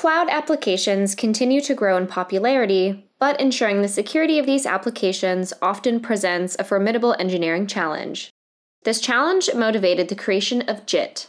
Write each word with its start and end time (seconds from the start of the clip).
Cloud 0.00 0.30
applications 0.30 1.14
continue 1.14 1.60
to 1.60 1.74
grow 1.74 1.98
in 1.98 2.06
popularity, 2.06 3.04
but 3.18 3.38
ensuring 3.38 3.82
the 3.82 3.86
security 3.86 4.38
of 4.38 4.46
these 4.46 4.64
applications 4.64 5.52
often 5.60 6.00
presents 6.00 6.56
a 6.58 6.64
formidable 6.64 7.14
engineering 7.18 7.66
challenge. 7.66 8.30
This 8.84 8.98
challenge 8.98 9.50
motivated 9.54 10.08
the 10.08 10.14
creation 10.14 10.62
of 10.62 10.86
JIT. 10.86 11.28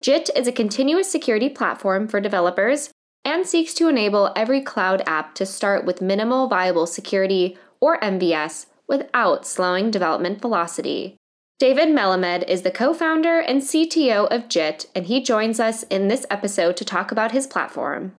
JIT 0.00 0.30
is 0.36 0.46
a 0.46 0.52
continuous 0.52 1.10
security 1.10 1.48
platform 1.48 2.06
for 2.06 2.20
developers 2.20 2.92
and 3.24 3.44
seeks 3.48 3.74
to 3.74 3.88
enable 3.88 4.32
every 4.36 4.60
cloud 4.60 5.02
app 5.08 5.34
to 5.34 5.44
start 5.44 5.84
with 5.84 6.00
minimal 6.00 6.46
viable 6.46 6.86
security, 6.86 7.58
or 7.80 7.98
MVS, 7.98 8.66
without 8.86 9.44
slowing 9.44 9.90
development 9.90 10.40
velocity. 10.40 11.16
David 11.60 11.90
Melamed 11.90 12.48
is 12.48 12.62
the 12.62 12.70
co 12.72 12.92
founder 12.92 13.38
and 13.38 13.62
CTO 13.62 14.26
of 14.26 14.48
JIT, 14.48 14.86
and 14.92 15.06
he 15.06 15.22
joins 15.22 15.60
us 15.60 15.84
in 15.84 16.08
this 16.08 16.26
episode 16.28 16.76
to 16.76 16.84
talk 16.84 17.12
about 17.12 17.30
his 17.30 17.46
platform. 17.46 18.12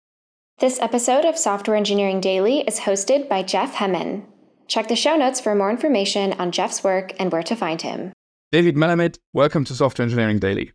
This 0.59 0.79
episode 0.79 1.25
of 1.25 1.37
Software 1.37 1.75
Engineering 1.75 2.21
Daily 2.21 2.61
is 2.61 2.79
hosted 2.79 3.27
by 3.27 3.43
Jeff 3.43 3.75
Hemmen. 3.75 4.23
Check 4.67 4.87
the 4.87 4.95
show 4.95 5.17
notes 5.17 5.41
for 5.41 5.53
more 5.53 5.69
information 5.69 6.31
on 6.39 6.53
Jeff's 6.53 6.81
work 6.81 7.11
and 7.19 7.29
where 7.29 7.43
to 7.43 7.57
find 7.57 7.81
him. 7.81 8.13
David 8.53 8.75
Melamed, 8.77 9.19
welcome 9.33 9.65
to 9.65 9.75
Software 9.75 10.05
Engineering 10.05 10.39
Daily. 10.39 10.71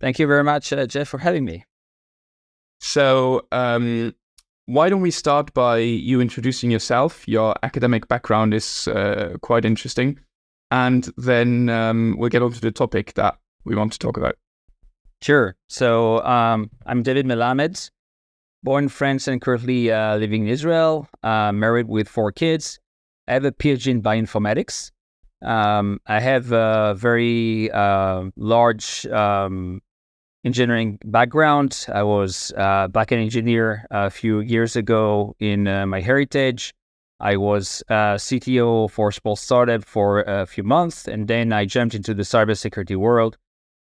Thank 0.00 0.18
you 0.18 0.26
very 0.26 0.44
much, 0.44 0.72
uh, 0.72 0.86
Jeff, 0.86 1.08
for 1.08 1.18
having 1.18 1.44
me. 1.44 1.66
So, 2.80 3.46
um, 3.52 4.14
why 4.64 4.88
don't 4.88 5.02
we 5.02 5.10
start 5.10 5.52
by 5.52 5.76
you 5.80 6.22
introducing 6.22 6.70
yourself? 6.70 7.28
Your 7.28 7.54
academic 7.62 8.08
background 8.08 8.54
is 8.54 8.88
uh, 8.88 9.36
quite 9.42 9.66
interesting. 9.66 10.20
And 10.74 11.08
then 11.16 11.68
um, 11.68 12.16
we'll 12.18 12.30
get 12.30 12.42
on 12.42 12.50
to 12.50 12.60
the 12.60 12.72
topic 12.72 13.14
that 13.14 13.38
we 13.64 13.76
want 13.76 13.92
to 13.92 13.98
talk 14.00 14.16
about. 14.16 14.34
Sure. 15.22 15.54
So, 15.68 16.20
um, 16.24 16.68
I'm 16.84 17.04
David 17.04 17.26
Melamed, 17.26 17.92
born 18.64 18.84
in 18.86 18.88
France 18.88 19.28
and 19.28 19.40
currently 19.40 19.92
uh, 19.92 20.16
living 20.16 20.42
in 20.42 20.48
Israel, 20.48 21.08
uh, 21.22 21.52
married 21.52 21.86
with 21.86 22.08
four 22.08 22.32
kids. 22.32 22.80
I 23.28 23.34
have 23.34 23.44
a 23.44 23.52
PhD 23.52 23.86
in 23.86 24.02
bioinformatics. 24.02 24.90
Um, 25.42 26.00
I 26.08 26.18
have 26.18 26.50
a 26.50 26.94
very 26.98 27.70
uh, 27.70 28.30
large 28.36 29.06
um, 29.06 29.80
engineering 30.44 30.98
background. 31.04 31.86
I 31.88 32.02
was 32.02 32.52
uh, 32.56 32.88
backend 32.88 33.22
engineer 33.22 33.86
a 33.92 34.10
few 34.10 34.40
years 34.40 34.74
ago 34.74 35.36
in 35.38 35.68
uh, 35.68 35.84
MyHeritage. 35.84 36.72
I 37.24 37.36
was 37.36 37.82
uh, 37.88 38.16
CTO 38.16 38.90
for 38.90 39.10
small 39.10 39.34
startup 39.34 39.84
for 39.84 40.20
a 40.20 40.44
few 40.46 40.62
months, 40.62 41.08
and 41.08 41.26
then 41.26 41.52
I 41.52 41.64
jumped 41.64 41.94
into 41.94 42.12
the 42.12 42.22
cybersecurity 42.22 42.96
world, 42.96 43.38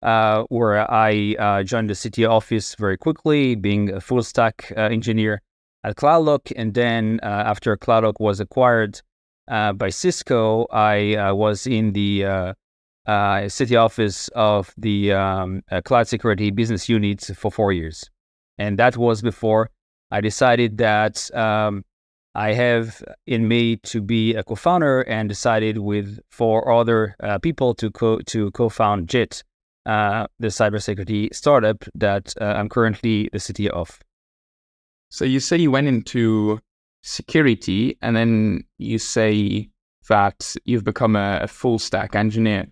uh, 0.02 0.44
where 0.48 0.90
I 0.90 1.36
uh, 1.38 1.62
joined 1.62 1.90
the 1.90 1.94
CTO 1.94 2.30
office 2.30 2.74
very 2.76 2.96
quickly, 2.96 3.54
being 3.54 3.92
a 3.92 4.00
full 4.00 4.22
stack 4.22 4.72
uh, 4.74 4.80
engineer 4.80 5.42
at 5.84 5.96
CloudLock. 5.96 6.50
And 6.56 6.72
then 6.72 7.20
after 7.22 7.76
CloudLock 7.76 8.18
was 8.20 8.40
acquired 8.40 9.02
by 9.46 9.90
Cisco, 9.90 10.66
I 10.72 11.30
was 11.32 11.66
in 11.66 11.92
the 11.92 12.54
uh, 13.06 13.42
CTO 13.42 13.84
office 13.84 14.28
of 14.28 14.74
the 14.76 15.12
um, 15.12 15.62
uh, 15.70 15.80
cloud 15.80 16.08
security 16.08 16.50
business 16.50 16.88
unit 16.88 17.22
for 17.36 17.50
four 17.50 17.72
years. 17.72 18.10
And 18.58 18.78
that 18.78 18.96
was 18.96 19.22
before 19.22 19.70
I 20.10 20.20
decided 20.20 20.78
that 20.78 21.32
um, 21.34 21.84
I 22.36 22.52
have 22.52 23.02
in 23.26 23.48
me 23.48 23.76
to 23.76 24.02
be 24.02 24.34
a 24.34 24.44
co-founder 24.44 25.00
and 25.02 25.26
decided 25.26 25.78
with 25.78 26.20
four 26.30 26.70
other 26.70 27.16
uh, 27.22 27.38
people 27.38 27.74
to 27.76 27.90
co- 27.90 28.20
to 28.26 28.50
co-found 28.50 29.08
JIT, 29.08 29.42
uh, 29.86 30.26
the 30.38 30.48
cybersecurity 30.48 31.34
startup 31.34 31.82
that 31.94 32.34
uh, 32.38 32.44
I'm 32.44 32.68
currently 32.68 33.30
the 33.32 33.38
CTO 33.38 33.70
of. 33.70 33.98
So 35.08 35.24
you 35.24 35.40
say 35.40 35.56
you 35.56 35.70
went 35.70 35.88
into 35.88 36.60
security, 37.02 37.96
and 38.02 38.14
then 38.14 38.64
you 38.76 38.98
say 38.98 39.70
that 40.10 40.56
you've 40.66 40.84
become 40.84 41.16
a, 41.16 41.40
a 41.44 41.48
full 41.48 41.78
stack 41.78 42.14
engineer. 42.14 42.66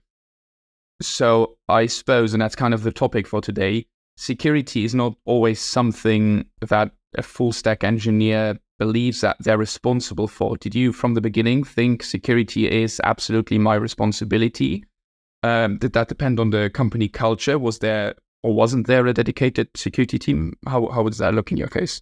So 1.01 1.57
I 1.71 1.87
suppose, 1.87 2.35
and 2.35 2.43
that's 2.43 2.55
kind 2.55 2.75
of 2.75 2.83
the 2.83 2.93
topic 2.93 3.27
for 3.27 3.41
today, 3.41 3.87
security 4.19 4.85
is 4.85 4.95
not 4.95 5.15
always 5.25 5.59
something 5.59 6.45
that 6.69 6.91
a 7.17 7.23
full 7.23 7.53
stack 7.53 7.83
engineer 7.83 8.59
believes 8.79 9.21
that 9.21 9.37
they're 9.41 9.59
responsible 9.59 10.29
for. 10.29 10.57
Did 10.57 10.75
you, 10.75 10.93
from 10.93 11.15
the 11.15 11.21
beginning, 11.21 11.65
think 11.65 12.03
security 12.03 12.71
is 12.71 13.01
absolutely 13.05 13.59
my 13.59 13.75
responsibility? 13.75 14.85
Um, 15.43 15.79
did 15.79 15.93
that 15.93 16.09
depend 16.09 16.41
on 16.41 16.51
the 16.51 16.71
company 16.71 17.09
culture? 17.09 17.59
Was 17.59 17.79
there 17.79 18.15
or 18.43 18.55
wasn't 18.55 18.87
there 18.87 19.07
a 19.07 19.13
dedicated 19.13 19.69
security 19.75 20.19
team? 20.19 20.55
How 20.67 20.89
how 20.89 21.03
does 21.05 21.19
that 21.19 21.35
look 21.35 21.53
in 21.53 21.59
your 21.59 21.69
case? 21.69 22.01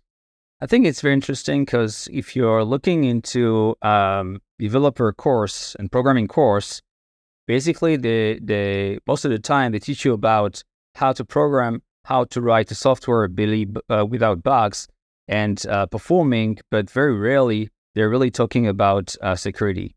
I 0.61 0.67
think 0.67 0.87
it's 0.87 1.01
very 1.01 1.15
interesting 1.15 1.65
because 1.65 2.09
if 2.13 2.37
you're 2.37 2.65
looking 2.65 3.05
into 3.05 3.75
um, 3.83 4.41
developer 4.59 5.13
course 5.13 5.75
and 5.79 5.91
programming 5.91 6.29
course, 6.29 6.83
basically 7.49 7.97
the 7.97 8.39
the 8.43 9.01
most 9.07 9.25
of 9.25 9.31
the 9.31 9.41
time 9.41 9.73
they 9.73 9.81
teach 9.81 10.05
you 10.05 10.13
about 10.13 10.63
how 10.95 11.13
to 11.13 11.25
program, 11.25 11.83
how 12.05 12.25
to 12.25 12.41
write 12.41 12.69
the 12.69 12.75
software 12.75 13.27
believe, 13.29 13.77
uh, 13.89 14.07
without 14.09 14.43
bugs 14.43 14.87
and 15.29 15.65
uh, 15.67 15.87
performing, 15.87 16.59
but 16.71 16.91
very 16.91 17.17
rarely 17.17 17.71
they're 17.95 18.11
really 18.11 18.31
talking 18.31 18.67
about 18.67 19.15
uh, 19.21 19.35
security. 19.37 19.95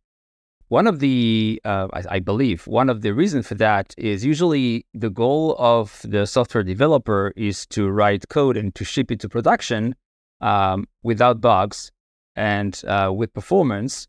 One 0.67 0.87
of 0.87 0.99
the, 0.99 1.61
uh, 1.63 1.87
I, 1.93 2.03
I, 2.15 2.19
believe, 2.19 2.65
one 2.65 2.89
of 2.89 3.01
the 3.01 3.13
reasons 3.13 3.47
for 3.47 3.55
that 3.55 3.93
is 3.97 4.25
usually 4.25 4.85
the 4.93 5.11
goal 5.11 5.55
of 5.59 6.01
the 6.03 6.25
software 6.25 6.63
developer 6.63 7.33
is 7.35 7.65
to 7.67 7.89
write 7.89 8.27
code 8.29 8.57
and 8.57 8.73
to 8.75 8.83
ship 8.83 9.11
it 9.11 9.19
to 9.19 9.29
production 9.29 9.95
um, 10.41 10.87
without 11.03 11.39
bugs 11.39 11.91
and 12.35 12.81
uh, 12.87 13.11
with 13.15 13.33
performance 13.33 14.07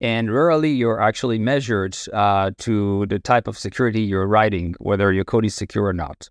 and 0.00 0.32
rarely 0.32 0.70
you're 0.70 1.00
actually 1.00 1.38
measured 1.38 1.96
uh, 2.12 2.52
to 2.58 3.06
the 3.06 3.18
type 3.18 3.48
of 3.48 3.58
security 3.58 4.02
you're 4.02 4.26
writing, 4.26 4.74
whether 4.78 5.12
your 5.12 5.24
code 5.24 5.44
is 5.44 5.54
secure 5.54 5.86
or 5.86 5.92
not. 5.92 6.28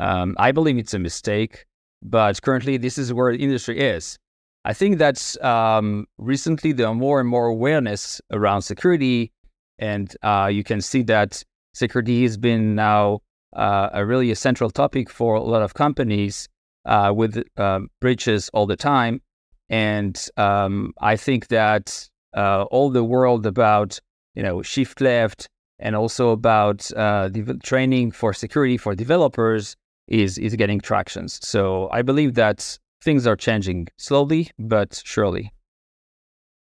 Um, 0.00 0.34
I 0.38 0.52
believe 0.52 0.78
it's 0.78 0.94
a 0.94 0.98
mistake, 0.98 1.66
but 2.02 2.42
currently 2.42 2.76
this 2.76 2.98
is 2.98 3.12
where 3.12 3.32
the 3.32 3.42
industry 3.42 3.80
is. 3.80 4.18
I 4.64 4.72
think 4.74 4.98
that 4.98 5.36
um, 5.42 6.06
recently 6.18 6.72
there 6.72 6.86
are 6.86 6.94
more 6.94 7.20
and 7.20 7.28
more 7.28 7.46
awareness 7.46 8.20
around 8.30 8.62
security, 8.62 9.32
and 9.78 10.14
uh, 10.22 10.48
you 10.52 10.62
can 10.62 10.80
see 10.80 11.02
that 11.04 11.42
security 11.74 12.22
has 12.22 12.36
been 12.36 12.74
now 12.74 13.20
uh, 13.56 13.88
a 13.92 14.06
really 14.06 14.30
a 14.30 14.36
central 14.36 14.70
topic 14.70 15.10
for 15.10 15.34
a 15.34 15.42
lot 15.42 15.62
of 15.62 15.74
companies 15.74 16.48
uh, 16.84 17.12
with 17.14 17.42
um, 17.56 17.88
breaches 18.00 18.50
all 18.52 18.66
the 18.66 18.76
time. 18.76 19.20
And 19.68 20.28
um, 20.36 20.92
I 21.00 21.16
think 21.16 21.48
that 21.48 22.08
uh, 22.36 22.64
all 22.64 22.90
the 22.90 23.04
world 23.04 23.46
about 23.46 23.98
you 24.34 24.42
know 24.42 24.62
shift 24.62 25.00
left 25.00 25.48
and 25.78 25.96
also 25.96 26.30
about 26.30 26.90
uh, 26.92 27.28
the 27.28 27.58
training 27.62 28.12
for 28.12 28.32
security 28.32 28.76
for 28.76 28.94
developers 28.94 29.76
is 30.08 30.38
is 30.38 30.54
getting 30.56 30.80
tractions. 30.80 31.40
So 31.42 31.88
I 31.92 32.02
believe 32.02 32.34
that 32.34 32.78
things 33.02 33.26
are 33.26 33.36
changing 33.36 33.88
slowly 33.98 34.50
but 34.58 35.02
surely. 35.04 35.52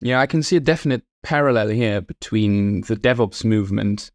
Yeah, 0.00 0.20
I 0.20 0.26
can 0.26 0.42
see 0.42 0.56
a 0.56 0.60
definite 0.60 1.02
parallel 1.22 1.68
here 1.68 2.00
between 2.00 2.82
the 2.82 2.96
DevOps 2.96 3.44
movement 3.44 4.10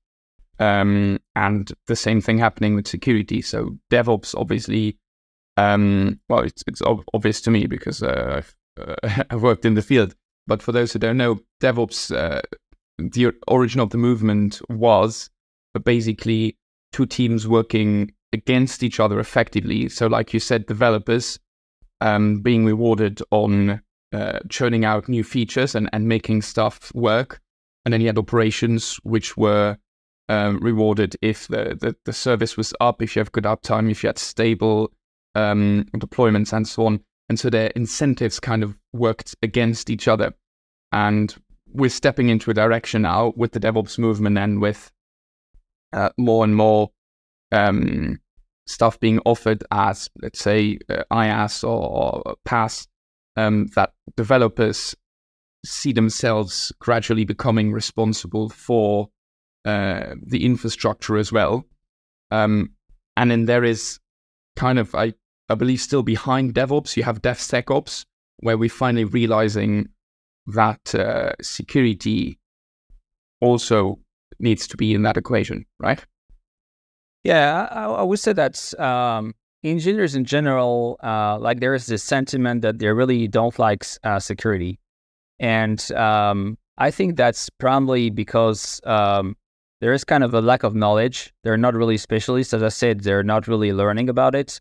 um, 0.60 1.20
and 1.36 1.72
the 1.88 1.96
same 1.96 2.22
thing 2.22 2.38
happening 2.38 2.76
with 2.76 2.88
security. 2.88 3.42
So 3.42 3.78
DevOps, 3.92 4.34
obviously, 4.38 4.98
um, 5.58 6.20
well, 6.30 6.40
it's, 6.40 6.64
it's 6.68 6.82
obvious 7.14 7.42
to 7.42 7.52
me 7.52 7.68
because 7.68 8.02
uh, 8.02 8.42
I've, 8.42 8.56
uh, 8.80 9.24
I've 9.30 9.42
worked 9.42 9.66
in 9.66 9.74
the 9.74 9.82
field. 9.82 10.16
But 10.48 10.62
for 10.62 10.72
those 10.72 10.94
who 10.94 11.00
don't 11.00 11.18
know, 11.18 11.40
DevOps, 11.62 12.16
uh, 12.16 12.42
the 12.98 13.34
origin 13.48 13.80
of 13.82 13.90
the 13.90 13.98
movement 13.98 14.62
was 14.70 15.30
basically 15.84 16.58
two 16.92 17.06
teams 17.06 17.48
working 17.48 18.14
against 18.34 18.84
each 18.84 19.00
other 19.00 19.20
effectively. 19.20 19.90
So, 19.90 20.08
like 20.08 20.34
you 20.34 20.40
said, 20.40 20.66
developers 20.66 21.40
um, 22.02 22.42
being 22.42 22.66
rewarded 22.66 23.22
on 23.32 23.82
uh, 24.12 24.40
churning 24.50 24.86
out 24.86 25.08
new 25.08 25.24
features 25.24 25.76
and, 25.76 25.90
and 25.94 26.08
making 26.08 26.42
stuff 26.42 26.94
work. 26.94 27.40
And 27.86 27.94
then 27.94 28.02
you 28.02 28.08
had 28.08 28.18
operations 28.18 28.98
which 29.04 29.36
were 29.38 29.78
um, 30.30 30.60
rewarded 30.60 31.16
if 31.22 31.48
the, 31.48 31.78
the, 31.80 31.96
the, 32.06 32.14
service 32.14 32.56
was 32.56 32.74
up, 32.80 33.02
if 33.02 33.16
you 33.16 33.20
have 33.20 33.32
good 33.32 33.44
uptime, 33.44 33.92
if 33.92 34.04
you 34.04 34.08
had 34.08 34.18
stable 34.18 34.92
um, 35.36 35.86
deployments, 35.96 36.54
and 36.54 36.68
so 36.68 36.86
on. 36.86 37.02
And 37.30 37.40
so 37.40 37.50
their 37.50 37.68
incentives 37.76 38.40
kind 38.40 38.64
of 38.64 38.78
worked 38.94 39.36
against 39.42 39.90
each 39.90 40.08
other. 40.08 40.34
And 40.92 41.36
we're 41.68 41.90
stepping 41.90 42.30
into 42.30 42.52
a 42.52 42.54
direction 42.54 43.02
now 43.02 43.34
with 43.36 43.52
the 43.52 43.60
DevOps 43.60 43.98
movement 43.98 44.38
and 44.38 44.62
with 44.62 44.92
uh, 45.92 46.10
more 46.18 46.44
and 46.44 46.56
more 46.56 46.92
um, 47.52 48.20
stuff 48.66 49.00
being 49.00 49.20
offered 49.26 49.64
as, 49.72 50.10
let's 50.22 50.40
say, 50.40 50.80
uh, 50.90 51.04
IaaS 51.12 51.64
or, 51.64 52.24
or 52.26 52.36
PaaS, 52.46 52.88
um, 53.36 53.68
that 53.76 53.94
developers 54.16 54.96
see 55.66 55.94
themselves 55.94 56.72
gradually 56.80 57.26
becoming 57.26 57.72
responsible 57.72 58.50
for 58.50 59.10
uh, 59.66 60.16
the 60.22 60.46
infrastructure 60.46 61.18
as 61.18 61.32
well. 61.32 61.66
Um, 62.32 62.72
and 63.16 63.32
then 63.32 63.46
there 63.46 63.64
is 63.64 64.00
kind 64.56 64.80
of, 64.80 64.94
I, 64.96 65.14
I 65.50 65.56
believe, 65.56 65.80
still 65.80 66.04
behind 66.04 66.54
DevOps. 66.54 66.98
You 66.98 67.04
have 67.04 67.22
DevSecOps, 67.22 68.06
where 68.38 68.58
we're 68.58 68.70
finally 68.70 69.06
realizing 69.06 69.90
that 70.48 70.94
uh, 70.94 71.32
security 71.42 72.40
also 73.40 74.00
needs 74.40 74.68
to 74.68 74.78
be 74.78 74.94
in 74.94 75.04
that 75.04 75.18
equation, 75.18 75.66
right? 75.80 76.04
Yeah, 77.24 77.68
I, 77.72 77.86
I 77.86 78.04
would 78.04 78.20
say 78.20 78.34
that 78.34 78.80
um, 78.80 79.34
engineers 79.64 80.16
in 80.16 80.26
general, 80.26 81.00
uh, 81.04 81.38
like 81.40 81.62
there 81.62 81.74
is 81.74 81.86
this 81.86 82.04
sentiment 82.04 82.62
that 82.64 82.80
they 82.80 82.88
really 82.88 83.28
don't 83.28 83.58
like 83.58 83.86
uh, 84.04 84.20
security, 84.20 84.80
and 85.40 85.92
um, 85.94 86.58
I 86.78 86.92
think 86.92 87.16
that's 87.16 87.50
probably 87.50 88.10
because 88.10 88.82
um, 88.84 89.38
there 89.80 89.94
is 89.94 90.04
kind 90.04 90.24
of 90.24 90.34
a 90.34 90.42
lack 90.42 90.64
of 90.64 90.76
knowledge. 90.76 91.34
They're 91.44 91.58
not 91.58 91.76
really 91.76 91.98
specialists, 91.98 92.54
as 92.54 92.62
I 92.62 92.70
said. 92.70 93.02
They're 93.02 93.24
not 93.24 93.48
really 93.48 93.72
learning 93.72 94.10
about 94.10 94.36
it. 94.36 94.60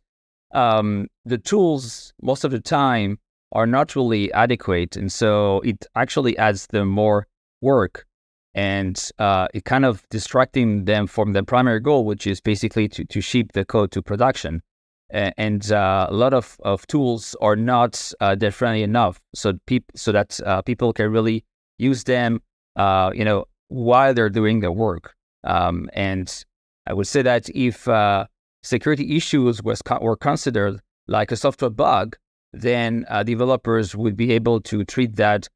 Um, 0.52 1.08
the 1.24 1.38
tools 1.38 2.12
most 2.22 2.44
of 2.44 2.52
the 2.52 2.60
time 2.60 3.18
are 3.50 3.66
not 3.66 3.96
really 3.96 4.32
adequate, 4.32 4.96
and 4.96 5.10
so 5.10 5.60
it 5.60 5.84
actually 5.96 6.38
adds 6.38 6.68
them 6.68 6.88
more 6.88 7.26
work 7.60 8.06
and 8.54 9.10
uh, 9.18 9.48
it 9.54 9.64
kind 9.64 9.84
of 9.84 10.06
distracting 10.10 10.84
them 10.84 11.06
from 11.06 11.32
their 11.32 11.42
primary 11.42 11.80
goal, 11.80 12.04
which 12.04 12.26
is 12.26 12.40
basically 12.40 12.88
to, 12.88 13.04
to 13.06 13.20
ship 13.20 13.52
the 13.52 13.64
code 13.64 13.90
to 13.92 14.02
production. 14.02 14.62
And 15.10 15.70
uh, 15.70 16.06
a 16.08 16.14
lot 16.14 16.32
of, 16.32 16.56
of 16.64 16.86
tools 16.86 17.36
are 17.42 17.56
not 17.56 18.12
uh, 18.20 18.34
dev 18.34 18.54
friendly 18.54 18.82
enough, 18.82 19.20
so 19.34 19.52
peop- 19.66 19.92
so 19.94 20.10
that 20.10 20.40
uh, 20.46 20.62
people 20.62 20.94
can 20.94 21.12
really 21.12 21.44
use 21.76 22.04
them, 22.04 22.40
uh, 22.76 23.10
you 23.14 23.22
know, 23.22 23.44
while 23.68 24.14
they're 24.14 24.30
doing 24.30 24.60
their 24.60 24.72
work. 24.72 25.14
Um, 25.44 25.90
and 25.92 26.44
I 26.86 26.94
would 26.94 27.06
say 27.06 27.20
that 27.22 27.50
if 27.50 27.86
uh, 27.88 28.26
security 28.62 29.16
issues 29.16 29.62
was 29.62 29.82
co- 29.82 29.98
were 30.00 30.16
considered 30.16 30.80
like 31.08 31.30
a 31.30 31.36
software 31.36 31.70
bug, 31.70 32.16
then 32.54 33.04
developers 33.24 33.94
would 33.94 34.16
be 34.16 34.32
able 34.32 34.60
to 34.62 34.84
treat 34.84 35.16
that 35.16 35.48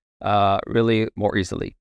really 0.67 1.09
more 1.17 1.37
easily. 1.37 1.76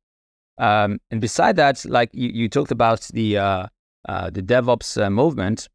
Um, 0.57 0.99
and 1.11 1.19
beside 1.19 1.57
that, 1.57 1.85
like 1.85 2.09
you, 2.13 2.29
you 2.29 2.49
talked 2.49 2.71
about 2.71 3.01
the 3.13 3.37
uh, 3.37 3.67
uh, 4.07 4.29
the 4.29 4.41
DevOps 4.41 5.01
uh, 5.01 5.09
movement 5.09 5.67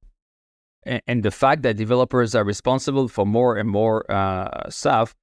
and, 0.84 1.02
and, 1.06 1.22
the 1.22 1.30
fact 1.30 1.62
that 1.62 1.76
developers 1.76 2.34
are 2.34 2.44
responsible 2.44 3.08
for 3.08 3.26
more 3.26 3.56
and 3.56 3.68
more 3.68 4.10
uh, 4.10 4.70
stuff, 4.70 5.14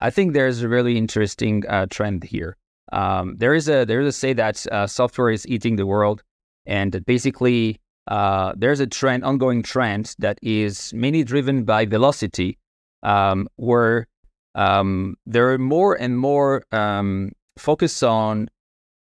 I 0.00 0.10
think 0.10 0.32
there's 0.32 0.62
a 0.62 0.68
really 0.68 0.96
interesting 0.96 1.62
uh, 1.68 1.86
trend 1.90 2.24
here. 2.24 2.56
Um, 2.92 3.36
there 3.36 3.54
is 3.54 3.68
a 3.68 3.84
there 3.84 4.00
is 4.00 4.08
a 4.08 4.12
say 4.12 4.32
that 4.32 4.66
uh, 4.72 4.86
software 4.86 5.30
is 5.30 5.46
eating 5.46 5.76
the 5.76 5.86
world, 5.86 6.22
and 6.66 7.04
basically 7.06 7.80
there's 8.08 8.80
a 8.80 8.86
trend, 8.86 9.24
ongoing 9.24 9.62
trend 9.62 10.14
that 10.18 10.38
is 10.42 10.92
mainly 10.92 11.22
driven 11.22 11.64
by 11.64 11.86
velocity, 11.86 12.58
um, 13.02 13.46
where 13.56 14.08
um, 14.54 15.16
there 15.26 15.52
are 15.52 15.58
more 15.58 15.94
and 15.94 16.18
more 16.18 16.64
um, 16.72 17.32
focus 17.58 18.02
on 18.02 18.48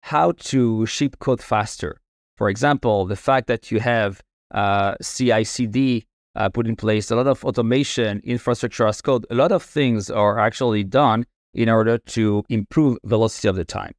how 0.02 0.32
to 0.34 0.86
ship 0.86 1.20
code 1.20 1.42
faster. 1.42 2.00
For 2.38 2.50
example, 2.50 3.06
the 3.06 3.16
fact 3.16 3.48
that 3.48 3.72
you 3.72 3.80
have 3.80 4.22
uh, 4.52 4.96
CI/CD 5.02 6.06
uh, 6.36 6.50
put 6.50 6.68
in 6.68 6.76
place, 6.76 7.12
a 7.12 7.16
lot 7.16 7.28
of 7.28 7.44
automation, 7.44 8.22
infrastructure 8.24 8.88
as 8.88 9.02
code, 9.02 9.26
a 9.30 9.36
lot 9.36 9.52
of 9.52 9.62
things 9.62 10.10
are 10.10 10.40
actually 10.40 10.84
done 10.84 11.26
in 11.54 11.70
order 11.70 11.98
to 11.98 12.44
improve 12.50 12.98
velocity 13.04 13.48
of 13.48 13.56
the 13.56 13.66
time. 13.66 13.94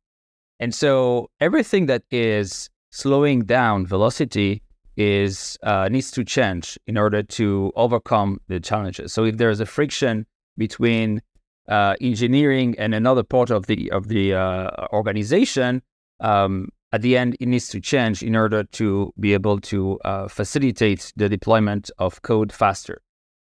And 0.59 0.75
so 0.75 1.31
everything 1.41 1.87
that 1.87 2.03
is 2.11 2.71
slowing 2.91 3.43
down 3.43 3.87
velocity 3.87 4.63
is 4.97 5.57
uh, 5.63 5.89
needs 5.89 6.11
to 6.13 6.25
change 6.25 6.79
in 6.87 6.99
order 6.99 7.23
to 7.23 7.73
overcome 7.77 8.41
the 8.49 8.61
challenges. 8.61 9.13
So 9.13 9.25
if 9.25 9.39
there's 9.39 9.61
a 9.61 9.67
friction 9.67 10.27
between 10.57 11.23
uh, 11.69 11.95
engineering 12.01 12.75
and 12.79 12.95
another 12.95 13.23
part 13.23 13.51
of 13.51 13.67
the 13.67 13.91
of 13.91 14.09
the 14.09 14.35
uh, 14.35 14.71
organization, 14.93 15.83
um, 16.21 16.69
at 16.93 17.03
the 17.03 17.17
end, 17.17 17.37
it 17.41 17.47
needs 17.47 17.69
to 17.69 17.81
change 17.81 18.23
in 18.23 18.35
order 18.35 18.65
to 18.65 19.13
be 19.21 19.33
able 19.33 19.61
to 19.61 19.99
uh, 20.05 20.29
facilitate 20.29 21.13
the 21.17 21.29
deployment 21.29 21.91
of 21.99 22.23
code 22.23 22.53
faster. 22.53 23.01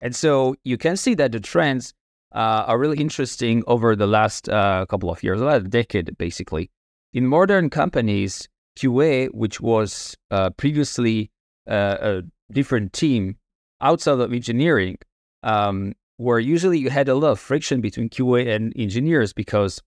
And 0.00 0.14
so 0.14 0.56
you 0.64 0.78
can 0.78 0.96
see 0.96 1.14
that 1.14 1.32
the 1.32 1.40
trends 1.40 1.92
uh, 2.34 2.64
are 2.66 2.78
really 2.78 2.98
interesting 2.98 3.62
over 3.66 3.96
the 3.96 4.06
last 4.06 4.48
uh, 4.48 4.86
couple 4.86 5.10
of 5.10 5.22
years, 5.22 5.40
a 5.40 5.60
decade 5.60 6.16
basically. 6.18 6.70
In 7.12 7.26
modern 7.26 7.70
companies, 7.70 8.48
QA, 8.78 9.28
which 9.32 9.60
was 9.60 10.16
uh, 10.30 10.50
previously 10.50 11.30
uh, 11.66 11.96
a 12.00 12.22
different 12.52 12.92
team 12.92 13.36
outside 13.80 14.20
of 14.20 14.32
engineering, 14.32 14.98
um, 15.42 15.94
where 16.18 16.38
usually 16.38 16.78
you 16.78 16.90
had 16.90 17.08
a 17.08 17.14
lot 17.14 17.30
of 17.30 17.40
friction 17.40 17.80
between 17.80 18.08
QA 18.08 18.54
and 18.54 18.72
engineers 18.76 19.32
because 19.32 19.82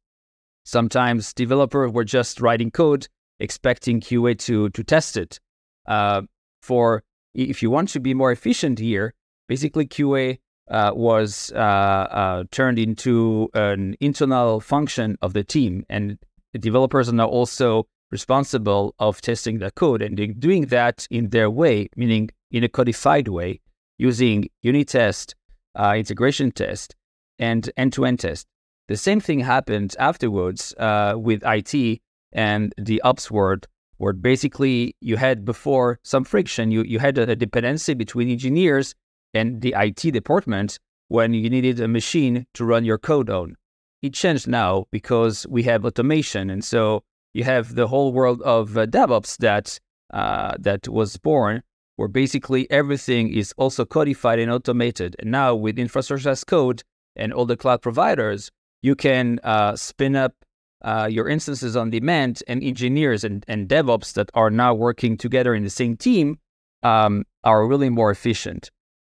Sometimes 0.70 1.34
developers 1.34 1.92
were 1.92 2.04
just 2.04 2.40
writing 2.40 2.70
code, 2.70 3.08
expecting 3.40 4.00
QA 4.00 4.38
to, 4.46 4.70
to 4.70 4.84
test 4.84 5.18
it. 5.18 5.40
Uh, 5.88 6.22
for 6.62 7.02
if 7.34 7.64
you 7.64 7.72
want 7.72 7.90
to 7.90 8.00
be 8.00 8.14
more 8.14 8.32
efficient 8.32 8.78
here, 8.78 9.16
basically 9.48 9.88
QA 9.88 10.38
uh, 10.70 10.92
was 10.94 11.52
uh, 11.56 11.58
uh, 11.58 12.44
turned 12.52 12.78
into 12.78 13.50
an 13.56 13.96
internal 14.00 14.60
function 14.60 15.18
of 15.24 15.34
the 15.34 15.44
team, 15.44 15.88
and 15.90 16.20
the 16.54 16.60
developers 16.60 17.10
are 17.10 17.14
now 17.14 17.26
also 17.28 17.88
responsible 18.12 18.94
of 19.00 19.22
testing 19.22 19.58
the 19.58 19.72
code 19.72 20.04
and 20.04 20.40
doing 20.40 20.68
that 20.68 21.08
in 21.10 21.30
their 21.30 21.50
way, 21.50 21.90
meaning 21.96 22.30
in 22.52 22.64
a 22.64 22.70
codified 22.70 23.28
way, 23.28 23.60
using 23.98 24.48
unit 24.62 24.90
test, 24.90 25.34
uh, 25.74 25.96
integration 25.98 26.52
test, 26.52 26.96
and 27.40 27.72
end-to-end 27.76 28.20
test. 28.20 28.46
The 28.90 28.98
same 28.98 29.20
thing 29.20 29.42
happened 29.42 29.96
afterwards 30.00 30.74
uh, 30.80 31.14
with 31.16 31.44
IT 31.46 32.02
and 32.34 32.74
the 32.76 33.00
ops 33.04 33.30
world, 33.30 33.68
where 33.98 34.14
basically 34.14 34.96
you 35.00 35.16
had 35.18 35.46
before 35.46 36.00
some 36.02 36.24
friction. 36.24 36.72
You, 36.72 36.82
you 36.82 36.98
had 36.98 37.20
a, 37.20 37.30
a 37.30 37.36
dependency 37.36 37.94
between 37.94 38.32
engineers 38.32 38.96
and 39.36 39.62
the 39.62 39.76
IT 39.78 40.12
department 40.12 40.80
when 41.08 41.36
you 41.36 41.52
needed 41.52 41.80
a 41.80 41.88
machine 41.88 42.48
to 42.56 42.66
run 42.66 42.84
your 42.84 42.98
code 42.98 43.30
on. 43.30 43.56
It 44.02 44.16
changed 44.16 44.48
now 44.48 44.86
because 44.90 45.46
we 45.48 45.62
have 45.64 45.86
automation. 45.86 46.50
And 46.50 46.66
so 46.66 47.04
you 47.34 47.44
have 47.44 47.76
the 47.76 47.88
whole 47.88 48.12
world 48.12 48.42
of 48.42 48.76
uh, 48.76 48.88
DevOps 48.88 49.38
that, 49.38 49.80
uh, 50.12 50.56
that 50.58 50.88
was 50.88 51.16
born, 51.18 51.62
where 51.98 52.08
basically 52.08 52.66
everything 52.72 53.32
is 53.32 53.54
also 53.56 53.86
codified 53.86 54.40
and 54.40 54.52
automated. 54.52 55.16
And 55.20 55.30
now 55.30 55.54
with 55.54 55.78
infrastructure 55.78 56.32
as 56.32 56.44
code 56.44 56.82
and 57.16 57.32
all 57.32 57.46
the 57.46 57.58
cloud 57.58 57.84
providers, 57.84 58.50
you 58.82 58.96
can 58.96 59.40
uh, 59.44 59.76
spin 59.76 60.16
up 60.16 60.34
uh, 60.82 61.08
your 61.12 61.28
instances 61.28 61.76
on 61.76 61.90
demand, 61.90 62.42
and 62.48 62.64
engineers 62.64 63.24
and, 63.24 63.44
and 63.48 63.68
DevOps 63.68 64.14
that 64.14 64.30
are 64.34 64.50
now 64.50 64.74
working 64.74 65.18
together 65.18 65.54
in 65.54 65.64
the 65.64 65.70
same 65.70 65.98
team 65.98 66.40
um, 66.84 67.26
are 67.44 67.68
really 67.68 67.90
more 67.90 68.12
efficient. 68.12 68.72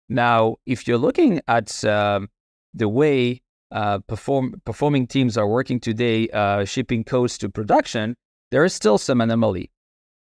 Now, 0.10 0.56
if 0.66 0.88
you're 0.88 0.98
looking 0.98 1.42
at 1.48 1.84
uh, 1.84 2.22
the 2.74 2.88
way 2.88 3.42
uh, 3.72 4.00
perform, 4.08 4.62
performing 4.64 5.08
teams 5.08 5.38
are 5.38 5.48
working 5.48 5.80
today, 5.80 6.30
uh, 6.30 6.64
shipping 6.64 7.04
codes 7.04 7.38
to 7.40 7.50
production, 7.50 8.16
there 8.52 8.64
is 8.64 8.74
still 8.74 8.98
some 8.98 9.20
anomaly 9.20 9.70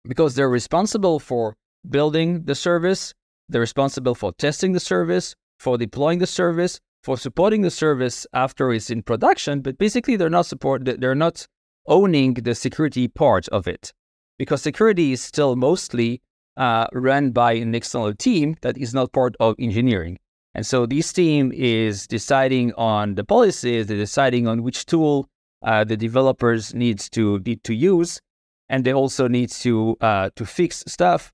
because 0.06 0.36
they're 0.36 0.50
responsible 0.50 1.20
for 1.20 1.56
building 1.90 2.44
the 2.44 2.56
service, 2.56 3.14
they're 3.48 3.62
responsible 3.62 4.16
for 4.16 4.34
testing 4.34 4.74
the 4.74 4.80
service, 4.82 5.36
for 5.60 5.78
deploying 5.78 6.20
the 6.20 6.28
service, 6.28 6.82
for 7.04 7.18
supporting 7.18 7.62
the 7.62 7.72
service 7.72 8.28
after 8.34 8.72
it's 8.72 8.90
in 8.90 9.02
production, 9.02 9.62
but 9.62 9.78
basically 9.78 10.16
they're 10.16 10.30
not 10.30 10.46
support 10.46 10.86
they're 10.86 11.16
not 11.16 11.48
owning 11.88 12.36
the 12.36 12.56
security 12.56 13.08
part 13.08 13.48
of 13.50 13.68
it 13.68 13.92
because 14.38 14.62
security 14.62 15.12
is 15.12 15.22
still 15.22 15.56
mostly 15.56 16.22
uh, 16.58 16.88
run 16.94 17.32
by 17.32 17.54
an 17.54 17.74
external 17.74 18.14
team 18.14 18.56
that 18.62 18.78
is 18.78 18.94
not 18.94 19.12
part 19.14 19.36
of 19.40 19.56
engineering. 19.60 20.18
And 20.54 20.66
so 20.66 20.86
this 20.86 21.14
team 21.14 21.52
is 21.54 22.08
deciding 22.08 22.74
on 22.74 23.16
the 23.16 23.24
policies, 23.24 23.88
they're 23.88 23.98
deciding 23.98 24.48
on 24.48 24.64
which 24.64 24.86
tool 24.86 25.30
uh, 25.64 25.84
the 25.84 25.96
developers 25.96 26.74
needs 26.74 27.10
to 27.12 27.40
need 27.46 27.64
to 27.64 27.74
use, 27.74 28.20
and 28.68 28.84
they 28.84 28.94
also 28.94 29.28
need 29.28 29.50
to 29.52 29.96
uh, 30.02 30.30
to 30.36 30.46
fix 30.46 30.84
stuff. 30.88 31.32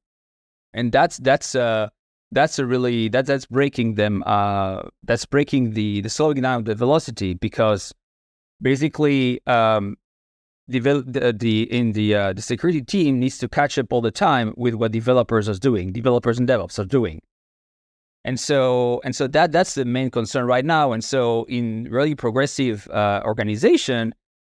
And 0.74 0.92
that's 0.92 1.18
that's 1.18 1.56
uh, 1.56 1.90
that's 2.32 2.60
a 2.60 2.66
really 2.66 3.08
that 3.10 3.26
that's 3.26 3.46
breaking 3.46 3.96
them 3.96 4.24
uh 4.26 4.82
that's 5.04 5.26
breaking 5.26 5.72
the 5.72 6.02
the 6.02 6.10
slowing 6.10 6.42
down 6.42 6.64
the 6.66 6.76
velocity 6.76 7.34
because 7.34 7.94
basically 8.62 9.40
um 9.48 9.96
the, 10.68 10.80
the, 10.80 11.34
the 11.34 11.64
in 11.74 11.94
the 11.94 12.14
uh, 12.14 12.34
the 12.34 12.42
security 12.42 12.82
team 12.82 13.20
needs 13.20 13.38
to 13.38 13.48
catch 13.48 13.78
up 13.78 13.94
all 13.94 14.02
the 14.02 14.12
time 14.12 14.54
with 14.58 14.74
what 14.74 14.92
developers 14.92 15.48
are 15.48 15.54
doing 15.54 15.92
developers 15.92 16.40
and 16.40 16.48
devops 16.48 16.78
are 16.78 16.86
doing. 16.86 17.22
And 18.26 18.38
so 18.38 19.00
and 19.06 19.16
so 19.16 19.28
that 19.28 19.54
that's 19.54 19.76
the 19.76 19.86
main 19.86 20.12
concern 20.12 20.46
right 20.46 20.66
now. 20.66 20.92
And 20.92 21.04
so 21.04 21.46
in 21.46 21.88
really 21.90 22.16
progressive 22.16 22.88
uh, 22.90 23.22
organization 23.24 24.14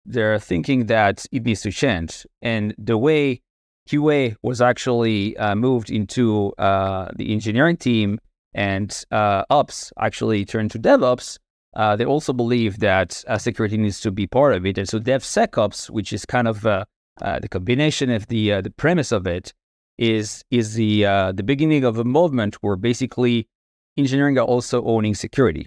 they're 0.06 0.40
thinking 0.40 0.86
that 0.86 1.26
it 1.30 1.44
needs 1.44 1.60
to 1.62 1.70
change. 1.70 2.26
And 2.42 2.74
the 2.78 2.98
way 2.98 3.42
QA 3.90 4.36
was 4.42 4.60
actually 4.60 5.36
uh, 5.36 5.54
moved 5.54 5.90
into 5.90 6.52
uh, 6.58 7.08
the 7.16 7.32
engineering 7.32 7.76
team 7.76 8.20
and 8.54 9.04
uh, 9.10 9.42
ops 9.50 9.92
actually 9.98 10.44
turned 10.44 10.70
to 10.70 10.78
DevOps, 10.78 11.38
uh, 11.74 11.96
they 11.96 12.04
also 12.04 12.32
believe 12.32 12.78
that 12.78 13.24
uh, 13.26 13.38
security 13.38 13.76
needs 13.76 14.00
to 14.00 14.10
be 14.10 14.26
part 14.26 14.54
of 14.54 14.64
it. 14.66 14.78
And 14.78 14.88
so 14.88 15.00
DevSecOps, 15.00 15.90
which 15.90 16.12
is 16.12 16.24
kind 16.24 16.46
of 16.46 16.64
uh, 16.66 16.84
the 17.20 17.48
combination 17.48 18.10
of 18.10 18.26
the 18.28 18.60
the 18.60 18.70
premise 18.70 19.12
of 19.12 19.26
it, 19.26 19.52
is 19.98 20.44
is 20.50 20.74
the 20.74 21.02
the 21.34 21.42
beginning 21.44 21.84
of 21.84 21.98
a 21.98 22.04
movement 22.04 22.56
where 22.62 22.76
basically 22.76 23.48
engineering 23.96 24.38
are 24.38 24.46
also 24.46 24.84
owning 24.84 25.14
security. 25.14 25.66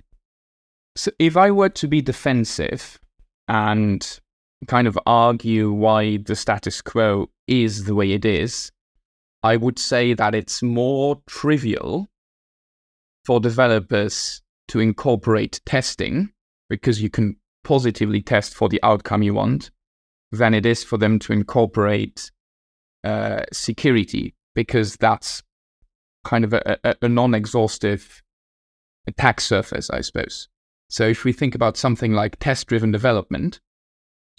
So 0.95 1.11
if 1.19 1.35
I 1.37 1.51
were 1.51 1.69
to 1.69 1.87
be 1.87 2.01
defensive 2.01 2.99
and 3.47 4.19
kind 4.67 4.87
of 4.87 4.97
argue 5.05 5.71
why 5.71 6.17
the 6.17 6.35
status 6.35 6.81
quo 6.81 7.29
is 7.47 7.85
the 7.85 7.95
way 7.95 8.11
it 8.11 8.25
is, 8.25 8.71
I 9.41 9.57
would 9.57 9.77
say 9.77 10.13
that 10.13 10.33
it's 10.33 10.63
more 10.63 11.21
trivial 11.27 12.07
for 13.25 13.39
developers 13.39 14.41
to 14.69 14.79
incorporate 14.79 15.59
testing 15.65 16.31
because 16.69 17.01
you 17.01 17.09
can 17.09 17.37
positively 17.63 18.21
test 18.21 18.53
for 18.53 18.69
the 18.69 18.79
outcome 18.83 19.23
you 19.23 19.33
want 19.33 19.71
than 20.31 20.53
it 20.53 20.65
is 20.65 20.83
for 20.83 20.97
them 20.97 21.19
to 21.19 21.33
incorporate 21.33 22.31
uh, 23.03 23.43
security 23.51 24.33
because 24.55 24.95
that's 24.95 25.43
kind 26.23 26.43
of 26.45 26.53
a, 26.53 26.79
a, 26.83 26.95
a 27.01 27.09
non 27.09 27.33
exhaustive 27.35 28.23
attack 29.07 29.41
surface, 29.41 29.89
I 29.89 30.01
suppose. 30.01 30.47
So 30.89 31.07
if 31.07 31.23
we 31.23 31.33
think 31.33 31.55
about 31.55 31.77
something 31.77 32.13
like 32.13 32.39
test 32.39 32.67
driven 32.67 32.91
development, 32.91 33.59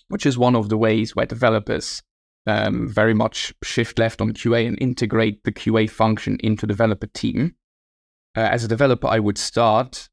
which 0.08 0.26
is 0.26 0.38
one 0.38 0.56
of 0.56 0.68
the 0.68 0.78
ways 0.78 1.14
where 1.14 1.26
developers 1.26 2.02
um, 2.46 2.88
very 2.88 3.14
much 3.14 3.54
shift 3.62 3.98
left 3.98 4.20
on 4.20 4.32
QA 4.32 4.66
and 4.66 4.78
integrate 4.80 5.42
the 5.44 5.52
QA 5.52 5.88
function 5.88 6.38
into 6.40 6.66
developer 6.66 7.06
team. 7.06 7.54
Uh, 8.36 8.40
as 8.40 8.64
a 8.64 8.68
developer, 8.68 9.06
I 9.06 9.18
would 9.18 9.38
start 9.38 10.08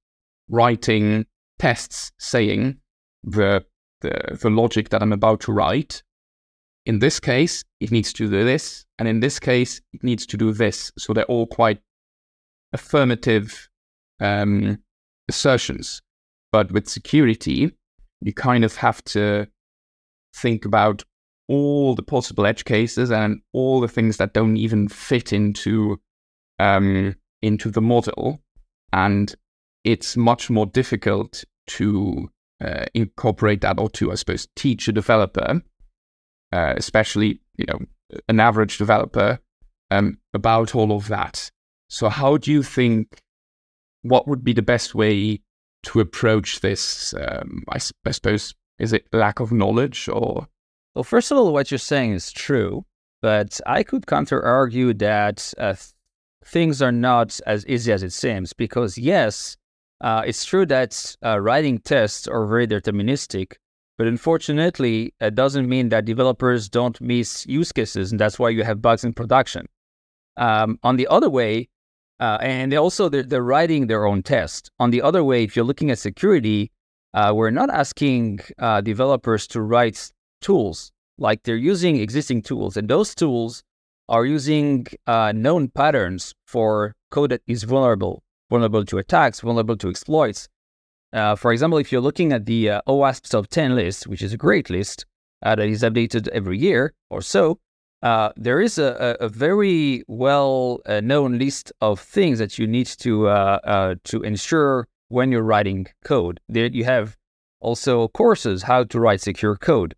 writing 0.50 1.25
tests 1.59 2.11
saying 2.19 2.77
the, 3.23 3.65
the, 4.01 4.38
the 4.41 4.50
logic 4.50 4.89
that 4.89 5.01
I'm 5.01 5.13
about 5.13 5.41
to 5.41 5.51
write. 5.51 6.03
In 6.85 7.00
this 7.00 7.19
case, 7.19 7.63
it 7.79 7.91
needs 7.91 8.11
to 8.13 8.29
do 8.29 8.43
this, 8.43 8.85
and 8.97 9.07
in 9.07 9.19
this 9.19 9.39
case, 9.39 9.81
it 9.93 10.03
needs 10.03 10.25
to 10.27 10.38
do 10.38 10.51
this. 10.51 10.91
So 10.97 11.13
they're 11.13 11.25
all 11.25 11.45
quite 11.45 11.79
affirmative 12.73 13.69
um, 14.19 14.79
assertions. 15.27 16.01
But 16.51 16.71
with 16.71 16.88
security, 16.88 17.71
you 18.21 18.33
kind 18.33 18.63
of 18.63 18.75
have 18.77 19.03
to 19.05 19.47
think 20.35 20.65
about 20.65 21.03
all 21.51 21.96
the 21.96 22.01
possible 22.01 22.46
edge 22.46 22.63
cases 22.63 23.12
and 23.12 23.41
all 23.51 23.81
the 23.81 23.88
things 23.89 24.15
that 24.15 24.34
don't 24.34 24.55
even 24.55 24.88
fit 24.88 25.34
into 25.34 26.00
um, 26.60 27.13
into 27.41 27.70
the 27.70 27.81
model, 27.81 28.39
and 28.93 29.36
it's 29.84 30.15
much 30.15 30.50
more 30.50 30.65
difficult 30.65 31.43
to 31.67 32.29
uh, 32.63 32.86
incorporate 32.93 33.60
that 33.62 33.79
or 33.79 33.89
to, 33.89 34.13
I 34.13 34.15
suppose, 34.15 34.48
teach 34.55 34.88
a 34.88 34.93
developer, 34.93 35.62
uh, 36.53 36.74
especially 36.77 37.41
you 37.58 37.65
know 37.67 37.79
an 38.29 38.39
average 38.39 38.77
developer, 38.77 39.39
um, 39.89 40.20
about 40.34 40.74
all 40.74 40.93
of 40.93 41.10
that. 41.10 41.51
So, 41.89 42.08
how 42.08 42.38
do 42.38 42.50
you 42.50 42.63
think? 42.63 43.20
What 44.03 44.25
would 44.27 44.43
be 44.43 44.53
the 44.53 44.62
best 44.62 44.96
way 44.96 45.41
to 45.84 46.00
approach 46.00 46.62
this? 46.62 47.13
Um, 47.13 47.65
I, 47.67 47.79
I 48.05 48.12
suppose 48.12 48.55
is 48.79 48.93
it 48.93 49.05
lack 49.12 49.41
of 49.41 49.51
knowledge 49.51 50.08
or? 50.08 50.48
Well, 50.95 51.03
first 51.03 51.31
of 51.31 51.38
all, 51.38 51.53
what 51.53 51.71
you're 51.71 51.77
saying 51.77 52.12
is 52.12 52.31
true, 52.31 52.86
but 53.21 53.62
I 53.65 53.83
could 53.83 54.07
counter 54.07 54.41
argue 54.43 54.93
that 54.95 55.53
uh, 55.57 55.75
things 56.43 56.81
are 56.81 56.91
not 56.91 57.39
as 57.48 57.65
easy 57.65 57.93
as 57.93 58.03
it 58.03 58.12
seems 58.12 58.51
because 58.51 58.98
yes, 58.98 59.55
uh, 60.01 60.24
it's 60.25 60.43
true 60.43 60.65
that 60.65 61.15
uh, 61.24 61.39
writing 61.39 61.79
tests 61.79 62.27
are 62.27 62.45
very 62.45 62.67
deterministic, 62.67 63.53
but 63.98 64.07
unfortunately, 64.07 65.13
it 65.21 65.36
doesn't 65.36 65.69
mean 65.69 65.89
that 65.89 66.05
developers 66.05 66.67
don't 66.67 67.00
miss 67.00 67.45
use 67.45 67.71
cases, 67.71 68.12
and 68.12 68.19
that's 68.19 68.38
why 68.38 68.50
you 68.50 68.63
have 68.63 68.81
bugs 68.81 69.05
in 69.05 69.13
production. 69.13 69.67
Um, 70.38 70.77
on 70.83 70.98
the 70.98 71.07
other 71.07 71.29
way, 71.29 71.69
uh, 72.19 72.38
and 72.41 72.74
also 72.74 73.07
they're, 73.07 73.24
they're, 73.24 73.43
writing 73.43 73.88
their 73.88 74.05
own 74.05 74.24
test. 74.24 74.71
On 74.79 74.91
the 74.91 75.01
other 75.01 75.24
way, 75.24 75.43
if 75.43 75.55
you're 75.55 75.65
looking 75.65 75.91
at 75.91 76.00
security, 76.00 76.71
uh, 77.13 77.31
we're 77.36 77.51
not 77.51 77.69
asking 77.69 78.39
uh, 78.60 78.81
developers 78.81 79.48
to 79.48 79.62
write 79.62 80.12
tools 80.41 80.91
like 81.17 81.43
they're 81.43 81.55
using 81.55 81.98
existing 81.98 82.41
tools, 82.41 82.75
and 82.77 82.88
those 82.89 83.15
tools 83.15 83.63
are 84.10 84.25
using 84.25 84.88
uh, 85.07 85.31
known 85.33 85.69
patterns 85.69 86.33
for 86.45 86.95
code 87.12 87.31
that 87.31 87.41
is 87.48 87.63
vulnerable 87.63 88.24
vulnerable 88.51 88.83
to 88.83 88.98
attacks, 88.98 89.39
vulnerable 89.39 89.77
to 89.77 89.89
exploits. 89.89 90.50
Uh, 91.13 91.36
for 91.36 91.51
example, 91.53 91.79
if 91.79 91.91
you're 91.91 92.01
looking 92.01 92.33
at 92.33 92.45
the 92.45 92.69
uh, 92.69 92.81
OWASP 92.88 93.29
top 93.29 93.48
10 93.48 93.75
list, 93.75 94.07
which 94.07 94.21
is 94.21 94.33
a 94.33 94.38
great 94.38 94.69
list 94.69 95.05
uh, 95.41 95.55
that 95.55 95.67
is 95.67 95.81
updated 95.81 96.27
every 96.29 96.57
year 96.60 96.93
or 97.10 97.21
so, 97.21 97.60
uh, 98.03 98.29
there 98.36 98.60
is 98.60 98.77
a, 98.77 99.15
a, 99.19 99.29
very 99.29 100.03
well 100.07 100.79
uh, 100.88 101.00
known 101.01 101.38
list 101.38 101.71
of 101.81 102.00
things 102.00 102.39
that 102.39 102.57
you 102.57 102.65
need 102.65 102.88
to 102.88 103.25
to 104.03 104.21
ensure 104.24 104.88
when 105.10 105.31
you're 105.31 105.43
writing 105.43 105.86
code. 106.03 106.39
There 106.50 106.65
you 106.65 106.83
have 106.83 107.15
also 107.60 108.07
courses 108.07 108.63
how 108.63 108.86
to 108.86 109.00
write 109.00 109.21
secure 109.21 109.55
code. 109.55 109.93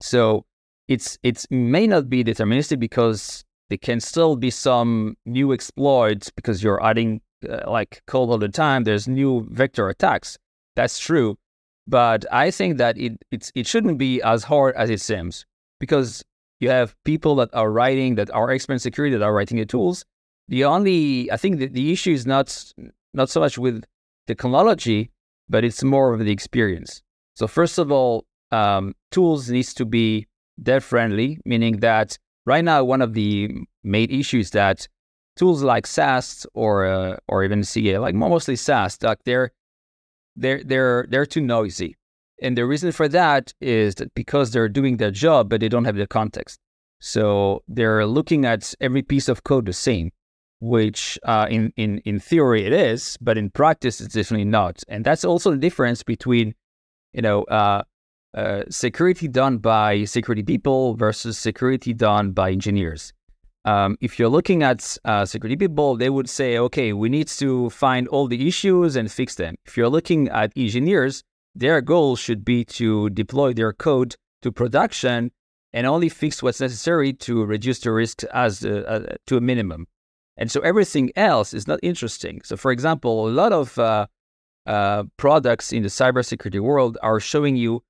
So 0.00 0.44
it's 0.88 1.18
it 1.22 1.46
may 1.50 1.86
not 1.86 2.08
be 2.08 2.24
deterministic 2.24 2.80
because 2.80 3.44
there 3.68 3.78
can 3.78 4.00
still 4.00 4.36
be 4.36 4.50
some 4.50 5.16
new 5.24 5.52
exploits 5.52 6.30
because 6.30 6.62
you're 6.62 6.84
adding 6.84 7.20
uh, 7.48 7.70
like 7.70 8.02
code 8.06 8.28
all 8.30 8.38
the 8.38 8.48
time. 8.48 8.84
There's 8.84 9.06
new 9.06 9.46
vector 9.50 9.88
attacks. 9.88 10.36
That's 10.76 10.98
true, 10.98 11.38
but 11.86 12.24
I 12.32 12.50
think 12.50 12.78
that 12.78 12.98
it 12.98 13.12
it's 13.30 13.52
it 13.54 13.66
shouldn't 13.66 13.98
be 13.98 14.20
as 14.22 14.44
hard 14.44 14.74
as 14.76 14.90
it 14.90 15.00
seems 15.00 15.44
because 15.78 16.24
you 16.58 16.70
have 16.70 16.94
people 17.04 17.34
that 17.36 17.50
are 17.54 17.70
writing 17.70 18.16
that 18.16 18.30
are 18.30 18.50
expert 18.50 18.74
in 18.74 18.78
security 18.78 19.16
that 19.16 19.24
are 19.24 19.34
writing 19.34 19.58
the 19.58 19.66
tools. 19.66 20.04
The 20.48 20.64
only 20.64 21.30
I 21.30 21.36
think 21.36 21.58
the, 21.58 21.66
the 21.66 21.92
issue 21.92 22.12
is 22.12 22.26
not 22.26 22.72
not 23.14 23.30
so 23.30 23.40
much 23.40 23.58
with 23.58 23.84
technology, 24.26 25.10
but 25.48 25.64
it's 25.64 25.82
more 25.82 26.12
of 26.14 26.20
the 26.20 26.32
experience. 26.32 27.02
So 27.34 27.46
first 27.46 27.78
of 27.78 27.90
all, 27.90 28.26
um, 28.52 28.94
tools 29.10 29.50
needs 29.50 29.74
to 29.74 29.84
be 29.84 30.26
dev 30.62 30.84
friendly, 30.84 31.38
meaning 31.44 31.78
that 31.80 32.18
right 32.46 32.64
now 32.64 32.84
one 32.84 33.02
of 33.02 33.14
the 33.14 33.50
main 33.82 34.10
issues 34.10 34.50
that 34.50 34.88
tools 35.36 35.62
like 35.62 35.86
SAST 35.86 36.46
or 36.54 36.86
uh, 36.86 37.16
or 37.28 37.44
even 37.44 37.64
CA, 37.64 37.98
like 37.98 38.14
mostly 38.14 38.56
SAST, 38.56 39.02
like 39.02 39.18
they're 39.24 39.52
they're 40.36 40.62
they're 40.64 41.06
they're 41.08 41.26
too 41.26 41.40
noisy. 41.40 41.96
And 42.42 42.56
the 42.56 42.64
reason 42.64 42.90
for 42.92 43.08
that 43.08 43.52
is 43.60 43.96
that 43.96 44.14
because 44.14 44.50
they're 44.50 44.68
doing 44.68 44.96
their 44.96 45.10
job, 45.10 45.50
but 45.50 45.60
they 45.60 45.68
don't 45.68 45.84
have 45.84 45.96
the 45.96 46.06
context. 46.06 46.58
So 47.00 47.62
they're 47.68 48.06
looking 48.06 48.44
at 48.44 48.74
every 48.80 49.02
piece 49.02 49.28
of 49.28 49.44
code 49.44 49.66
the 49.66 49.72
same, 49.72 50.10
which 50.60 51.18
uh, 51.22 51.46
in, 51.50 51.72
in, 51.76 51.98
in 52.04 52.18
theory 52.18 52.66
it 52.66 52.72
is, 52.72 53.16
but 53.20 53.36
in 53.38 53.50
practice 53.50 54.00
it's 54.00 54.14
definitely 54.14 54.44
not. 54.44 54.82
And 54.88 55.04
that's 55.04 55.24
also 55.24 55.50
the 55.50 55.56
difference 55.58 56.02
between, 56.02 56.54
you 57.12 57.22
know, 57.22 57.44
uh, 57.44 57.82
uh, 58.34 58.62
security 58.70 59.28
done 59.28 59.58
by 59.58 60.04
security 60.04 60.42
people 60.42 60.94
versus 60.94 61.38
security 61.38 61.92
done 61.92 62.32
by 62.32 62.50
engineers. 62.50 63.12
Um, 63.64 63.98
if 64.00 64.18
you're 64.18 64.28
looking 64.28 64.62
at 64.62 64.96
uh, 65.04 65.24
security 65.26 65.56
people, 65.56 65.96
they 65.96 66.08
would 66.08 66.28
say, 66.28 66.56
okay, 66.58 66.92
we 66.92 67.08
need 67.08 67.28
to 67.28 67.68
find 67.70 68.08
all 68.08 68.26
the 68.26 68.48
issues 68.48 68.96
and 68.96 69.10
fix 69.10 69.34
them. 69.34 69.56
If 69.66 69.76
you're 69.76 69.88
looking 69.88 70.28
at 70.28 70.52
engineers, 70.56 71.22
their 71.54 71.80
goal 71.80 72.16
should 72.16 72.44
be 72.44 72.64
to 72.64 73.10
deploy 73.10 73.52
their 73.52 73.72
code 73.72 74.14
to 74.42 74.52
production 74.52 75.32
and 75.72 75.86
only 75.86 76.08
fix 76.08 76.42
what's 76.42 76.60
necessary 76.60 77.12
to 77.12 77.44
reduce 77.44 77.80
the 77.80 77.92
risk 77.92 78.24
as 78.32 78.64
uh, 78.64 78.84
uh, 78.88 79.16
to 79.26 79.36
a 79.36 79.40
minimum. 79.40 79.86
And 80.36 80.50
so 80.50 80.60
everything 80.60 81.10
else 81.16 81.52
is 81.52 81.68
not 81.68 81.80
interesting. 81.82 82.40
So, 82.44 82.56
for 82.56 82.72
example, 82.72 83.28
a 83.28 83.30
lot 83.30 83.52
of 83.52 83.78
uh, 83.78 84.06
products 85.16 85.72
in 85.72 85.82
the 85.82 85.88
cybersecurity 85.88 86.60
world 86.60 86.96
are 87.02 87.20
showing 87.20 87.56
you 87.56 87.82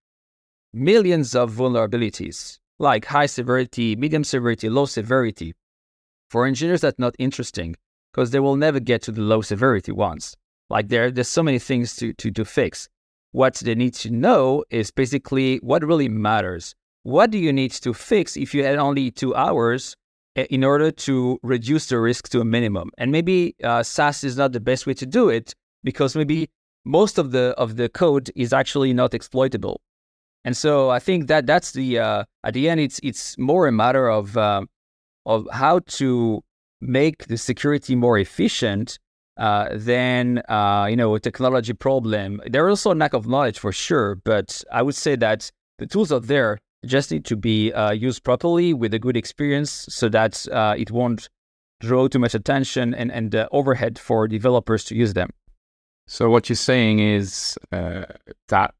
millions 0.72 1.34
of 1.34 1.52
vulnerabilities, 1.52 2.58
like 2.78 3.04
high 3.04 3.26
severity, 3.26 3.96
medium 3.96 4.24
severity, 4.24 4.68
low 4.68 4.86
severity. 4.86 5.54
For 6.28 6.46
engineers, 6.46 6.82
that's 6.82 6.98
not 6.98 7.14
interesting 7.18 7.74
because 8.12 8.30
they 8.30 8.40
will 8.40 8.56
never 8.56 8.80
get 8.80 9.02
to 9.02 9.12
the 9.12 9.22
low 9.22 9.42
severity 9.42 9.92
ones. 9.92 10.36
Like 10.68 10.88
there, 10.88 11.10
there's 11.10 11.28
so 11.28 11.42
many 11.42 11.58
things 11.58 11.96
to, 11.96 12.12
to, 12.14 12.30
to 12.30 12.44
fix. 12.44 12.88
What 13.32 13.54
they 13.56 13.74
need 13.74 13.94
to 13.94 14.10
know 14.10 14.64
is 14.70 14.90
basically 14.90 15.56
what 15.58 15.84
really 15.84 16.08
matters. 16.08 16.74
What 17.02 17.30
do 17.30 17.38
you 17.38 17.52
need 17.52 17.72
to 17.72 17.94
fix 17.94 18.36
if 18.36 18.54
you 18.54 18.64
had 18.64 18.78
only 18.78 19.10
two 19.10 19.34
hours 19.34 19.96
eh, 20.36 20.46
in 20.50 20.64
order 20.64 20.90
to 20.90 21.38
reduce 21.42 21.86
the 21.86 21.98
risk 21.98 22.28
to 22.30 22.40
a 22.40 22.44
minimum? 22.44 22.90
And 22.98 23.10
maybe 23.10 23.54
uh, 23.62 23.82
SAST 23.82 24.24
is 24.24 24.36
not 24.36 24.52
the 24.52 24.60
best 24.60 24.86
way 24.86 24.94
to 24.94 25.06
do 25.06 25.28
it 25.28 25.54
because 25.82 26.14
maybe 26.14 26.48
most 26.84 27.18
of 27.18 27.30
the 27.32 27.54
of 27.58 27.76
the 27.76 27.88
code 27.88 28.30
is 28.36 28.52
actually 28.52 28.92
not 28.92 29.14
exploitable. 29.14 29.80
And 30.44 30.56
so 30.56 30.90
I 30.90 30.98
think 30.98 31.26
that 31.28 31.46
that's 31.46 31.72
the 31.72 31.98
uh, 31.98 32.24
at 32.44 32.54
the 32.54 32.68
end 32.68 32.80
it's 32.80 32.98
it's 33.02 33.36
more 33.38 33.66
a 33.66 33.72
matter 33.72 34.08
of 34.08 34.36
uh, 34.36 34.62
of 35.26 35.46
how 35.52 35.80
to 36.00 36.42
make 36.80 37.26
the 37.26 37.36
security 37.36 37.94
more 37.94 38.18
efficient 38.18 38.98
uh, 39.40 39.70
then 39.72 40.42
uh, 40.50 40.86
you 40.88 40.96
know 40.96 41.14
a 41.14 41.20
technology 41.20 41.72
problem. 41.72 42.42
There 42.46 42.68
is 42.68 42.72
also 42.72 42.92
a 42.92 42.94
lack 42.94 43.14
of 43.14 43.26
knowledge 43.26 43.58
for 43.58 43.72
sure, 43.72 44.16
but 44.16 44.62
I 44.70 44.82
would 44.82 44.94
say 44.94 45.16
that 45.16 45.50
the 45.78 45.86
tools 45.86 46.12
are 46.12 46.20
there. 46.20 46.58
Just 46.84 47.10
need 47.10 47.24
to 47.26 47.36
be 47.36 47.72
uh, 47.72 47.90
used 47.90 48.22
properly 48.22 48.72
with 48.74 48.94
a 48.94 48.98
good 48.98 49.16
experience, 49.16 49.86
so 49.88 50.10
that 50.10 50.46
uh, 50.48 50.74
it 50.76 50.90
won't 50.90 51.30
draw 51.80 52.06
too 52.06 52.18
much 52.18 52.34
attention 52.34 52.94
and 52.94 53.10
and 53.10 53.34
overhead 53.50 53.98
for 53.98 54.28
developers 54.28 54.84
to 54.84 54.94
use 54.94 55.14
them. 55.14 55.30
So 56.06 56.28
what 56.28 56.50
you're 56.50 56.56
saying 56.56 56.98
is 56.98 57.56
that 57.70 58.74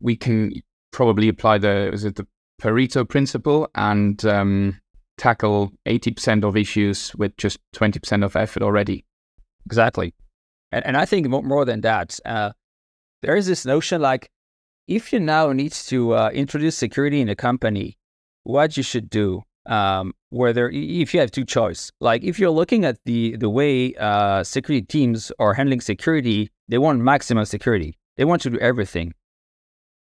we 0.00 0.16
can 0.16 0.52
probably 0.96 1.28
apply 1.28 1.58
the 1.58 1.92
is 1.92 2.04
it 2.04 2.16
the 2.16 2.26
Pareto 2.60 3.06
principle 3.06 3.68
and 3.74 4.24
um, 4.24 4.80
tackle 5.18 5.70
80% 5.84 6.42
of 6.42 6.56
issues 6.56 7.14
with 7.16 7.36
just 7.36 7.58
20% 7.74 8.24
of 8.24 8.34
effort 8.34 8.62
already. 8.62 9.04
Exactly. 9.66 10.14
And, 10.72 10.86
and 10.86 10.96
I 10.96 11.04
think 11.04 11.28
more 11.28 11.66
than 11.66 11.82
that, 11.82 12.18
uh, 12.24 12.52
there 13.20 13.36
is 13.36 13.46
this 13.46 13.66
notion 13.66 14.00
like 14.00 14.30
if 14.88 15.12
you 15.12 15.20
now 15.20 15.52
need 15.52 15.72
to 15.72 16.14
uh, 16.14 16.30
introduce 16.32 16.78
security 16.78 17.20
in 17.20 17.28
a 17.28 17.36
company, 17.36 17.98
what 18.44 18.78
you 18.78 18.82
should 18.82 19.10
do, 19.10 19.42
um, 19.66 20.14
whether 20.30 20.70
if 20.70 21.12
you 21.12 21.20
have 21.20 21.30
two 21.30 21.44
choice, 21.44 21.92
like 22.00 22.24
if 22.24 22.38
you're 22.38 22.56
looking 22.60 22.86
at 22.86 22.96
the 23.04 23.36
the 23.36 23.50
way 23.50 23.94
uh, 23.96 24.42
security 24.44 24.86
teams 24.86 25.30
are 25.38 25.52
handling 25.52 25.82
security, 25.82 26.50
they 26.68 26.78
want 26.78 27.00
maximum 27.00 27.44
security. 27.44 27.98
They 28.16 28.24
want 28.24 28.40
to 28.42 28.50
do 28.50 28.58
everything. 28.60 29.12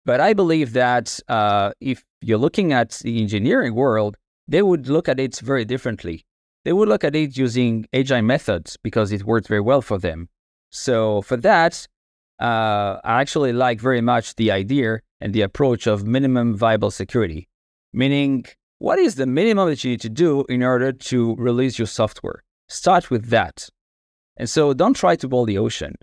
But 0.05 0.19
I 0.21 0.33
believe 0.33 0.73
that 0.73 1.19
uh, 1.27 1.71
if 1.81 2.03
you're 2.21 2.37
looking 2.37 2.73
at 2.73 2.91
the 3.03 3.19
engineering 3.21 3.73
world, 3.73 4.17
they 4.47 4.61
would 4.61 4.87
look 4.87 5.09
at 5.09 5.19
it 5.19 5.37
very 5.37 5.65
differently. 5.65 6.25
They 6.63 6.73
would 6.73 6.87
look 6.87 7.03
at 7.03 7.15
it 7.15 7.37
using 7.37 7.87
agile 7.93 8.21
methods 8.21 8.77
because 8.81 9.11
it 9.11 9.23
worked 9.23 9.47
very 9.47 9.61
well 9.61 9.81
for 9.81 9.97
them. 9.97 10.29
So 10.69 11.21
for 11.21 11.37
that, 11.37 11.87
uh, 12.39 12.99
I 13.03 13.21
actually 13.21 13.53
like 13.53 13.79
very 13.79 14.01
much 14.01 14.35
the 14.35 14.51
idea 14.51 14.99
and 15.21 15.33
the 15.33 15.41
approach 15.41 15.87
of 15.87 16.05
minimum 16.05 16.55
viable 16.55 16.91
security, 16.91 17.47
meaning 17.93 18.45
what 18.79 18.99
is 18.99 19.15
the 19.15 19.25
minimum 19.25 19.69
that 19.69 19.83
you 19.83 19.91
need 19.91 20.01
to 20.01 20.09
do 20.09 20.43
in 20.49 20.61
order 20.61 20.91
to 20.91 21.35
release 21.35 21.79
your 21.79 21.87
software? 21.87 22.43
Start 22.67 23.09
with 23.09 23.29
that. 23.29 23.69
And 24.37 24.49
so 24.49 24.73
don't 24.73 24.95
try 24.95 25.15
to 25.15 25.27
boil 25.27 25.45
the 25.45 25.57
ocean. 25.57 25.95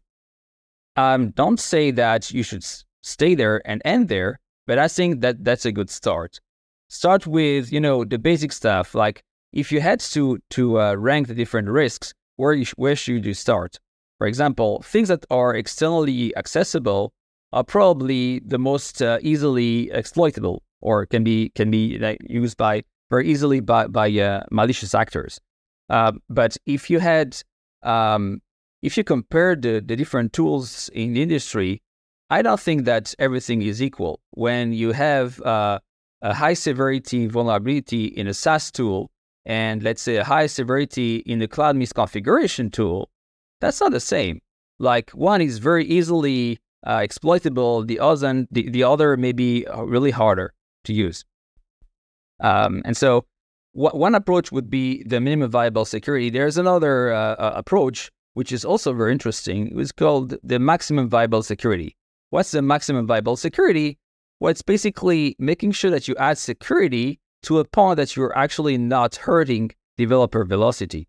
Um, 0.96 1.30
don't 1.30 1.60
say 1.60 1.90
that 1.90 2.32
you 2.32 2.42
should 2.42 2.64
stay 3.02 3.34
there 3.34 3.60
and 3.64 3.82
end 3.84 4.08
there, 4.08 4.38
but 4.66 4.78
I 4.78 4.88
think 4.88 5.20
that 5.20 5.44
that's 5.44 5.66
a 5.66 5.72
good 5.72 5.90
start. 5.90 6.40
Start 6.88 7.26
with, 7.26 7.72
you 7.72 7.80
know, 7.80 8.04
the 8.04 8.18
basic 8.18 8.52
stuff. 8.52 8.94
Like 8.94 9.22
if 9.52 9.72
you 9.72 9.80
had 9.80 10.00
to 10.00 10.38
to 10.50 10.80
uh, 10.80 10.94
rank 10.94 11.28
the 11.28 11.34
different 11.34 11.68
risks, 11.68 12.14
where 12.36 12.52
you 12.52 12.66
where 12.76 12.96
should 12.96 13.24
you 13.24 13.34
start? 13.34 13.78
For 14.18 14.26
example, 14.26 14.82
things 14.82 15.08
that 15.08 15.24
are 15.30 15.54
externally 15.54 16.34
accessible 16.36 17.12
are 17.52 17.64
probably 17.64 18.40
the 18.40 18.58
most 18.58 19.02
uh, 19.02 19.18
easily 19.20 19.90
exploitable, 19.90 20.62
or 20.80 21.06
can 21.06 21.24
be 21.24 21.50
can 21.54 21.70
be 21.70 21.98
like, 21.98 22.18
used 22.28 22.56
by 22.56 22.82
very 23.10 23.28
easily 23.28 23.60
by 23.60 23.86
by 23.88 24.10
uh, 24.10 24.44
malicious 24.50 24.94
actors. 24.94 25.40
Uh, 25.90 26.12
but 26.28 26.56
if 26.66 26.88
you 26.88 26.98
had 27.00 27.36
um, 27.82 28.40
if 28.82 28.96
you 28.96 29.04
compare 29.04 29.54
the, 29.56 29.82
the 29.84 29.96
different 29.96 30.32
tools 30.32 30.88
in 30.94 31.12
the 31.14 31.22
industry, 31.22 31.82
I 32.32 32.40
don't 32.40 32.58
think 32.58 32.86
that 32.86 33.14
everything 33.18 33.60
is 33.60 33.82
equal. 33.82 34.18
When 34.30 34.72
you 34.72 34.92
have 34.92 35.38
uh, 35.42 35.80
a 36.22 36.32
high 36.32 36.54
severity 36.54 37.26
vulnerability 37.26 38.06
in 38.06 38.26
a 38.26 38.32
SAST 38.32 38.74
tool, 38.74 39.10
and 39.44 39.82
let's 39.82 40.00
say 40.00 40.16
a 40.16 40.24
high 40.24 40.46
severity 40.46 41.16
in 41.32 41.40
the 41.40 41.46
cloud 41.46 41.76
misconfiguration 41.76 42.72
tool, 42.72 43.10
that's 43.60 43.82
not 43.82 43.92
the 43.92 44.00
same. 44.00 44.40
Like 44.78 45.10
one 45.10 45.42
is 45.42 45.58
very 45.58 45.84
easily 45.84 46.58
uh, 46.86 47.00
exploitable, 47.02 47.84
the 47.84 48.00
other, 48.00 48.46
the, 48.50 48.70
the 48.70 48.82
other 48.82 49.18
may 49.18 49.32
be 49.32 49.66
uh, 49.66 49.82
really 49.82 50.10
harder 50.10 50.54
to 50.84 50.94
use. 50.94 51.26
Um, 52.40 52.80
and 52.86 52.96
so, 52.96 53.26
wh- 53.72 53.94
one 54.06 54.14
approach 54.14 54.50
would 54.50 54.70
be 54.70 55.02
the 55.04 55.20
minimum 55.20 55.50
viable 55.50 55.84
security. 55.84 56.30
There's 56.30 56.56
another 56.56 57.12
uh, 57.12 57.52
approach 57.54 58.10
which 58.32 58.52
is 58.52 58.64
also 58.64 58.94
very 58.94 59.12
interesting. 59.12 59.78
It's 59.78 59.92
called 59.92 60.34
the 60.42 60.58
maximum 60.58 61.10
viable 61.10 61.42
security. 61.42 61.94
What's 62.32 62.52
the 62.52 62.62
maximum 62.62 63.06
viable 63.06 63.36
security? 63.36 63.98
Well, 64.40 64.50
it's 64.50 64.62
basically 64.62 65.36
making 65.38 65.72
sure 65.72 65.90
that 65.90 66.08
you 66.08 66.16
add 66.16 66.38
security 66.38 67.20
to 67.42 67.58
a 67.58 67.64
point 67.66 67.98
that 67.98 68.16
you're 68.16 68.34
actually 68.34 68.78
not 68.78 69.16
hurting 69.16 69.72
developer 69.98 70.42
velocity. 70.46 71.08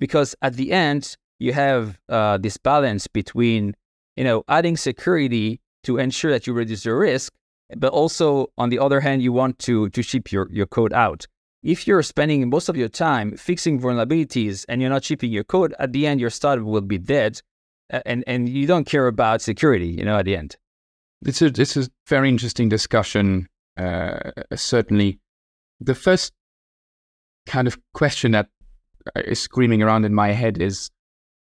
Because 0.00 0.34
at 0.42 0.54
the 0.54 0.72
end, 0.72 1.16
you 1.38 1.52
have 1.52 2.00
uh, 2.08 2.36
this 2.38 2.56
balance 2.56 3.06
between, 3.06 3.76
you 4.16 4.24
know, 4.24 4.42
adding 4.48 4.76
security 4.76 5.60
to 5.84 5.98
ensure 5.98 6.32
that 6.32 6.48
you 6.48 6.52
reduce 6.52 6.84
your 6.84 6.98
risk, 6.98 7.32
but 7.76 7.92
also 7.92 8.48
on 8.58 8.70
the 8.70 8.80
other 8.80 8.98
hand, 8.98 9.22
you 9.22 9.32
want 9.32 9.56
to 9.60 9.88
to 9.90 10.02
ship 10.02 10.32
your, 10.32 10.48
your 10.50 10.66
code 10.66 10.92
out. 10.92 11.28
If 11.62 11.86
you're 11.86 12.02
spending 12.02 12.50
most 12.50 12.68
of 12.68 12.76
your 12.76 12.88
time 12.88 13.36
fixing 13.36 13.78
vulnerabilities 13.78 14.64
and 14.68 14.80
you're 14.80 14.90
not 14.90 15.04
shipping 15.04 15.30
your 15.30 15.44
code, 15.44 15.76
at 15.78 15.92
the 15.92 16.08
end 16.08 16.20
your 16.20 16.30
startup 16.30 16.64
will 16.64 16.80
be 16.80 16.98
dead 16.98 17.40
and 17.90 18.24
and 18.26 18.48
you 18.48 18.66
don't 18.66 18.86
care 18.86 19.06
about 19.06 19.42
security, 19.42 19.88
you 19.88 20.04
know, 20.04 20.18
at 20.18 20.24
the 20.24 20.36
end. 20.36 20.56
It's 21.24 21.42
a 21.42 21.46
it's 21.46 21.76
a 21.76 21.88
very 22.06 22.28
interesting 22.28 22.68
discussion. 22.68 23.48
Uh, 23.76 24.30
certainly, 24.54 25.20
the 25.80 25.94
first 25.94 26.32
kind 27.46 27.66
of 27.66 27.78
question 27.94 28.32
that 28.32 28.48
is 29.16 29.40
screaming 29.40 29.82
around 29.82 30.04
in 30.04 30.14
my 30.14 30.32
head 30.32 30.60
is, 30.60 30.90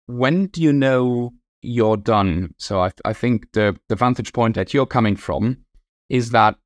when 0.06 0.46
do 0.46 0.62
you 0.62 0.72
know 0.72 1.32
you're 1.62 1.96
done? 1.96 2.54
So 2.58 2.82
I 2.82 2.90
I 3.04 3.12
think 3.12 3.52
the 3.52 3.76
the 3.88 3.96
vantage 3.96 4.32
point 4.32 4.54
that 4.54 4.74
you're 4.74 4.86
coming 4.86 5.16
from 5.16 5.64
is 6.08 6.30
that 6.30 6.56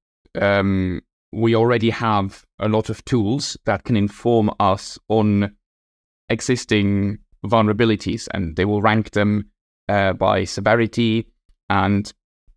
um, 0.41 1.01
we 1.33 1.55
already 1.55 1.91
have 1.91 2.45
a 2.59 2.69
lot 2.69 2.91
of 2.91 3.05
tools 3.05 3.57
that 3.64 3.85
can 3.85 3.97
inform 3.97 4.51
us 4.59 4.99
on 5.09 5.57
existing 6.29 7.19
vulnerabilities, 7.47 8.29
and 8.35 8.57
they 8.57 8.64
will 8.64 8.83
rank 8.83 9.12
them 9.12 9.51
uh, 9.88 10.12
by 10.12 10.44
severity, 10.44 11.27
and 11.70 12.12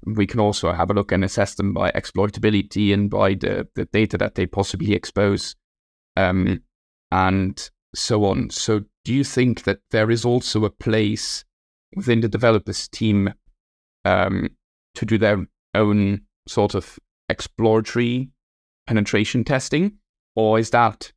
we 0.05 0.25
can 0.25 0.39
also 0.39 0.71
have 0.71 0.89
a 0.89 0.93
look 0.93 1.11
and 1.11 1.23
assess 1.23 1.55
them 1.55 1.73
by 1.73 1.91
exploitability 1.91 2.93
and 2.93 3.09
by 3.09 3.35
the, 3.35 3.67
the 3.75 3.85
data 3.85 4.17
that 4.17 4.35
they 4.35 4.45
possibly 4.45 4.93
expose, 4.93 5.55
um, 6.17 6.61
and 7.11 7.69
so 7.95 8.25
on. 8.25 8.49
So, 8.49 8.81
do 9.03 9.13
you 9.13 9.23
think 9.23 9.63
that 9.63 9.79
there 9.91 10.11
is 10.11 10.25
also 10.25 10.65
a 10.65 10.69
place 10.69 11.43
within 11.95 12.21
the 12.21 12.29
developers 12.29 12.87
team 12.87 13.33
um, 14.05 14.49
to 14.95 15.05
do 15.05 15.17
their 15.17 15.45
own 15.75 16.21
sort 16.47 16.75
of 16.75 16.99
exploratory 17.29 18.29
penetration 18.87 19.43
testing, 19.43 19.93
or 20.35 20.59
is 20.59 20.69
that 20.71 21.11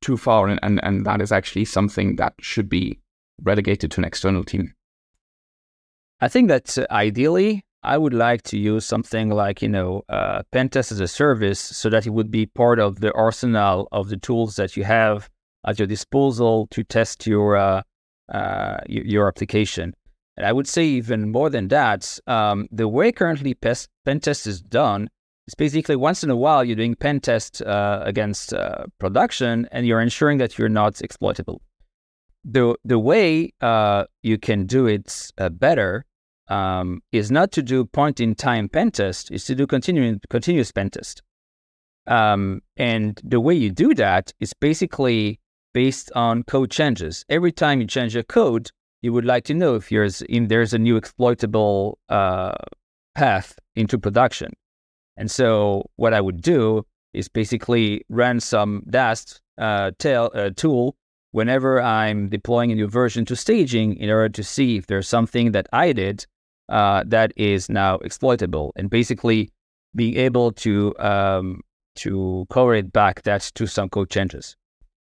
too 0.00 0.16
far 0.16 0.48
and, 0.48 0.58
and, 0.62 0.82
and 0.82 1.04
that 1.04 1.20
is 1.20 1.32
actually 1.32 1.64
something 1.64 2.16
that 2.16 2.34
should 2.40 2.68
be 2.68 2.98
relegated 3.42 3.90
to 3.92 4.00
an 4.00 4.04
external 4.04 4.44
team? 4.44 4.74
I 6.22 6.28
think 6.28 6.48
that 6.48 6.76
uh, 6.76 6.86
ideally, 6.90 7.64
I 7.82 7.96
would 7.96 8.12
like 8.12 8.42
to 8.42 8.58
use 8.58 8.84
something 8.84 9.30
like, 9.30 9.62
you 9.62 9.68
know, 9.68 10.02
uh, 10.10 10.42
Pentest 10.52 10.92
as 10.92 11.00
a 11.00 11.08
service 11.08 11.58
so 11.58 11.88
that 11.88 12.06
it 12.06 12.10
would 12.10 12.30
be 12.30 12.44
part 12.44 12.78
of 12.78 13.00
the 13.00 13.10
arsenal 13.14 13.88
of 13.90 14.10
the 14.10 14.18
tools 14.18 14.56
that 14.56 14.76
you 14.76 14.84
have 14.84 15.30
at 15.66 15.78
your 15.78 15.88
disposal 15.88 16.66
to 16.72 16.84
test 16.84 17.26
your, 17.26 17.56
uh, 17.56 17.82
uh, 18.30 18.78
your 18.86 19.28
application. 19.28 19.94
And 20.36 20.46
I 20.46 20.52
would 20.52 20.68
say 20.68 20.84
even 20.84 21.32
more 21.32 21.48
than 21.48 21.68
that, 21.68 22.18
um, 22.26 22.68
the 22.70 22.86
way 22.86 23.12
currently 23.12 23.54
pest, 23.54 23.88
Pentest 24.06 24.46
is 24.46 24.60
done 24.60 25.08
is 25.48 25.54
basically 25.54 25.96
once 25.96 26.22
in 26.22 26.28
a 26.28 26.36
while 26.36 26.62
you're 26.62 26.76
doing 26.76 26.94
pen 26.96 27.20
test 27.20 27.62
uh, 27.62 28.02
against 28.04 28.52
uh, 28.52 28.84
production 28.98 29.66
and 29.72 29.86
you're 29.86 30.02
ensuring 30.02 30.36
that 30.38 30.58
you're 30.58 30.68
not 30.68 31.00
exploitable. 31.00 31.62
The, 32.44 32.74
the 32.84 32.98
way 32.98 33.52
you 34.22 34.38
can 34.38 34.66
do 34.66 34.86
it 34.86 35.30
better 35.52 36.04
um, 36.50 37.00
is 37.12 37.30
not 37.30 37.52
to 37.52 37.62
do 37.62 37.84
point 37.84 38.20
in 38.20 38.34
time 38.34 38.68
pen 38.68 38.90
test, 38.90 39.30
is 39.30 39.44
to 39.46 39.54
do 39.54 39.66
continuing, 39.66 40.20
continuous 40.28 40.72
pen 40.72 40.90
test. 40.90 41.22
Um, 42.06 42.60
and 42.76 43.20
the 43.24 43.40
way 43.40 43.54
you 43.54 43.70
do 43.70 43.94
that 43.94 44.32
is 44.40 44.52
basically 44.52 45.38
based 45.72 46.10
on 46.16 46.42
code 46.42 46.70
changes. 46.70 47.24
Every 47.28 47.52
time 47.52 47.80
you 47.80 47.86
change 47.86 48.14
your 48.14 48.24
code, 48.24 48.70
you 49.00 49.12
would 49.12 49.24
like 49.24 49.44
to 49.44 49.54
know 49.54 49.76
if 49.76 49.88
there's, 49.88 50.22
there's 50.28 50.74
a 50.74 50.78
new 50.78 50.96
exploitable 50.96 51.98
uh, 52.08 52.52
path 53.14 53.56
into 53.76 53.98
production. 53.98 54.52
And 55.16 55.30
so 55.30 55.84
what 55.96 56.12
I 56.12 56.20
would 56.20 56.42
do 56.42 56.84
is 57.12 57.28
basically 57.28 58.04
run 58.08 58.40
some 58.40 58.82
DAST 58.90 59.40
uh, 59.58 59.92
tail, 59.98 60.30
uh, 60.34 60.50
tool 60.56 60.96
whenever 61.32 61.80
I'm 61.80 62.28
deploying 62.28 62.72
a 62.72 62.74
new 62.74 62.88
version 62.88 63.24
to 63.26 63.36
staging 63.36 63.96
in 63.96 64.10
order 64.10 64.28
to 64.30 64.42
see 64.42 64.76
if 64.76 64.86
there's 64.86 65.08
something 65.08 65.52
that 65.52 65.68
I 65.72 65.92
did 65.92 66.26
uh, 66.70 67.04
that 67.06 67.32
is 67.36 67.68
now 67.68 67.96
exploitable, 67.96 68.72
and 68.76 68.88
basically 68.88 69.50
being 69.94 70.16
able 70.16 70.52
to 70.52 70.94
um, 70.98 71.60
to 71.96 72.46
correlate 72.48 72.92
back 72.92 73.22
that 73.22 73.50
to 73.54 73.66
some 73.66 73.88
code 73.88 74.10
changes. 74.10 74.56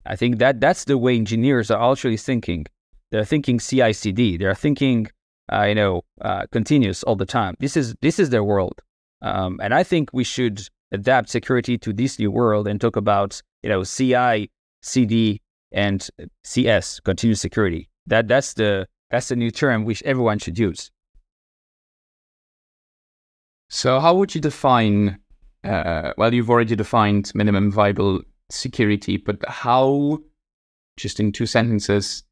I 0.06 0.16
think 0.16 0.38
that 0.38 0.60
that's 0.60 0.84
the 0.84 0.98
way 0.98 1.16
engineers 1.16 1.70
are 1.70 1.92
actually 1.92 2.16
thinking. 2.16 2.66
they're 3.10 3.26
thinking 3.26 3.58
CI/CD. 3.58 4.38
They're 4.38 4.54
thinking, 4.54 5.08
uh, 5.52 5.64
you 5.64 5.74
know, 5.74 6.02
uh, 6.22 6.46
continuous 6.50 7.02
all 7.04 7.16
the 7.16 7.26
time. 7.26 7.54
This 7.60 7.76
is 7.76 7.94
this 8.00 8.18
is 8.18 8.30
their 8.30 8.42
world, 8.42 8.80
um, 9.20 9.60
and 9.62 9.74
I 9.74 9.84
think 9.84 10.10
we 10.12 10.24
should 10.24 10.62
adapt 10.92 11.28
security 11.28 11.76
to 11.78 11.92
this 11.92 12.18
new 12.18 12.30
world 12.30 12.66
and 12.68 12.80
talk 12.80 12.96
about, 12.96 13.40
you 13.62 13.68
know, 13.68 13.84
CI, 13.84 14.50
CD, 14.82 15.40
and 15.72 16.08
CS, 16.44 17.00
continuous 17.00 17.40
security. 17.40 17.88
That 18.06 18.28
that's 18.28 18.54
the 18.54 18.86
that's 19.10 19.28
the 19.28 19.36
new 19.36 19.50
term 19.50 19.84
which 19.84 20.02
everyone 20.04 20.38
should 20.38 20.58
use. 20.58 20.90
So, 23.74 24.00
how 24.00 24.14
would 24.16 24.34
you 24.34 24.40
define? 24.40 25.18
Uh, 25.64 26.12
well, 26.18 26.34
you've 26.34 26.50
already 26.50 26.76
defined 26.76 27.32
minimum 27.34 27.72
viable 27.72 28.20
security, 28.50 29.16
but 29.16 29.38
how, 29.48 30.18
just 30.98 31.18
in 31.18 31.32
two 31.32 31.46
sentences, 31.46 32.22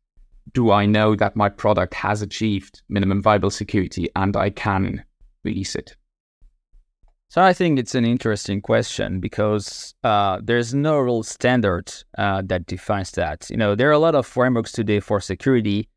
do 0.52 0.70
I 0.70 0.84
know 0.84 1.16
that 1.16 1.36
my 1.36 1.48
product 1.48 1.94
has 1.94 2.20
achieved 2.20 2.82
minimum 2.90 3.22
viable 3.22 3.48
security 3.48 4.10
and 4.16 4.36
I 4.36 4.50
can 4.50 5.02
release 5.42 5.74
it? 5.74 5.96
So 7.30 7.40
I 7.40 7.54
think 7.54 7.78
it's 7.78 7.94
an 7.94 8.04
interesting 8.04 8.60
question 8.60 9.18
because 9.18 9.94
uh, 10.04 10.40
there's 10.42 10.74
no 10.74 10.98
real 10.98 11.22
standard 11.22 11.90
uh, 12.18 12.42
that 12.46 12.66
defines 12.66 13.12
that. 13.12 13.48
You 13.48 13.56
know, 13.56 13.74
there 13.74 13.88
are 13.88 13.92
a 13.92 13.98
lot 13.98 14.14
of 14.14 14.26
frameworks 14.26 14.72
today 14.72 15.00
for 15.00 15.22
security, 15.22 15.88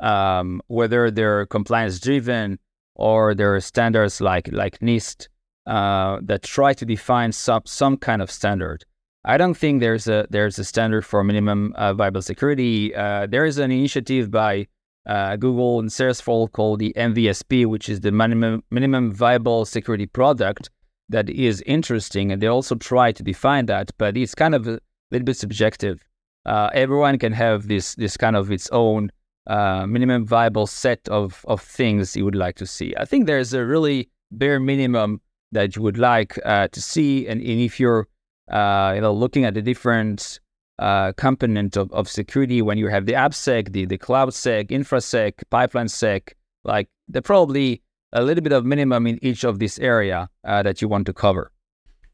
um, 0.00 0.60
whether 0.66 1.10
they're 1.10 1.46
compliance 1.46 2.00
driven 2.00 2.58
or 2.94 3.34
there 3.34 3.54
are 3.54 3.60
standards 3.60 4.20
like 4.20 4.50
like 4.52 4.78
NIST 4.80 5.28
uh, 5.66 6.18
that 6.22 6.42
try 6.42 6.72
to 6.74 6.84
define 6.84 7.32
some 7.32 7.62
some 7.66 7.96
kind 7.96 8.22
of 8.22 8.30
standard. 8.30 8.84
I 9.24 9.36
don't 9.36 9.54
think 9.54 9.80
there's 9.80 10.08
a 10.08 10.26
there's 10.30 10.58
a 10.58 10.64
standard 10.64 11.04
for 11.04 11.22
minimum 11.22 11.74
uh, 11.76 11.92
viable 11.94 12.22
security. 12.22 12.94
Uh, 12.94 13.26
there 13.26 13.44
is 13.44 13.58
an 13.58 13.70
initiative 13.70 14.30
by 14.30 14.66
uh, 15.06 15.36
Google 15.36 15.80
and 15.80 15.88
Salesforce 15.88 16.52
called 16.52 16.78
the 16.78 16.92
MVSP, 16.96 17.66
which 17.66 17.88
is 17.88 18.00
the 18.00 18.12
minimum 18.12 18.62
minimum 18.70 19.12
viable 19.12 19.64
security 19.64 20.06
product 20.06 20.70
that 21.08 21.28
is 21.28 21.62
interesting, 21.66 22.32
and 22.32 22.40
they 22.40 22.46
also 22.46 22.74
try 22.76 23.12
to 23.12 23.22
define 23.22 23.66
that, 23.66 23.90
but 23.98 24.16
it's 24.16 24.34
kind 24.34 24.54
of 24.54 24.66
a 24.66 24.80
little 25.10 25.24
bit 25.24 25.36
subjective. 25.36 26.06
Uh, 26.46 26.70
everyone 26.72 27.18
can 27.18 27.32
have 27.32 27.68
this 27.68 27.94
this 27.96 28.16
kind 28.16 28.36
of 28.36 28.50
its 28.50 28.70
own 28.70 29.10
uh, 29.46 29.86
minimum 29.86 30.26
viable 30.26 30.66
set 30.66 31.08
of 31.08 31.44
of 31.48 31.60
things 31.60 32.16
you 32.16 32.24
would 32.24 32.34
like 32.34 32.56
to 32.56 32.66
see. 32.66 32.94
I 32.96 33.04
think 33.04 33.26
there's 33.26 33.52
a 33.54 33.64
really 33.64 34.10
bare 34.30 34.60
minimum 34.60 35.20
that 35.52 35.74
you 35.74 35.82
would 35.82 35.98
like 35.98 36.38
uh, 36.44 36.68
to 36.68 36.80
see, 36.80 37.26
and, 37.26 37.40
and 37.40 37.60
if 37.60 37.80
you're 37.80 38.06
uh, 38.50 38.92
you 38.94 39.00
know, 39.00 39.12
looking 39.12 39.44
at 39.44 39.54
the 39.54 39.62
different 39.62 40.40
uh, 40.78 41.12
component 41.12 41.76
of, 41.76 41.92
of 41.92 42.08
security 42.08 42.62
when 42.62 42.78
you 42.78 42.88
have 42.88 43.06
the 43.06 43.12
AppSec, 43.12 43.72
the, 43.72 43.84
the 43.84 43.98
CloudSec, 43.98 44.68
InfraSec, 44.68 45.34
PipelineSec, 45.52 46.32
like 46.64 46.88
they're 47.08 47.22
probably 47.22 47.82
a 48.12 48.22
little 48.22 48.42
bit 48.42 48.52
of 48.52 48.64
minimum 48.64 49.06
in 49.06 49.18
each 49.22 49.44
of 49.44 49.58
this 49.58 49.78
area 49.78 50.28
uh, 50.44 50.62
that 50.62 50.82
you 50.82 50.88
want 50.88 51.06
to 51.06 51.12
cover. 51.12 51.52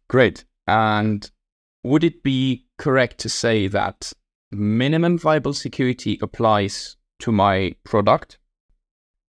Great. 0.08 0.44
And 0.66 1.30
would 1.84 2.04
it 2.04 2.22
be 2.22 2.66
correct 2.76 3.18
to 3.18 3.28
say 3.28 3.66
that 3.68 4.12
minimum 4.50 5.18
viable 5.18 5.54
security 5.54 6.18
applies 6.20 6.96
to 7.18 7.32
my 7.32 7.74
product 7.84 8.38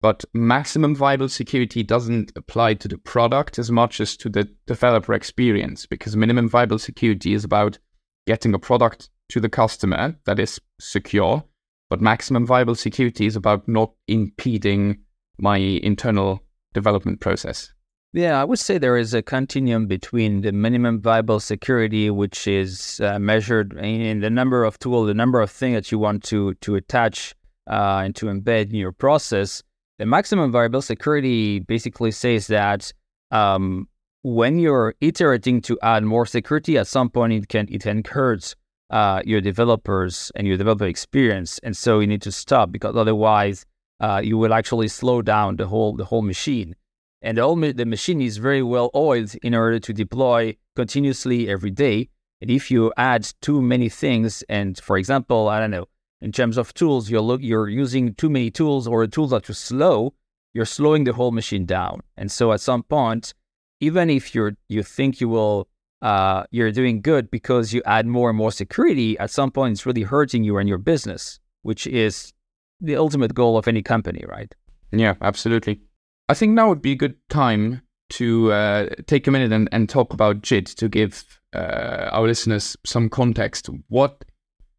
but 0.01 0.25
maximum 0.33 0.95
viable 0.95 1.29
security 1.29 1.83
doesn't 1.83 2.33
apply 2.37 2.75
to 2.75 2.89
the 2.89 2.99
product 2.99 3.59
as 3.59 3.71
much 3.71 4.01
as 4.01 4.17
to 4.17 4.29
the 4.29 4.49
developer 4.67 5.13
experience 5.13 5.87
because 5.87 6.17
minimum 6.17 6.49
viable 6.49 6.79
security 6.79 7.35
is 7.35 7.45
about 7.45 7.79
getting 8.27 8.55
a 8.55 8.59
product 8.59 9.11
to 9.31 9.41
the 9.41 9.49
customer 9.49 10.15
that 10.25 10.39
is 10.39 10.61
secure, 10.81 11.43
but 11.91 12.01
maximum 12.01 12.47
viable 12.47 12.77
security 12.77 13.27
is 13.27 13.35
about 13.35 13.67
not 13.67 13.93
impeding 14.07 14.99
my 15.39 15.57
internal 15.57 16.43
development 16.75 17.21
process. 17.21 17.73
Yeah, 18.13 18.41
I 18.41 18.45
would 18.45 18.59
say 18.59 18.79
there 18.79 18.97
is 18.97 19.13
a 19.13 19.23
continuum 19.23 19.87
between 19.87 20.41
the 20.41 20.53
minimum 20.53 21.03
viable 21.03 21.41
security, 21.41 22.09
which 22.09 22.47
is 22.47 23.01
uh, 23.01 23.19
measured 23.19 23.77
in 23.77 24.21
the 24.21 24.31
number 24.31 24.65
of 24.65 24.79
tools, 24.79 25.09
the 25.09 25.15
number 25.15 25.41
of 25.41 25.51
things 25.51 25.75
that 25.75 25.93
you 25.93 25.99
want 25.99 26.23
to 26.25 26.55
to 26.55 26.77
attach 26.77 27.35
uh, 27.69 28.03
and 28.05 28.17
to 28.17 28.27
embed 28.27 28.71
in 28.71 28.77
your 28.77 28.93
process, 28.93 29.63
the 29.99 30.07
maximum 30.07 30.53
viable 30.53 30.83
security 30.83 31.61
basically 31.61 32.11
says 32.11 32.47
that 32.47 32.93
um, 33.31 33.89
when 34.23 34.59
you're 34.59 34.95
iterating 35.01 35.61
to 35.63 35.79
add 35.83 36.05
more 36.05 36.27
security, 36.27 36.79
at 36.79 36.87
some 36.87 37.11
point 37.11 37.33
it 37.33 37.49
can 37.49 37.67
it 37.71 37.83
can 37.83 38.03
hurt 38.05 38.55
uh, 38.91 39.23
your 39.25 39.41
developers 39.41 40.33
and 40.35 40.47
your 40.47 40.57
developer 40.57 40.87
experience, 40.87 41.59
and 41.63 41.77
so 41.77 42.01
you 42.01 42.07
need 42.07 42.23
to 42.23 42.33
stop 42.33 42.73
because 42.73 42.97
otherwise 42.97 43.67
uh, 44.01 44.21
you 44.23 44.39
will 44.39 44.55
actually 44.55 44.89
slow 44.89 45.23
down 45.23 45.57
the 45.57 45.67
whole 45.67 45.97
the 45.97 46.05
whole 46.05 46.23
machine. 46.23 46.75
And 47.21 47.37
the 47.37 47.43
whole 47.43 47.57
the 47.57 47.85
machine 47.85 48.21
is 48.21 48.37
very 48.37 48.63
well 48.63 48.91
oiled 48.95 49.35
in 49.43 49.55
order 49.55 49.81
to 49.81 49.93
deploy 49.93 50.57
continuously 50.77 51.49
every 51.49 51.73
day. 51.73 52.09
And 52.41 52.51
if 52.51 52.71
you 52.71 52.93
add 52.97 53.29
too 53.43 53.61
many 53.61 53.89
things, 53.89 54.45
and 54.49 54.79
for 54.79 54.97
example, 54.97 55.49
I 55.49 55.59
don't 55.59 55.73
know, 55.73 55.87
in 56.21 56.33
terms 56.33 56.57
of 56.59 56.75
tools, 56.75 57.11
you're 57.11 57.21
look, 57.21 57.43
you're 57.43 57.69
using 57.69 58.15
too 58.15 58.31
many 58.31 58.51
tools 58.51 58.87
or 58.87 59.07
tools 59.07 59.33
are 59.33 59.41
too 59.41 59.53
slow, 59.53 60.15
you're 60.53 60.65
slowing 60.65 61.05
the 61.05 61.13
whole 61.13 61.31
machine 61.31 61.65
down. 61.65 62.01
And 62.17 62.31
so 62.31 62.53
at 62.53 62.61
some 62.61 62.83
point, 62.83 63.35
even 63.81 64.11
if 64.11 64.35
you're 64.35 64.57
you 64.69 64.83
think 64.83 65.21
you 65.21 65.29
will 65.29 65.69
uh, 66.03 66.45
you're 66.51 66.73
doing 66.73 67.01
good 67.01 67.31
because 67.31 67.73
you 67.73 67.83
add 67.85 68.07
more 68.07 68.31
and 68.31 68.37
more 68.37 68.53
security, 68.53 69.19
at 69.19 69.31
some 69.31 69.51
point 69.51 69.73
it's 69.73 69.87
really 69.87 70.03
hurting 70.03 70.45
you 70.45 70.59
and 70.59 70.69
your 70.69 70.79
business, 70.79 71.41
which 71.63 71.87
is 71.87 72.33
the 72.81 72.97
ultimate 72.97 73.35
goal 73.35 73.57
of 73.57 73.69
any 73.69 73.83
company, 73.83 74.25
right? 74.29 74.55
Yeah, 74.93 75.15
absolutely. 75.21 75.81
I 76.29 76.35
think 76.35 76.53
now 76.53 76.69
would 76.69 76.83
be 76.83 76.93
a 76.93 76.97
good 76.97 77.17
time 77.29 77.83
to 78.11 78.53
uh, 78.53 78.89
take 79.07 79.27
a 79.27 79.31
minute 79.31 79.53
and, 79.53 79.69
and 79.73 79.89
talk 79.89 80.13
about 80.13 80.43
JIT 80.43 80.67
to 80.67 80.89
give 80.89 81.41
uh, 81.55 82.09
our 82.13 82.27
listeners 82.27 82.77
some 82.85 83.09
context. 83.09 83.69
What 83.89 84.25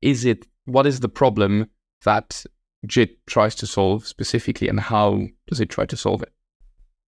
is 0.01 0.25
it 0.25 0.45
what 0.69 0.85
is 0.85 0.99
the 0.99 1.09
problem 1.09 1.69
that 2.03 2.45
JIT 2.85 3.25
tries 3.27 3.55
to 3.55 3.67
solve 3.67 4.07
specifically, 4.07 4.67
and 4.69 4.79
how 4.79 5.27
does 5.47 5.59
it 5.59 5.69
try 5.69 5.85
to 5.85 5.97
solve 5.97 6.23
it? 6.23 6.31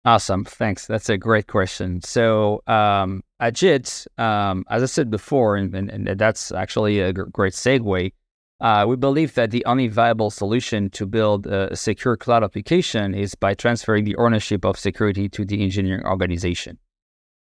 Awesome, 0.06 0.44
thanks. 0.44 0.86
That's 0.86 1.10
a 1.10 1.18
great 1.18 1.48
question. 1.48 2.02
So 2.02 2.62
um, 2.68 3.24
at 3.39 3.54
JIT, 3.54 4.06
um, 4.18 4.66
as 4.70 4.84
I 4.84 4.88
said 4.88 5.10
before, 5.10 5.56
and, 5.56 5.74
and, 5.74 5.89
and 5.89 6.20
that's 6.20 6.52
actually 6.52 7.00
a 7.00 7.13
g- 7.13 7.22
great 7.32 7.54
segue. 7.54 8.12
Uh, 8.60 8.86
we 8.88 8.96
believe 8.96 9.34
that 9.36 9.52
the 9.52 9.66
only 9.66 9.88
viable 9.88 10.30
solution 10.30 10.89
to 10.89 11.06
build 11.06 11.48
a 11.48 11.76
secure 11.76 12.16
cloud 12.16 12.44
application 12.44 13.13
is 13.13 13.36
by 13.36 13.54
transferring 13.54 14.06
the 14.06 14.16
ownership 14.18 14.63
of 14.66 14.78
security 14.78 15.28
to 15.28 15.44
the 15.44 15.62
engineering 15.62 16.06
organization. 16.06 16.78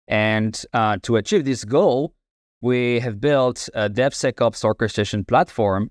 And 0.07 0.59
uh, 0.73 0.97
to 1.03 1.17
achieve 1.17 1.45
this 1.45 1.63
goal, 1.63 2.13
we 2.61 2.99
have 2.99 3.19
built 3.19 3.69
a 3.73 3.89
DevSecOps 3.89 4.63
orchestration 4.63 5.25
platform 5.25 5.89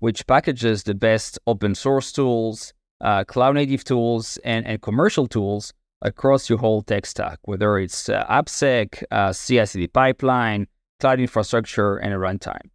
which 0.00 0.26
packages 0.26 0.82
the 0.82 0.94
best 0.94 1.38
open 1.46 1.74
source 1.74 2.12
tools, 2.12 2.74
uh, 3.00 3.24
cloud 3.24 3.54
native 3.54 3.84
tools, 3.84 4.38
and, 4.44 4.66
and 4.66 4.82
commercial 4.82 5.26
tools 5.26 5.72
across 6.02 6.48
your 6.48 6.58
whole 6.58 6.82
tech 6.82 7.06
stack, 7.06 7.38
whether 7.44 7.78
it's 7.78 8.08
uh, 8.08 8.24
AppSec, 8.28 9.02
uh, 9.10 9.32
CI/CD 9.32 9.86
pipeline, 9.88 10.66
cloud 10.98 11.20
infrastructure, 11.20 11.96
and 11.96 12.12
a 12.12 12.16
runtime. 12.16 12.68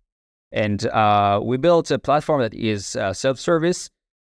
And 0.51 0.88
uh, 0.88 1.41
we 1.43 1.57
built 1.57 1.91
a 1.91 1.99
platform 1.99 2.41
that 2.41 2.53
is 2.53 2.95
uh, 2.95 3.13
self-service, 3.13 3.89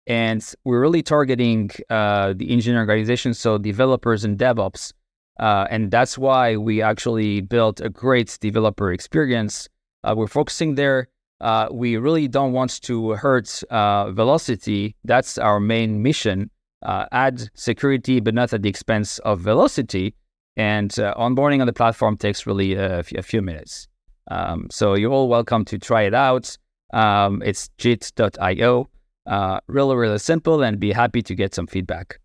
and 0.08 0.44
we're 0.64 0.80
really 0.80 1.02
targeting 1.02 1.72
uh, 1.90 2.34
the 2.36 2.52
engineering 2.52 2.88
organization, 2.90 3.34
so 3.34 3.58
developers 3.58 4.24
and 4.24 4.38
DevOps. 4.38 4.94
Uh, 5.40 5.66
and 5.70 5.90
that's 5.90 6.18
why 6.18 6.56
we 6.56 6.82
actually 6.82 7.42
built 7.42 7.82
a 7.82 7.90
great 7.90 8.38
developer 8.40 8.92
experience. 8.92 9.68
Uh, 10.04 10.14
we're 10.16 10.28
focusing 10.28 10.76
there 10.76 11.08
uh, 11.44 11.68
we 11.72 11.98
really 11.98 12.30
don't 12.30 12.54
want 12.54 12.82
to 12.84 13.12
hurt 13.12 13.62
uh, 13.70 14.10
velocity. 14.12 14.96
That's 15.04 15.38
our 15.38 15.60
main 15.60 16.02
mission. 16.02 16.50
Uh, 16.82 17.06
add 17.12 17.50
security, 17.54 18.22
but 18.22 18.34
not 18.34 18.54
at 18.54 18.62
the 18.62 18.70
expense 18.70 19.20
of 19.20 19.42
velocity. 19.42 20.16
And 20.56 20.98
uh, 20.98 21.14
onboarding 21.16 21.60
on 21.60 21.68
the 21.68 21.74
platform 21.74 22.16
takes 22.16 22.48
really 22.48 22.76
a, 22.76 23.00
f- 23.00 23.12
a 23.12 23.22
few 23.22 23.42
minutes. 23.42 23.90
Um, 24.32 24.68
so 24.72 24.94
you're 24.94 25.12
all 25.12 25.28
welcome 25.28 25.66
to 25.66 25.78
try 25.78 26.04
it 26.04 26.14
out. 26.14 26.58
Um, 26.94 27.44
it's 27.44 27.70
jit.io. 27.78 28.90
Uh, 29.26 29.60
really, 29.68 29.96
really 29.98 30.20
simple, 30.20 30.64
and 30.64 30.80
be 30.80 30.94
happy 30.94 31.22
to 31.24 31.36
get 31.36 31.54
some 31.54 31.68
feedback. 31.68 32.20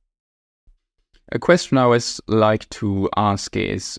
A 1.32 1.40
question 1.40 1.76
I 1.76 1.82
always 1.82 2.20
like 2.28 2.68
to 2.70 3.08
ask 3.16 3.56
is 3.56 3.98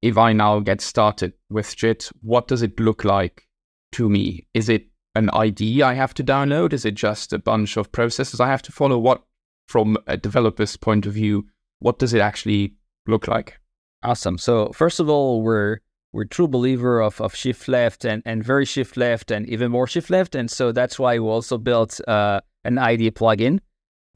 if 0.00 0.16
I 0.16 0.32
now 0.32 0.60
get 0.60 0.80
started 0.80 1.34
with 1.50 1.76
JIT, 1.76 2.10
what 2.22 2.48
does 2.48 2.62
it 2.62 2.80
look 2.80 3.04
like 3.04 3.46
to 3.92 4.08
me? 4.08 4.46
Is 4.54 4.68
it 4.68 4.86
an 5.14 5.30
IDE 5.30 5.82
I 5.82 5.94
have 5.94 6.14
to 6.14 6.24
download? 6.24 6.72
Is 6.72 6.84
it 6.84 6.94
just 6.94 7.32
a 7.32 7.38
bunch 7.38 7.76
of 7.76 7.92
processes 7.92 8.40
I 8.40 8.48
have 8.48 8.62
to 8.62 8.72
follow? 8.72 8.98
What, 8.98 9.22
from 9.68 9.96
a 10.06 10.16
developer's 10.16 10.76
point 10.76 11.06
of 11.06 11.14
view, 11.14 11.46
what 11.78 11.98
does 11.98 12.14
it 12.14 12.20
actually 12.20 12.74
look 13.06 13.28
like? 13.28 13.58
Awesome. 14.02 14.38
So 14.38 14.72
first 14.72 15.00
of 15.00 15.08
all, 15.08 15.42
we're 15.42 15.78
we're 16.12 16.24
true 16.24 16.48
believer 16.48 17.00
of, 17.00 17.20
of 17.20 17.34
shift 17.34 17.68
left 17.68 18.04
and, 18.04 18.22
and 18.26 18.42
very 18.42 18.64
shift 18.64 18.96
left 18.96 19.30
and 19.30 19.48
even 19.48 19.70
more 19.70 19.86
shift 19.86 20.10
left. 20.10 20.34
And 20.34 20.50
so 20.50 20.72
that's 20.72 20.98
why 20.98 21.18
we 21.18 21.26
also 21.26 21.56
built 21.56 22.00
uh, 22.08 22.40
an 22.64 22.78
IDE 22.78 23.14
plugin, 23.14 23.60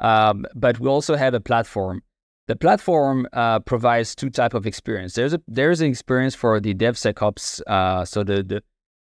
um, 0.00 0.44
but 0.56 0.80
we 0.80 0.88
also 0.88 1.14
have 1.14 1.34
a 1.34 1.40
platform. 1.40 2.02
The 2.46 2.56
platform 2.56 3.26
uh, 3.32 3.60
provides 3.60 4.14
two 4.14 4.28
type 4.28 4.54
of 4.54 4.66
experience. 4.66 5.14
There's 5.14 5.32
a 5.32 5.40
there's 5.48 5.80
an 5.80 5.88
experience 5.88 6.34
for 6.34 6.60
the 6.60 6.74
DevSecOps, 6.74 7.62
uh, 7.66 8.04
so 8.04 8.22
the, 8.22 8.42
the 8.42 8.62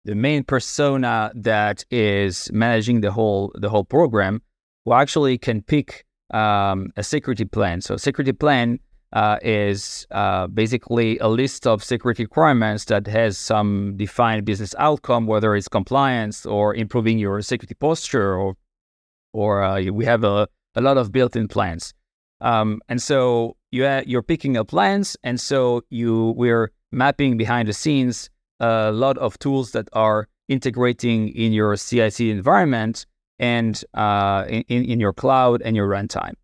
the 0.08 0.14
main 0.14 0.42
persona 0.42 1.30
that 1.34 1.84
is 1.90 2.50
managing 2.50 3.02
the 3.02 3.12
whole 3.12 3.52
the 3.54 3.68
whole 3.68 3.84
program, 3.84 4.40
who 4.84 4.94
actually 4.94 5.36
can 5.36 5.60
pick 5.60 6.06
um, 6.30 6.90
a 6.96 7.02
security 7.02 7.44
plan. 7.44 7.82
So 7.82 7.98
security 7.98 8.32
plan 8.32 8.78
uh, 9.12 9.36
is 9.42 10.06
uh, 10.10 10.46
basically 10.46 11.18
a 11.18 11.28
list 11.28 11.66
of 11.66 11.84
security 11.84 12.24
requirements 12.24 12.86
that 12.86 13.06
has 13.06 13.36
some 13.36 13.98
defined 13.98 14.46
business 14.46 14.74
outcome, 14.78 15.26
whether 15.26 15.54
it's 15.54 15.68
compliance 15.68 16.46
or 16.46 16.74
improving 16.74 17.18
your 17.18 17.42
security 17.42 17.74
posture, 17.74 18.34
or 18.34 18.54
or 19.34 19.62
uh, 19.62 19.82
we 19.92 20.06
have 20.06 20.24
a, 20.24 20.48
a 20.74 20.80
lot 20.80 20.96
of 20.96 21.12
built-in 21.12 21.48
plans. 21.48 21.92
Um, 22.40 22.80
and 22.88 23.02
so 23.02 23.56
you 23.70 23.84
ha- 23.84 24.06
you're 24.06 24.22
picking 24.22 24.56
up 24.56 24.68
plans, 24.68 25.18
and 25.22 25.38
so 25.38 25.82
you 25.90 26.32
we're 26.34 26.72
mapping 26.92 27.36
behind 27.36 27.68
the 27.68 27.74
scenes 27.74 28.30
a 28.60 28.92
lot 28.92 29.18
of 29.18 29.38
tools 29.38 29.72
that 29.72 29.88
are 29.92 30.28
integrating 30.48 31.28
in 31.28 31.52
your 31.52 31.76
CI/CD 31.76 32.30
environment 32.30 33.06
and 33.38 33.84
uh, 33.94 34.44
in, 34.48 34.84
in 34.84 35.00
your 35.00 35.12
cloud 35.12 35.62
and 35.62 35.76
your 35.76 35.88
runtime. 35.88 36.34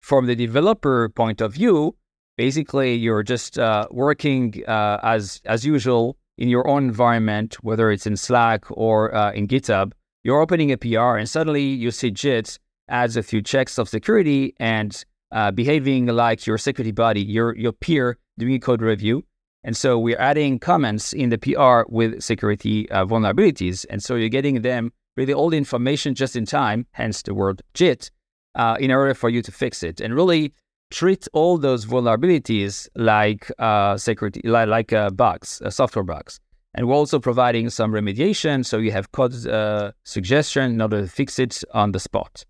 From 0.00 0.26
the 0.26 0.36
developer 0.36 1.08
point 1.08 1.40
of 1.40 1.54
view, 1.54 1.96
basically 2.36 2.94
you're 2.94 3.22
just 3.22 3.58
uh, 3.58 3.88
working 3.90 4.62
uh, 4.68 5.00
as 5.02 5.40
as 5.44 5.64
usual 5.64 6.16
in 6.38 6.48
your 6.48 6.68
own 6.68 6.84
environment, 6.84 7.56
whether 7.62 7.90
it's 7.90 8.06
in 8.06 8.16
Slack 8.16 8.64
or 8.70 9.14
uh, 9.14 9.32
in 9.32 9.48
GitHub. 9.48 9.92
You're 10.22 10.40
opening 10.40 10.72
a 10.72 10.76
PR, 10.76 11.16
and 11.16 11.28
suddenly 11.28 11.62
you 11.62 11.90
see 11.90 12.10
JIT 12.10 12.58
adds 12.88 13.16
a 13.16 13.22
few 13.22 13.42
checks 13.42 13.78
of 13.78 13.88
security 13.88 14.54
and 14.58 15.04
uh, 15.32 15.50
behaving 15.50 16.06
like 16.06 16.46
your 16.46 16.58
security 16.58 16.92
buddy, 16.92 17.22
your 17.22 17.56
your 17.56 17.72
peer 17.72 18.18
doing 18.38 18.54
a 18.54 18.58
code 18.58 18.82
review. 18.82 19.24
And 19.66 19.76
so 19.76 19.98
we're 19.98 20.20
adding 20.20 20.60
comments 20.60 21.12
in 21.12 21.30
the 21.30 21.38
PR 21.38 21.92
with 21.92 22.22
security 22.22 22.88
uh, 22.92 23.04
vulnerabilities, 23.04 23.84
and 23.90 24.00
so 24.00 24.14
you're 24.14 24.28
getting 24.28 24.62
them 24.62 24.92
really 25.16 25.34
all 25.34 25.50
the 25.50 25.56
information 25.56 26.14
just 26.14 26.36
in 26.36 26.46
time, 26.46 26.86
hence 26.92 27.20
the 27.22 27.34
word 27.34 27.62
JIT, 27.74 28.12
uh, 28.54 28.76
in 28.78 28.92
order 28.92 29.12
for 29.12 29.28
you 29.28 29.42
to 29.42 29.50
fix 29.50 29.82
it. 29.82 30.00
And 30.00 30.14
really 30.14 30.52
treat 30.92 31.26
all 31.32 31.58
those 31.58 31.84
vulnerabilities 31.84 32.88
like 32.94 33.50
uh, 33.58 33.96
security, 33.96 34.40
like, 34.44 34.68
like 34.68 35.16
bugs, 35.16 35.60
software 35.70 36.04
bugs. 36.04 36.38
And 36.74 36.86
we're 36.86 36.94
also 36.94 37.18
providing 37.18 37.68
some 37.70 37.90
remediation, 37.90 38.64
so 38.64 38.78
you 38.78 38.92
have 38.92 39.10
code 39.10 39.34
uh, 39.48 39.90
suggestion 40.04 40.74
in 40.74 40.80
order 40.80 41.00
to 41.00 41.08
fix 41.08 41.40
it 41.40 41.64
on 41.74 41.90
the 41.90 41.98
spot. 41.98 42.44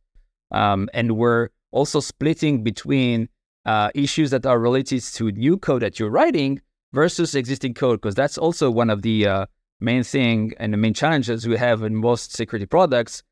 Um, 0.50 0.90
and 0.92 1.16
we're 1.16 1.48
also 1.70 2.00
splitting 2.00 2.62
between 2.62 3.30
uh, 3.64 3.88
issues 3.94 4.32
that 4.32 4.44
are 4.44 4.58
related 4.58 5.00
to 5.00 5.32
new 5.32 5.56
code 5.56 5.80
that 5.80 5.98
you're 5.98 6.10
writing 6.10 6.60
versus 6.92 7.34
existing 7.34 7.74
code, 7.74 8.00
because 8.00 8.14
that's 8.14 8.38
also 8.38 8.70
one 8.70 8.90
of 8.90 9.02
the 9.02 9.26
uh, 9.26 9.46
main 9.80 10.02
thing 10.02 10.52
and 10.58 10.72
the 10.72 10.76
main 10.76 10.94
challenges 10.94 11.46
we 11.46 11.56
have 11.56 11.82
in 11.82 11.94
most 11.94 12.34
security 12.34 12.66
products. 12.66 13.22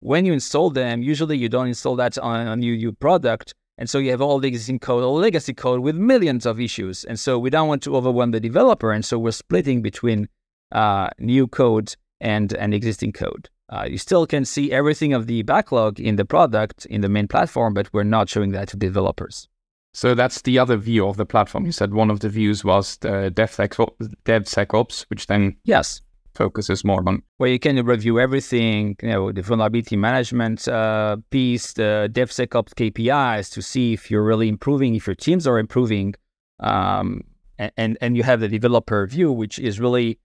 When 0.00 0.24
you 0.24 0.32
install 0.32 0.70
them, 0.70 1.02
usually 1.02 1.36
you 1.36 1.48
don't 1.48 1.66
install 1.66 1.96
that 1.96 2.16
on 2.18 2.46
a 2.46 2.56
new, 2.56 2.76
new 2.76 2.92
product 2.92 3.54
and 3.78 3.88
so 3.88 3.98
you 3.98 4.10
have 4.10 4.20
all 4.20 4.40
the 4.40 4.48
existing 4.48 4.80
code, 4.80 5.04
all 5.04 5.14
legacy 5.14 5.54
code 5.54 5.80
with 5.80 5.94
millions 5.94 6.44
of 6.44 6.60
issues. 6.60 7.04
And 7.04 7.18
so 7.18 7.38
we 7.38 7.48
don't 7.48 7.68
want 7.68 7.82
to 7.84 7.96
overwhelm 7.96 8.32
the 8.32 8.40
developer. 8.40 8.90
And 8.92 9.04
so 9.04 9.18
we're 9.18 9.30
splitting 9.30 9.82
between 9.82 10.28
uh, 10.72 11.10
new 11.20 11.46
code 11.46 11.94
and, 12.20 12.52
and 12.54 12.74
existing 12.74 13.12
code. 13.12 13.48
Uh, 13.70 13.86
you 13.88 13.96
still 13.96 14.26
can 14.26 14.44
see 14.44 14.72
everything 14.72 15.12
of 15.12 15.28
the 15.28 15.42
backlog 15.42 16.00
in 16.00 16.16
the 16.16 16.24
product 16.24 16.86
in 16.86 17.02
the 17.02 17.08
main 17.08 17.28
platform, 17.28 17.72
but 17.72 17.88
we're 17.92 18.02
not 18.02 18.28
showing 18.28 18.50
that 18.50 18.68
to 18.68 18.76
developers. 18.76 19.48
So 19.98 20.14
that's 20.14 20.42
the 20.42 20.60
other 20.60 20.76
view 20.76 21.08
of 21.08 21.16
the 21.16 21.26
platform. 21.26 21.66
You 21.66 21.72
said 21.72 21.92
one 21.92 22.08
of 22.08 22.20
the 22.20 22.28
views 22.28 22.64
was 22.64 22.98
the 22.98 23.32
DevSecOps, 23.34 25.06
which 25.10 25.26
then 25.26 25.56
yes 25.64 26.02
focuses 26.36 26.84
more 26.84 27.02
on. 27.08 27.20
Where 27.38 27.50
you 27.50 27.58
can 27.58 27.84
review 27.84 28.20
everything, 28.20 28.94
you 29.02 29.08
know, 29.08 29.32
the 29.32 29.42
vulnerability 29.42 29.96
management 29.96 30.68
uh, 30.68 31.16
piece, 31.30 31.72
the 31.72 32.08
DevSecOps 32.12 32.74
KPIs 32.74 33.50
to 33.54 33.60
see 33.60 33.92
if 33.92 34.08
you're 34.08 34.22
really 34.22 34.48
improving, 34.48 34.94
if 34.94 35.08
your 35.08 35.16
teams 35.16 35.48
are 35.48 35.58
improving, 35.58 36.14
um, 36.60 37.24
and 37.58 37.98
and 38.00 38.16
you 38.16 38.22
have 38.22 38.38
the 38.38 38.46
developer 38.46 39.04
view, 39.04 39.32
which 39.32 39.58
is 39.58 39.80
really 39.80 40.20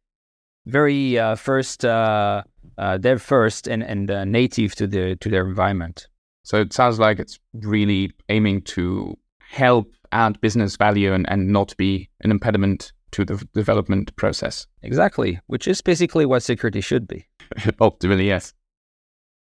very 0.68 1.18
uh, 1.18 1.34
first 1.34 1.84
uh, 1.84 2.44
uh 2.78 3.00
dev 3.00 3.24
first 3.24 3.68
and 3.68 3.82
and 3.82 4.12
uh, 4.12 4.24
native 4.24 4.76
to 4.76 4.86
the 4.86 5.16
to 5.16 5.30
their 5.30 5.48
environment. 5.48 6.08
So 6.44 6.58
it 6.62 6.74
sounds 6.74 7.00
like 7.00 7.18
it's 7.18 7.40
really 7.54 8.12
aiming 8.30 8.62
to 8.76 9.18
help 9.54 9.94
add 10.12 10.42
business 10.42 10.76
value 10.76 11.14
and, 11.14 11.30
and 11.30 11.48
not 11.48 11.78
be 11.78 12.10
an 12.22 12.32
impediment 12.32 12.92
to 13.12 13.24
the 13.24 13.48
development 13.54 14.16
process. 14.16 14.66
Exactly, 14.82 15.40
which 15.48 15.68
is 15.68 15.80
basically 15.80 16.26
what 16.26 16.42
security 16.42 16.82
should 16.82 17.08
be. 17.08 17.26
Optimally, 17.80 18.26
yes. 18.26 18.54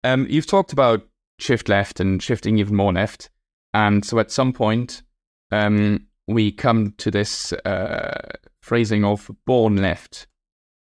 Um, 0.04 0.26
you've 0.28 0.48
talked 0.48 0.74
about 0.74 1.08
shift 1.38 1.70
left 1.70 2.00
and 2.00 2.22
shifting 2.22 2.58
even 2.58 2.76
more 2.76 2.92
left. 2.92 3.30
And 3.74 4.04
so 4.04 4.18
at 4.18 4.32
some 4.32 4.52
point, 4.52 5.04
um, 5.52 6.08
we 6.28 6.52
come 6.52 6.96
to 6.98 7.12
this 7.12 7.54
uh, 7.54 8.32
phrasing 8.62 9.06
of 9.06 9.30
born 9.46 9.78
left. 9.78 10.26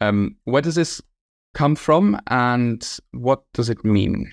Um, 0.00 0.36
where 0.44 0.62
does 0.62 0.76
this 0.76 1.02
come 1.52 1.76
from 1.76 2.18
and 2.28 2.98
what 3.12 3.42
does 3.52 3.68
it 3.68 3.84
mean? 3.84 4.32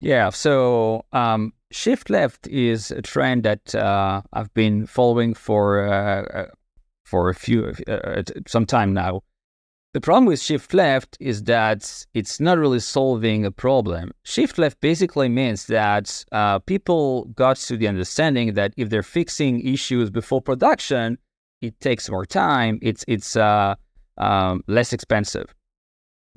Yeah, 0.00 0.30
so 0.30 1.04
um, 1.12 1.52
shift 1.70 2.08
left 2.08 2.46
is 2.46 2.90
a 2.90 3.02
trend 3.02 3.42
that 3.42 3.74
uh, 3.74 4.22
I've 4.32 4.52
been 4.54 4.86
following 4.86 5.34
for 5.34 5.86
uh, 5.86 6.46
for 7.04 7.30
a 7.30 7.34
few 7.34 7.74
uh, 7.88 7.92
uh 7.92 8.22
some 8.46 8.66
time 8.66 8.92
now. 8.92 9.22
The 9.94 10.00
problem 10.00 10.26
with 10.26 10.40
shift 10.40 10.74
left 10.74 11.16
is 11.18 11.44
that 11.44 12.06
it's 12.14 12.38
not 12.38 12.58
really 12.58 12.78
solving 12.78 13.46
a 13.46 13.50
problem. 13.50 14.12
Shift 14.22 14.58
left 14.58 14.80
basically 14.80 15.28
means 15.30 15.66
that 15.66 16.24
uh, 16.30 16.58
people 16.60 17.24
got 17.34 17.56
to 17.56 17.76
the 17.76 17.88
understanding 17.88 18.52
that 18.54 18.74
if 18.76 18.90
they're 18.90 19.02
fixing 19.02 19.66
issues 19.66 20.10
before 20.10 20.42
production, 20.42 21.18
it 21.62 21.80
takes 21.80 22.08
more 22.10 22.26
time. 22.26 22.78
It's 22.82 23.04
it's 23.08 23.34
uh, 23.34 23.74
um, 24.18 24.62
less 24.68 24.92
expensive. 24.92 25.54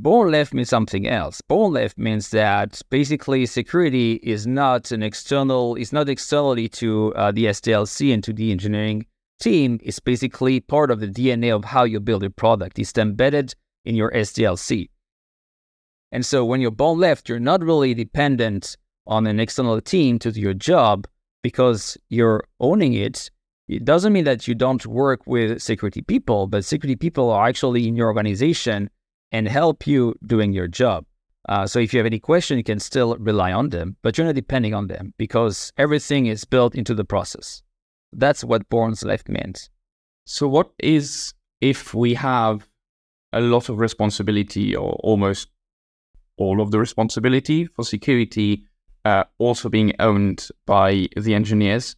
Born 0.02 0.32
left 0.32 0.52
means 0.56 0.70
something 0.70 1.08
else. 1.08 1.42
Born 1.42 1.74
left 1.74 1.96
means 1.96 2.30
that 2.30 2.82
basically 2.90 3.46
security 3.46 4.14
is 4.24 4.48
not 4.48 4.92
an 4.92 5.04
external, 5.04 5.76
it's 5.76 5.94
not 5.94 6.10
externally 6.10 6.68
to 6.70 7.14
uh, 7.14 7.32
the 7.32 7.46
SDLC 7.46 8.12
and 8.12 8.24
to 8.24 8.34
the 8.34 8.52
engineering 8.52 9.06
team 9.40 9.80
is 9.84 10.00
basically 10.00 10.60
part 10.60 10.90
of 10.90 11.02
the 11.02 11.08
DNA 11.08 11.56
of 11.56 11.64
how 11.64 11.84
you 11.84 12.00
build 12.00 12.24
your 12.24 12.32
product. 12.32 12.80
It's 12.80 12.98
embedded 12.98 13.54
in 13.86 13.94
your 13.94 14.10
SDLC. 14.10 14.90
And 16.12 16.26
so 16.26 16.46
when 16.46 16.62
you're 16.62 16.72
born 16.72 16.98
left, 16.98 17.30
you're 17.30 17.40
not 17.40 17.64
really 17.64 17.94
dependent 17.94 18.78
on 19.06 19.28
an 19.28 19.40
external 19.40 19.80
team 19.82 20.18
to 20.18 20.32
do 20.32 20.42
your 20.42 20.56
job 20.56 21.06
because 21.44 21.96
you're 22.10 22.44
owning 22.60 22.94
it. 22.94 23.30
It 23.68 23.86
doesn't 23.86 24.14
mean 24.14 24.24
that 24.24 24.48
you 24.48 24.56
don't 24.56 24.84
work 24.88 25.28
with 25.28 25.62
security 25.62 26.02
people, 26.02 26.48
but 26.48 26.66
security 26.66 26.96
people 26.96 27.30
are 27.30 27.48
actually 27.48 27.88
in 27.88 27.96
your 27.96 28.08
organization 28.08 28.90
and 29.32 29.48
help 29.48 29.88
you 29.88 30.16
doing 30.26 30.54
your 30.54 30.68
job. 30.68 31.06
Uh, 31.50 31.66
so 31.66 31.80
if 31.80 31.94
you 31.94 32.00
have 32.00 32.06
any 32.06 32.20
question, 32.20 32.58
you 32.58 32.64
can 32.64 32.80
still 32.80 33.16
rely 33.18 33.52
on 33.52 33.70
them, 33.70 33.98
but 34.02 34.18
you're 34.18 34.28
not 34.28 34.36
depending 34.36 34.74
on 34.74 34.88
them 34.88 35.14
because 35.18 35.74
everything 35.78 36.28
is 36.28 36.46
built 36.46 36.76
into 36.76 36.94
the 36.94 37.04
process. 37.06 37.64
That's 38.14 38.44
what 38.44 38.70
Born's 38.70 39.04
left 39.04 39.30
meant. 39.30 39.70
So, 40.26 40.48
what 40.48 40.72
is 40.80 41.34
if 41.62 41.94
we 41.94 42.14
have 42.16 42.68
a 43.34 43.42
lot 43.42 43.70
of 43.70 43.80
responsibility 43.80 44.76
or 44.76 44.94
almost 45.04 45.48
all 46.38 46.62
of 46.62 46.72
the 46.72 46.80
responsibility 46.80 47.66
for 47.66 47.84
security 47.84 48.66
uh, 49.06 49.24
also 49.40 49.70
being 49.70 49.94
owned 50.00 50.48
by 50.66 51.08
the 51.16 51.34
engineers? 51.34 51.96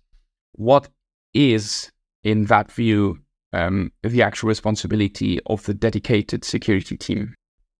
What 0.54 0.90
is, 1.34 1.92
in 2.24 2.46
that 2.46 2.72
view, 2.72 3.20
um, 3.54 3.92
the 4.02 4.22
actual 4.22 4.50
responsibility 4.50 5.40
of 5.46 5.64
the 5.64 5.74
dedicated 5.74 6.44
security 6.44 6.98
team? 6.98 7.34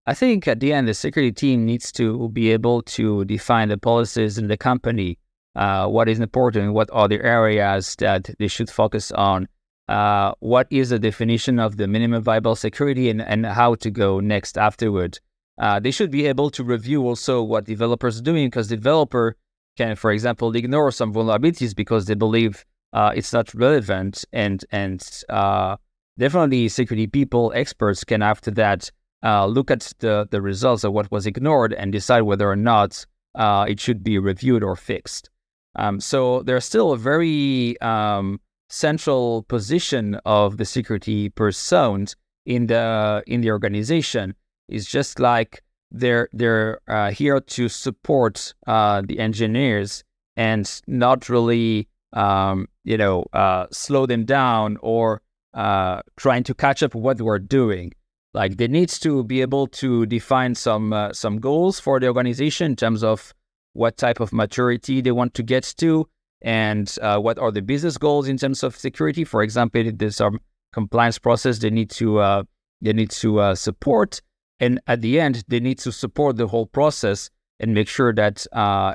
I 0.06 0.14
think 0.14 0.46
at 0.46 0.60
the 0.60 0.72
end, 0.72 0.86
the 0.86 0.94
security 0.94 1.32
team 1.32 1.64
needs 1.64 1.90
to 1.92 2.28
be 2.28 2.50
able 2.52 2.82
to 2.82 3.24
define 3.24 3.68
the 3.68 3.78
policies 3.78 4.38
in 4.38 4.48
the 4.48 4.56
company 4.56 5.18
uh, 5.56 5.86
what 5.86 6.08
is 6.08 6.18
important, 6.18 6.74
what 6.74 6.90
are 6.92 7.08
the 7.08 7.22
areas 7.22 7.94
that 7.96 8.28
they 8.38 8.48
should 8.48 8.68
focus 8.68 9.12
on, 9.12 9.48
uh, 9.88 10.32
what 10.40 10.66
is 10.70 10.90
the 10.90 10.98
definition 10.98 11.58
of 11.58 11.76
the 11.76 11.86
minimum 11.86 12.22
viable 12.22 12.56
security, 12.56 13.08
and, 13.08 13.22
and 13.22 13.46
how 13.46 13.74
to 13.76 13.90
go 13.90 14.20
next 14.20 14.58
afterward. 14.58 15.18
Uh, 15.58 15.78
they 15.78 15.92
should 15.92 16.10
be 16.10 16.26
able 16.26 16.50
to 16.50 16.64
review 16.64 17.06
also 17.06 17.42
what 17.42 17.64
developers 17.64 18.18
are 18.18 18.22
doing 18.22 18.48
because 18.48 18.66
developer 18.66 19.36
can, 19.76 19.94
for 19.94 20.10
example, 20.10 20.54
ignore 20.56 20.90
some 20.90 21.12
vulnerabilities 21.12 21.74
because 21.74 22.06
they 22.06 22.14
believe 22.14 22.64
uh, 22.94 23.12
it's 23.14 23.32
not 23.32 23.52
relevant, 23.52 24.24
and 24.32 24.64
and 24.70 25.22
uh, 25.28 25.76
definitely 26.16 26.68
security 26.68 27.08
people, 27.08 27.52
experts 27.54 28.04
can 28.04 28.22
after 28.22 28.50
that 28.52 28.90
uh, 29.24 29.46
look 29.46 29.70
at 29.70 29.92
the 29.98 30.26
the 30.30 30.40
results 30.40 30.84
of 30.84 30.92
what 30.92 31.10
was 31.10 31.26
ignored 31.26 31.74
and 31.74 31.92
decide 31.92 32.22
whether 32.22 32.48
or 32.48 32.56
not 32.56 33.04
uh, 33.34 33.66
it 33.68 33.80
should 33.80 34.04
be 34.04 34.18
reviewed 34.18 34.62
or 34.62 34.76
fixed. 34.76 35.28
Um, 35.76 35.98
so 35.98 36.42
there's 36.42 36.64
still 36.64 36.92
a 36.92 36.96
very 36.96 37.80
um, 37.80 38.40
central 38.68 39.42
position 39.42 40.14
of 40.24 40.56
the 40.56 40.64
security 40.64 41.30
person 41.30 42.06
in 42.46 42.68
the 42.68 43.24
in 43.26 43.40
the 43.40 43.50
organization. 43.50 44.34
It's 44.68 44.86
just 44.86 45.18
like 45.18 45.64
they're 45.90 46.28
they're 46.32 46.80
uh, 46.86 47.10
here 47.10 47.40
to 47.40 47.68
support 47.68 48.54
uh, 48.68 49.02
the 49.04 49.18
engineers 49.18 50.04
and 50.36 50.80
not 50.86 51.28
really 51.28 51.88
um, 52.14 52.68
you 52.84 52.96
know 52.96 53.26
uh, 53.32 53.66
slow 53.70 54.06
them 54.06 54.24
down 54.24 54.78
or 54.80 55.20
uh, 55.52 56.00
trying 56.16 56.44
to 56.44 56.54
catch 56.54 56.82
up 56.82 56.94
what 56.94 57.20
we're 57.20 57.38
doing. 57.38 57.92
Like 58.32 58.56
they 58.56 58.66
needs 58.66 58.98
to 59.00 59.22
be 59.22 59.40
able 59.42 59.68
to 59.68 60.06
define 60.06 60.54
some 60.54 60.92
uh, 60.92 61.12
some 61.12 61.38
goals 61.38 61.78
for 61.78 62.00
the 62.00 62.08
organization 62.08 62.72
in 62.72 62.76
terms 62.76 63.04
of 63.04 63.32
what 63.72 63.96
type 63.96 64.20
of 64.20 64.32
maturity 64.32 65.00
they 65.00 65.12
want 65.12 65.34
to 65.34 65.42
get 65.42 65.74
to 65.78 66.08
and 66.42 66.96
uh, 67.00 67.18
what 67.18 67.38
are 67.38 67.50
the 67.50 67.62
business 67.62 67.96
goals 67.96 68.28
in 68.28 68.36
terms 68.36 68.62
of 68.62 68.76
security. 68.76 69.24
For 69.24 69.42
example, 69.42 69.84
there's 69.94 70.16
some 70.16 70.40
compliance 70.72 71.18
process 71.18 71.58
they 71.58 71.70
need 71.70 71.90
to 71.90 72.18
uh, 72.18 72.42
they 72.80 72.92
need 72.92 73.10
to 73.10 73.38
uh, 73.38 73.54
support, 73.54 74.20
and 74.58 74.80
at 74.88 75.00
the 75.00 75.20
end 75.20 75.44
they 75.48 75.60
need 75.60 75.78
to 75.80 75.92
support 75.92 76.36
the 76.36 76.48
whole 76.48 76.66
process 76.66 77.30
and 77.60 77.72
make 77.72 77.86
sure 77.86 78.12
that 78.12 78.46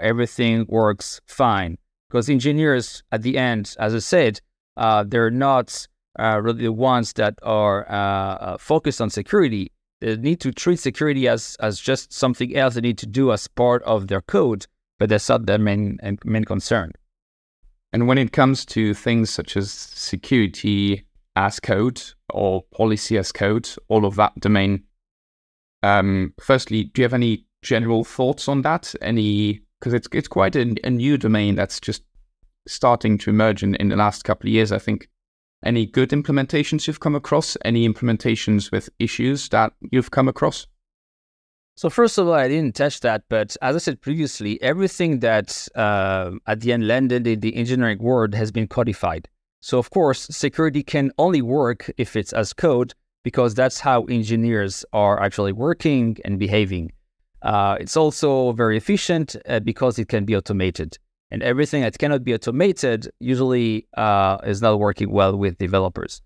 everything 0.01 0.65
works 0.67 1.21
fine. 1.25 1.77
Because 2.09 2.29
engineers, 2.29 3.03
at 3.11 3.21
the 3.21 3.37
end, 3.37 3.75
as 3.79 3.93
I 3.93 3.99
said, 3.99 4.41
uh, 4.77 5.03
they're 5.07 5.29
not 5.29 5.87
uh, 6.17 6.39
really 6.41 6.63
the 6.63 6.73
ones 6.73 7.13
that 7.13 7.35
are 7.43 7.89
uh, 7.89 8.35
uh, 8.35 8.57
focused 8.57 8.99
on 8.99 9.09
security. 9.09 9.71
They 10.01 10.15
need 10.15 10.39
to 10.41 10.51
treat 10.51 10.79
security 10.79 11.27
as 11.27 11.55
as 11.59 11.79
just 11.79 12.13
something 12.13 12.55
else 12.55 12.75
they 12.75 12.81
need 12.81 12.97
to 12.99 13.05
do 13.05 13.31
as 13.31 13.47
part 13.47 13.83
of 13.83 14.07
their 14.07 14.21
code, 14.21 14.65
but 14.97 15.09
that's 15.09 15.29
not 15.29 15.45
their 15.45 15.59
main 15.59 15.99
main 16.23 16.45
concern. 16.45 16.93
And 17.91 18.07
when 18.07 18.17
it 18.17 18.31
comes 18.31 18.65
to 18.67 18.93
things 18.93 19.29
such 19.29 19.57
as 19.57 19.71
security 19.71 21.05
as 21.35 21.59
code 21.59 22.01
or 22.29 22.63
policy 22.71 23.17
as 23.17 23.31
code, 23.31 23.69
all 23.87 24.05
of 24.05 24.15
that 24.15 24.39
domain, 24.39 24.83
um, 25.83 26.33
firstly, 26.39 26.85
do 26.85 27.01
you 27.01 27.05
have 27.05 27.13
any 27.13 27.45
general 27.61 28.03
thoughts 28.03 28.47
on 28.47 28.61
that? 28.61 28.93
Any 29.01 29.61
because 29.79 29.93
it's 29.93 30.07
it's 30.11 30.27
quite 30.27 30.55
a, 30.55 30.75
a, 30.83 30.89
new 30.89 31.17
domain 31.17 31.55
that's 31.55 31.79
just 31.79 32.03
starting 32.67 33.17
to 33.19 33.29
emerge 33.29 33.63
in, 33.63 33.75
in 33.75 33.89
the 33.89 33.95
last 33.95 34.23
couple 34.23 34.47
of 34.47 34.53
years. 34.53 34.71
I 34.71 34.79
think 34.79 35.09
any 35.63 35.85
good 35.85 36.09
implementations 36.09 36.87
you've 36.87 36.99
come 36.99 37.15
across? 37.15 37.57
Any 37.65 37.87
implementations 37.87 38.71
with 38.71 38.89
issues 38.99 39.49
that 39.49 39.73
you've 39.91 40.11
come 40.11 40.27
across? 40.27 40.67
So 41.75 41.89
first 41.89 42.17
of 42.17 42.27
all, 42.27 42.33
I 42.33 42.49
didn't 42.49 42.75
touch 42.75 42.99
that, 43.01 43.23
but 43.29 43.55
as 43.61 43.75
I 43.75 43.79
said 43.79 44.01
previously, 44.01 44.61
everything 44.61 45.19
that 45.19 45.65
uh, 45.75 46.31
at 46.45 46.59
the 46.59 46.73
end 46.73 46.87
landed 46.87 47.25
in 47.25 47.39
the 47.39 47.55
engineering 47.55 47.99
world 47.99 48.33
has 48.33 48.51
been 48.51 48.67
codified. 48.67 49.29
So 49.61 49.79
of 49.79 49.89
course, 49.89 50.27
security 50.29 50.83
can 50.83 51.11
only 51.17 51.41
work 51.41 51.89
if 51.97 52.15
it's 52.15 52.33
as 52.33 52.51
code 52.51 52.93
because 53.23 53.53
that's 53.53 53.79
how 53.79 54.03
engineers 54.05 54.83
are 54.91 55.21
actually 55.21 55.53
working 55.53 56.17
and 56.25 56.37
behaving. 56.39 56.91
Uh, 57.41 57.77
it's 57.79 57.95
also 57.95 58.51
very 58.51 58.77
efficient 58.77 59.35
uh, 59.47 59.59
because 59.59 59.97
it 59.97 60.07
can 60.07 60.25
be 60.25 60.35
automated 60.35 60.97
and 61.31 61.43
everything 61.43 61.81
that 61.81 61.97
cannot 61.97 62.23
be 62.23 62.33
automated 62.33 63.09
usually 63.19 63.87
uh, 63.97 64.37
is 64.43 64.61
not 64.61 64.79
working 64.79 65.11
well 65.11 65.37
with 65.37 65.57
developers. 65.57 66.21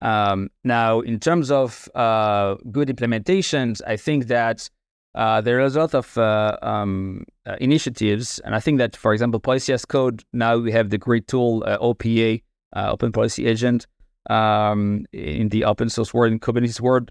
Um, 0.00 0.50
now, 0.64 1.00
in 1.00 1.18
terms 1.18 1.50
of 1.50 1.88
uh, 1.94 2.56
good 2.70 2.88
implementations, 2.88 3.80
I 3.86 3.96
think 3.96 4.26
that 4.26 4.68
uh, 5.14 5.40
there 5.40 5.60
is 5.60 5.76
a 5.76 5.80
lot 5.80 5.94
of 5.94 6.16
uh, 6.18 6.56
um, 6.62 7.24
initiatives, 7.60 8.38
and 8.40 8.54
I 8.54 8.60
think 8.60 8.78
that, 8.78 8.96
for 8.96 9.12
example, 9.12 9.40
Policy 9.40 9.72
as 9.72 9.84
Code 9.84 10.22
now 10.32 10.56
we 10.58 10.72
have 10.72 10.90
the 10.90 10.98
great 10.98 11.26
tool 11.26 11.62
OPA, 11.66 12.42
Open 12.74 13.12
Policy 13.12 13.46
Agent, 13.46 13.86
um, 14.28 15.06
in 15.12 15.48
the 15.50 15.64
open 15.64 15.88
source 15.88 16.12
world, 16.12 16.32
in 16.32 16.40
Kubernetes 16.40 16.80
world, 16.80 17.10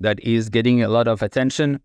that 0.00 0.20
is 0.20 0.48
getting 0.48 0.82
a 0.82 0.88
lot 0.88 1.08
of 1.08 1.22
attention. 1.22 1.80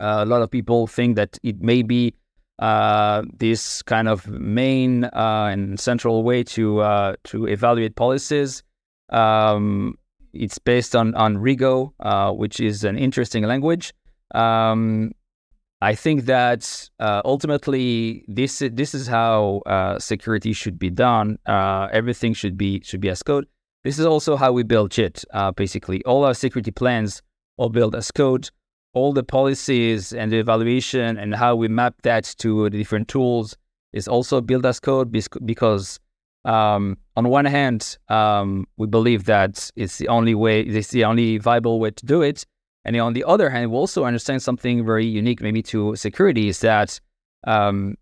A 0.00 0.24
lot 0.24 0.42
of 0.42 0.50
people 0.50 0.86
think 0.86 1.16
that 1.16 1.38
it 1.42 1.60
may 1.60 1.82
be 1.82 2.14
uh, 2.58 3.22
this 3.38 3.82
kind 3.82 4.08
of 4.08 4.26
main 4.28 5.04
uh, 5.04 5.48
and 5.52 5.78
central 5.78 6.22
way 6.22 6.42
to 6.42 6.80
uh, 6.80 7.14
to 7.24 7.46
evaluate 7.46 7.96
policies. 7.96 8.62
Um, 9.10 9.98
it's 10.32 10.58
based 10.58 10.96
on 10.96 11.14
on 11.14 11.36
Rego, 11.36 11.92
uh, 12.00 12.32
which 12.32 12.60
is 12.60 12.84
an 12.84 12.96
interesting 12.96 13.44
language. 13.44 13.92
Um, 14.34 15.12
I 15.82 15.94
think 15.94 16.24
that 16.24 16.88
uh, 16.98 17.20
ultimately 17.24 18.24
this 18.26 18.62
this 18.72 18.94
is 18.94 19.06
how 19.06 19.62
uh, 19.66 19.98
security 19.98 20.52
should 20.52 20.78
be 20.78 20.90
done. 20.90 21.38
everything 21.46 22.32
should 22.32 22.56
be 22.56 22.80
should 22.82 23.00
be 23.00 23.10
as 23.10 23.22
code. 23.22 23.46
This 23.84 23.98
is 23.98 24.06
also 24.06 24.36
how 24.36 24.50
we 24.52 24.62
build 24.64 24.90
JIT. 24.90 25.24
basically, 25.56 26.02
all 26.04 26.24
our 26.24 26.34
security 26.34 26.70
plans 26.70 27.22
are 27.58 27.70
built 27.70 27.94
as 27.94 28.10
code 28.10 28.50
all 28.96 29.12
the 29.12 29.22
policies 29.22 30.14
and 30.14 30.32
the 30.32 30.38
evaluation 30.38 31.18
and 31.18 31.34
how 31.34 31.54
we 31.54 31.68
map 31.68 31.94
that 32.02 32.24
to 32.38 32.70
the 32.70 32.78
different 32.78 33.08
tools 33.08 33.54
is 33.92 34.08
also 34.08 34.40
built 34.40 34.64
as 34.64 34.80
code 34.80 35.12
because 35.44 36.00
um, 36.46 36.96
on 37.14 37.28
one 37.28 37.44
hand, 37.44 37.98
um, 38.08 38.66
we 38.78 38.86
believe 38.86 39.24
that 39.24 39.70
it's 39.76 39.98
the 39.98 40.08
only 40.08 40.34
way, 40.34 40.62
it's 40.62 40.88
the 40.88 41.04
only 41.04 41.36
viable 41.36 41.78
way 41.78 41.90
to 41.90 42.06
do 42.06 42.22
it. 42.22 42.46
And 42.86 42.96
on 42.96 43.12
the 43.12 43.24
other 43.24 43.50
hand, 43.50 43.70
we 43.70 43.76
also 43.76 44.04
understand 44.04 44.42
something 44.42 44.86
very 44.86 45.04
unique, 45.04 45.42
maybe 45.42 45.62
to 45.64 45.94
security, 45.96 46.48
is 46.48 46.60
that 46.60 46.98
um, 47.46 47.96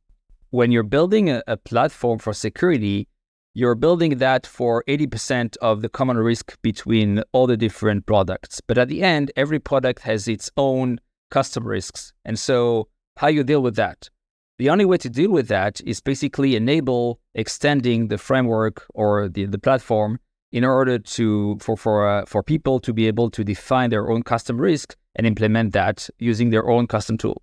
when 0.51 0.71
you're 0.71 0.85
building 0.85 1.29
a, 1.29 1.43
a 1.49 1.57
platform 1.57 2.21
for 2.21 2.33
security, 2.33 3.09
you're 3.55 3.77
building 3.77 4.19
that 4.19 4.47
for 4.47 4.83
80% 4.89 5.57
of 5.59 5.81
the 5.81 5.89
common 5.89 6.19
risk 6.19 6.61
between 6.63 7.23
all 7.33 7.47
the 7.47 7.57
different 7.57 8.05
products. 8.05 8.61
But 8.61 8.79
at 8.79 8.89
the 8.89 9.03
end, 9.03 9.31
every 9.37 9.61
product 9.61 10.03
has 10.03 10.27
its 10.27 10.51
own 10.57 10.99
custom 11.31 11.67
risks. 11.67 12.13
And 12.25 12.37
so, 12.37 12.89
how 13.17 13.29
you 13.29 13.45
deal 13.45 13.63
with 13.63 13.77
that? 13.77 14.11
The 14.59 14.71
only 14.71 14.85
way 14.85 14.99
to 14.99 15.09
deal 15.09 15.31
with 15.31 15.49
that 15.49 15.81
is 15.83 16.01
basically 16.01 16.57
enable 16.57 17.21
extending 17.35 18.09
the 18.09 18.19
framework 18.19 18.85
or 18.93 19.29
the, 19.29 19.47
the 19.47 19.59
platform 19.59 20.19
in 20.51 20.65
order 20.65 20.99
to 20.99 21.57
for 21.61 21.77
for 21.77 22.09
uh, 22.09 22.25
for 22.27 22.43
people 22.43 22.79
to 22.81 22.93
be 22.93 23.09
able 23.09 23.31
to 23.31 23.43
define 23.43 23.91
their 23.91 24.09
own 24.11 24.23
custom 24.23 24.61
risk 24.61 24.97
and 25.17 25.27
implement 25.27 25.73
that 25.73 26.09
using 26.19 26.51
their 26.51 26.69
own 26.69 26.87
custom 26.87 27.17
tool. 27.19 27.43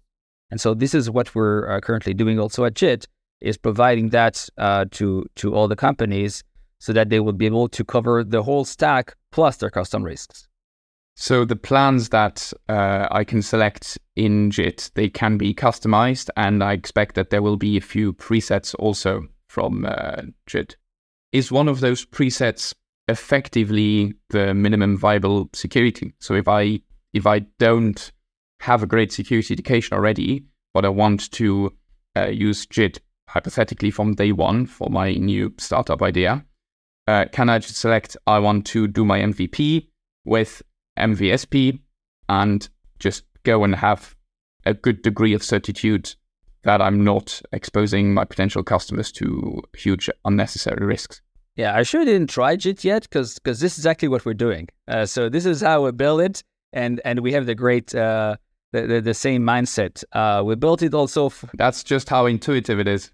And 0.50 0.60
so 0.60 0.74
this 0.74 0.93
is 0.93 1.10
what 1.10 1.34
we're 1.36 1.69
uh, 1.69 1.80
currently 1.82 2.13
doing 2.13 2.39
also 2.39 2.63
at 2.65 2.76
JIT 2.76 3.08
is 3.42 3.58
providing 3.58 4.10
that 4.10 4.48
uh, 4.58 4.86
to 4.92 5.26
to 5.36 5.54
all 5.54 5.68
the 5.68 5.76
companies 5.76 6.44
so 6.80 6.94
that 6.94 7.10
they 7.10 7.20
will 7.20 7.34
be 7.34 7.46
able 7.46 7.70
to 7.70 7.84
cover 7.84 8.24
the 8.24 8.44
whole 8.44 8.66
stack 8.66 9.16
plus 9.32 9.58
their 9.58 9.70
custom 9.70 10.04
risks. 10.04 10.48
So 11.16 11.46
the 11.46 11.56
plans 11.56 12.10
that 12.10 12.52
uh, 12.70 13.08
I 13.12 13.24
can 13.24 13.42
select 13.42 14.00
in 14.16 14.50
JIT, 14.50 14.92
they 14.96 15.10
can 15.10 15.38
be 15.38 15.54
customized, 15.54 16.30
and 16.38 16.64
I 16.64 16.74
expect 16.74 17.16
that 17.16 17.30
there 17.30 17.42
will 17.42 17.58
be 17.58 17.78
a 17.78 17.82
few 17.82 18.14
presets 18.14 18.74
also 18.80 19.28
from 19.48 19.86
uh, 19.88 20.24
JIT. 20.48 20.78
Is 21.32 21.52
one 21.52 21.68
of 21.68 21.80
those 21.80 22.06
presets 22.06 22.74
effectively 23.08 24.14
the 24.30 24.54
minimum 24.54 24.98
viable 24.98 25.50
security? 25.54 26.14
So 26.20 26.34
if 26.34 26.48
I 26.48 26.82
if 27.14 27.28
I 27.28 27.40
don't 27.60 28.12
have 28.62 28.82
a 28.82 28.88
great 28.88 29.12
security 29.12 29.54
education 29.54 29.96
already, 29.96 30.46
but 30.74 30.86
I 30.86 30.90
want 30.90 31.32
to 31.34 31.74
uh, 32.16 32.28
use 32.28 32.66
JIT 32.66 33.02
hypothetically 33.32 33.91
from 33.91 34.15
day 34.15 34.32
one 34.32 34.65
for 34.65 34.89
my 34.89 35.13
new 35.13 35.54
startup 35.58 36.02
idea, 36.02 36.46
uh, 37.08 37.26
can 37.32 37.50
I 37.50 37.60
just 37.60 37.78
select 37.78 38.17
I 38.28 38.39
want 38.39 38.65
to 38.67 38.88
do 38.88 39.06
my 39.06 39.20
MVP 39.20 39.88
with 40.26 40.62
MVSP 41.00 41.80
and 42.30 42.67
just 43.00 43.24
go 43.44 43.63
and 43.63 43.76
have 43.76 44.15
a 44.65 44.74
good 44.74 45.01
degree 45.01 45.34
of 45.34 45.43
certitude 45.43 46.14
that 46.64 46.82
I'm 46.82 47.03
not 47.03 47.41
exposing 47.51 48.14
my 48.14 48.26
potential 48.26 48.64
customers 48.64 49.12
to 49.14 49.62
huge 49.76 50.10
unnecessary 50.26 50.86
risks. 50.86 51.22
Yeah, 51.56 51.76
I 51.76 51.84
sure 51.84 52.06
didn't 52.06 52.30
try 52.30 52.56
JIT 52.56 52.84
yet 52.84 53.03
because 53.03 53.39
because 53.39 53.60
this 53.60 53.74
is 53.74 53.80
exactly 53.80 54.08
what 54.08 54.26
we're 54.26 54.34
doing. 54.34 54.70
Uh, 54.88 55.06
so 55.06 55.28
this 55.28 55.45
is 55.45 55.62
how 55.62 55.84
we 55.84 55.91
build 55.91 56.22
it, 56.22 56.43
and 56.72 57.01
and 57.03 57.20
we 57.20 57.34
have 57.34 57.45
the 57.45 57.56
great 57.56 57.93
uh, 57.93 58.38
the, 58.72 58.88
the, 58.88 59.01
the 59.01 59.14
same 59.14 59.43
mindset. 59.43 60.03
Uh, 60.14 60.43
we 60.45 60.56
built 60.56 60.82
it 60.82 60.93
also. 60.93 61.26
F- 61.28 61.45
That's 61.56 61.84
just 61.84 62.10
how 62.10 62.26
intuitive 62.26 62.80
it 62.80 62.88
is. 62.88 63.12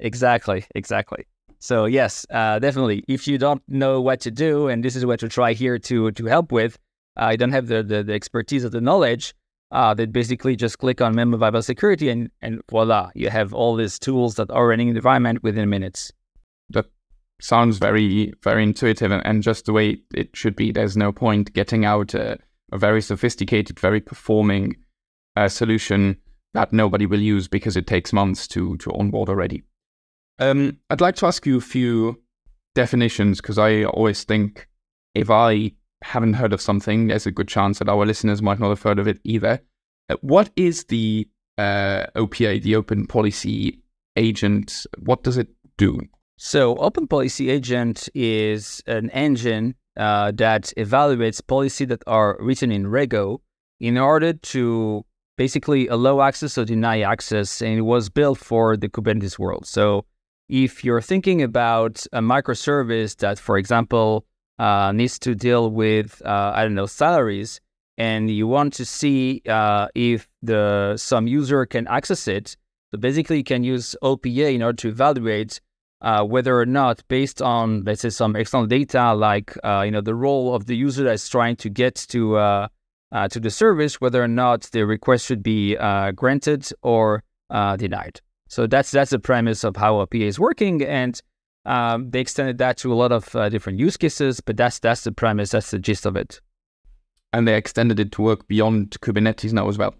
Exactly, 0.00 0.64
exactly. 0.74 1.26
So 1.58 1.86
yes, 1.86 2.24
uh, 2.30 2.58
definitely. 2.58 3.04
If 3.08 3.26
you 3.26 3.38
don't 3.38 3.62
know 3.68 4.00
what 4.00 4.20
to 4.20 4.30
do, 4.30 4.68
and 4.68 4.84
this 4.84 4.94
is 4.94 5.04
what 5.04 5.20
to 5.20 5.28
try 5.28 5.52
here 5.52 5.78
to 5.78 6.12
to 6.12 6.26
help 6.26 6.52
with, 6.52 6.78
uh, 7.20 7.30
you 7.30 7.36
don't 7.36 7.52
have 7.52 7.66
the, 7.66 7.82
the, 7.82 8.02
the 8.04 8.12
expertise 8.12 8.64
or 8.64 8.68
the 8.68 8.80
knowledge. 8.80 9.34
Uh, 9.70 9.92
that 9.92 10.10
basically 10.14 10.56
just 10.56 10.78
click 10.78 11.02
on 11.02 11.14
minimum 11.14 11.38
viable 11.40 11.60
security, 11.60 12.08
and 12.08 12.30
and 12.40 12.62
voila, 12.70 13.10
you 13.14 13.28
have 13.28 13.52
all 13.52 13.76
these 13.76 13.98
tools 13.98 14.36
that 14.36 14.50
are 14.50 14.66
running 14.66 14.88
in 14.88 14.94
the 14.94 14.98
environment 14.98 15.42
within 15.42 15.68
minutes. 15.68 16.10
That 16.70 16.86
sounds 17.38 17.76
very 17.76 18.32
very 18.42 18.62
intuitive 18.62 19.12
and, 19.12 19.26
and 19.26 19.42
just 19.42 19.66
the 19.66 19.74
way 19.74 19.98
it 20.14 20.34
should 20.34 20.56
be. 20.56 20.72
There's 20.72 20.96
no 20.96 21.12
point 21.12 21.52
getting 21.52 21.84
out 21.84 22.14
a, 22.14 22.38
a 22.72 22.78
very 22.78 23.02
sophisticated, 23.02 23.78
very 23.78 24.00
performing 24.00 24.74
uh, 25.36 25.48
solution 25.48 26.16
that 26.54 26.72
nobody 26.72 27.04
will 27.04 27.20
use 27.20 27.46
because 27.46 27.76
it 27.76 27.86
takes 27.86 28.10
months 28.10 28.48
to 28.48 28.78
to 28.78 28.90
onboard 28.92 29.28
already. 29.28 29.64
Um, 30.38 30.78
I'd 30.90 31.00
like 31.00 31.16
to 31.16 31.26
ask 31.26 31.46
you 31.46 31.58
a 31.58 31.62
few 31.62 32.20
definitions 32.74 33.40
because 33.40 33.58
I 33.58 33.84
always 33.84 34.24
think 34.24 34.68
if 35.14 35.30
I 35.30 35.72
haven't 36.02 36.34
heard 36.34 36.52
of 36.52 36.60
something, 36.60 37.08
there's 37.08 37.26
a 37.26 37.32
good 37.32 37.48
chance 37.48 37.78
that 37.80 37.88
our 37.88 38.06
listeners 38.06 38.40
might 38.40 38.60
not 38.60 38.68
have 38.68 38.82
heard 38.82 38.98
of 38.98 39.08
it 39.08 39.18
either. 39.24 39.60
Uh, 40.08 40.16
what 40.20 40.50
is 40.56 40.84
the 40.84 41.28
uh, 41.58 42.06
OPA, 42.14 42.62
the 42.62 42.76
Open 42.76 43.06
Policy 43.06 43.80
Agent? 44.16 44.86
What 44.98 45.24
does 45.24 45.36
it 45.36 45.48
do? 45.76 46.00
So, 46.36 46.76
Open 46.76 47.08
Policy 47.08 47.50
Agent 47.50 48.08
is 48.14 48.80
an 48.86 49.10
engine 49.10 49.74
uh, 49.96 50.30
that 50.36 50.72
evaluates 50.76 51.44
policy 51.44 51.84
that 51.86 52.04
are 52.06 52.36
written 52.38 52.70
in 52.70 52.84
Rego 52.84 53.40
in 53.80 53.98
order 53.98 54.32
to 54.32 55.04
basically 55.36 55.88
allow 55.88 56.20
access 56.20 56.56
or 56.56 56.64
deny 56.64 57.00
access, 57.00 57.60
and 57.60 57.76
it 57.76 57.82
was 57.82 58.08
built 58.08 58.38
for 58.38 58.76
the 58.76 58.88
Kubernetes 58.88 59.36
world. 59.36 59.66
So, 59.66 60.04
if 60.48 60.84
you're 60.84 61.00
thinking 61.00 61.42
about 61.42 62.06
a 62.12 62.20
microservice 62.20 63.16
that, 63.16 63.38
for 63.38 63.58
example, 63.58 64.24
uh, 64.58 64.92
needs 64.92 65.18
to 65.20 65.34
deal 65.34 65.70
with 65.70 66.20
uh, 66.24 66.52
I 66.54 66.64
don't 66.64 66.74
know 66.74 66.86
salaries, 66.86 67.60
and 67.96 68.30
you 68.30 68.46
want 68.46 68.72
to 68.74 68.84
see 68.84 69.42
uh, 69.48 69.88
if 69.94 70.28
the 70.42 70.96
some 70.96 71.26
user 71.26 71.64
can 71.66 71.86
access 71.86 72.26
it. 72.26 72.56
So 72.92 72.98
basically, 72.98 73.38
you 73.38 73.44
can 73.44 73.62
use 73.62 73.94
OPA 74.02 74.54
in 74.54 74.62
order 74.62 74.76
to 74.76 74.88
evaluate 74.88 75.60
uh, 76.00 76.24
whether 76.24 76.58
or 76.58 76.66
not, 76.66 77.02
based 77.08 77.42
on 77.42 77.84
let's 77.84 78.00
say 78.00 78.10
some 78.10 78.34
external 78.34 78.66
data 78.66 79.14
like 79.14 79.56
uh, 79.62 79.82
you 79.84 79.90
know 79.90 80.00
the 80.00 80.14
role 80.14 80.54
of 80.54 80.66
the 80.66 80.76
user 80.76 81.04
that's 81.04 81.28
trying 81.28 81.56
to 81.56 81.68
get 81.68 81.94
to 82.08 82.36
uh, 82.36 82.68
to 83.30 83.38
the 83.38 83.50
service, 83.50 84.00
whether 84.00 84.22
or 84.22 84.28
not 84.28 84.62
the 84.72 84.84
request 84.84 85.26
should 85.26 85.42
be 85.42 85.76
granted 86.16 86.68
or 86.82 87.22
denied. 87.50 88.20
So 88.48 88.66
that's 88.66 88.90
that's 88.90 89.10
the 89.10 89.18
premise 89.18 89.64
of 89.64 89.76
how 89.76 89.94
OPA 89.96 90.22
is 90.22 90.40
working, 90.40 90.82
and 90.82 91.20
um, 91.64 92.10
they 92.10 92.20
extended 92.20 92.58
that 92.58 92.78
to 92.78 92.92
a 92.92 92.96
lot 92.96 93.12
of 93.12 93.34
uh, 93.36 93.48
different 93.50 93.78
use 93.78 93.96
cases, 93.96 94.40
but 94.40 94.56
that's 94.56 94.78
that's 94.78 95.04
the 95.04 95.12
premise, 95.12 95.50
that's 95.50 95.70
the 95.70 95.78
gist 95.78 96.06
of 96.06 96.16
it. 96.16 96.40
And 97.32 97.46
they 97.46 97.56
extended 97.56 98.00
it 98.00 98.10
to 98.12 98.22
work 98.22 98.48
beyond 98.48 98.98
Kubernetes 99.00 99.52
now 99.52 99.68
as 99.68 99.76
well. 99.76 99.94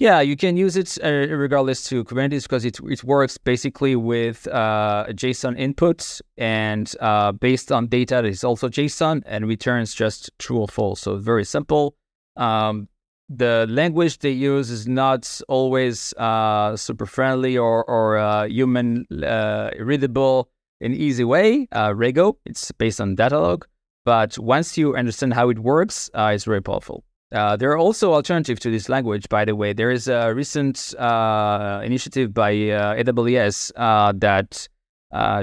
Yeah, 0.00 0.20
you 0.20 0.36
can 0.36 0.56
use 0.56 0.76
it 0.76 0.98
uh, 1.04 1.32
regardless 1.32 1.84
to 1.84 2.02
Kubernetes 2.02 2.42
because 2.42 2.64
it 2.64 2.80
it 2.80 3.04
works 3.04 3.38
basically 3.38 3.94
with 3.94 4.48
uh, 4.48 5.06
JSON 5.10 5.56
inputs 5.56 6.20
and 6.36 6.92
uh, 7.00 7.30
based 7.30 7.70
on 7.70 7.86
data 7.86 8.16
that 8.16 8.24
is 8.24 8.42
also 8.42 8.68
JSON 8.68 9.22
and 9.24 9.46
returns 9.46 9.94
just 9.94 10.30
true 10.40 10.58
or 10.58 10.68
false. 10.68 11.00
So 11.00 11.16
very 11.16 11.44
simple. 11.44 11.94
Um, 12.36 12.88
the 13.28 13.66
language 13.68 14.18
they 14.18 14.30
use 14.30 14.70
is 14.70 14.86
not 14.86 15.40
always 15.48 16.12
uh, 16.14 16.76
super 16.76 17.06
friendly 17.06 17.56
or 17.56 17.84
or 17.84 18.18
uh, 18.18 18.46
human 18.46 19.06
uh, 19.22 19.70
readable 19.78 20.48
in 20.80 20.94
easy 20.94 21.24
way. 21.24 21.66
Uh, 21.72 21.90
Rego, 21.90 22.36
it's 22.44 22.70
based 22.72 23.00
on 23.00 23.16
Datalog, 23.16 23.62
but 24.04 24.38
once 24.38 24.76
you 24.76 24.94
understand 24.94 25.34
how 25.34 25.48
it 25.48 25.58
works, 25.58 26.10
uh, 26.14 26.32
it's 26.34 26.44
very 26.44 26.62
powerful. 26.62 27.04
Uh, 27.32 27.56
there 27.56 27.70
are 27.72 27.78
also 27.78 28.12
alternatives 28.12 28.60
to 28.60 28.70
this 28.70 28.88
language, 28.88 29.28
by 29.28 29.44
the 29.44 29.56
way. 29.56 29.72
There 29.72 29.90
is 29.90 30.06
a 30.06 30.32
recent 30.32 30.94
uh, 30.98 31.80
initiative 31.82 32.32
by 32.32 32.52
uh, 32.52 32.94
AWS 32.94 33.72
uh, 33.74 34.12
that 34.18 34.68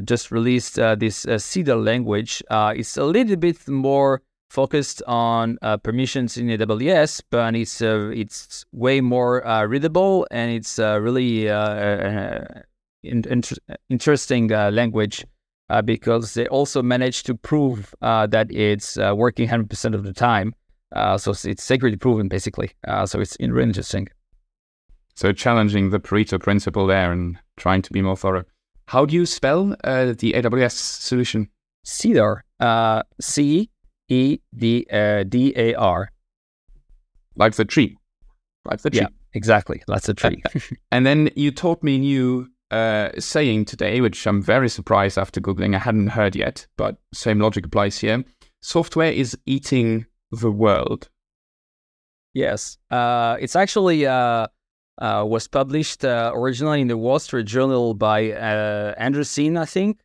just 0.06 0.32
released 0.32 0.76
this 0.76 1.26
Cedar 1.38 1.76
language. 1.76 2.44
it's 2.50 2.98
a 2.98 3.04
little 3.04 3.36
bit 3.36 3.68
more 3.68 4.22
focused 4.52 5.02
on 5.08 5.58
permissions 5.84 6.38
in 6.38 6.48
AWS, 6.48 7.22
but 7.30 7.56
it's 7.56 7.82
it's 7.82 8.66
way 8.72 9.02
more 9.02 9.42
readable 9.68 10.28
and 10.30 10.52
it's 10.52 10.78
really 10.78 11.48
in, 13.04 13.24
in, 13.26 13.44
interesting 13.90 14.52
uh, 14.52 14.72
language 14.72 15.26
uh, 15.70 15.82
because 15.82 16.34
they 16.34 16.48
also 16.48 16.82
managed 16.82 17.26
to 17.26 17.36
prove 17.36 17.94
uh, 18.02 18.28
that 18.28 18.52
it's 18.52 18.98
uh, 18.98 19.14
working 19.16 19.48
100% 19.48 19.94
of 19.94 20.04
the 20.04 20.14
time. 20.14 20.54
Uh, 20.94 21.18
so 21.18 21.32
it's 21.32 21.64
security 21.64 21.98
proven, 21.98 22.28
basically. 22.28 22.72
Uh, 22.88 23.06
so 23.06 23.20
it's 23.20 23.38
really 23.40 23.64
interesting. 23.64 24.08
So 25.16 25.32
challenging 25.32 25.90
the 25.90 26.00
Pareto 26.00 26.40
principle 26.40 26.88
there 26.88 27.12
and 27.12 27.38
trying 27.58 27.82
to 27.84 27.94
be 27.94 28.02
more 28.02 28.18
thorough. 28.18 28.44
How 28.88 29.06
do 29.06 29.16
you 29.16 29.26
spell 29.26 29.68
the 29.68 30.34
AWS 30.36 30.72
solution? 30.72 31.50
Cedar. 31.84 32.44
C 33.20 33.70
E 34.12 34.40
D 34.56 34.86
D 35.30 35.54
A 35.56 35.74
R. 35.76 36.12
Like 37.36 37.56
the 37.56 37.66
tree. 37.66 37.98
Like 38.66 38.82
the 38.82 38.90
tree. 38.90 39.02
Yeah, 39.02 39.08
exactly. 39.34 39.82
That's 39.88 40.10
a 40.10 40.14
tree. 40.14 40.44
and 40.92 41.06
then 41.06 41.30
you 41.36 41.52
taught 41.52 41.82
me 41.82 41.98
new 41.98 42.48
uh, 42.72 43.10
saying 43.20 43.66
today, 43.66 44.02
which 44.02 44.28
I'm 44.28 44.42
very 44.42 44.70
surprised 44.70 45.18
after 45.18 45.40
Googling, 45.42 45.76
I 45.76 45.80
hadn't 45.80 46.08
heard 46.08 46.36
yet, 46.36 46.68
but 46.78 46.98
same 47.14 47.40
logic 47.40 47.66
applies 47.66 47.98
here. 47.98 48.24
Software 48.62 49.12
is 49.12 49.38
eating 49.46 50.06
the 50.32 50.52
world. 50.52 51.10
Yes. 52.34 52.78
Uh, 52.90 53.38
it's 53.40 53.56
actually 53.56 54.06
uh, 54.06 54.48
uh 54.98 55.26
was 55.28 55.48
published 55.48 56.06
uh, 56.06 56.32
originally 56.36 56.82
in 56.82 56.88
the 56.88 56.98
Wall 56.98 57.20
Street 57.20 57.46
Journal 57.46 57.94
by 57.94 58.32
uh, 58.32 59.24
Sin, 59.24 59.58
I 59.58 59.66
think. 59.66 60.00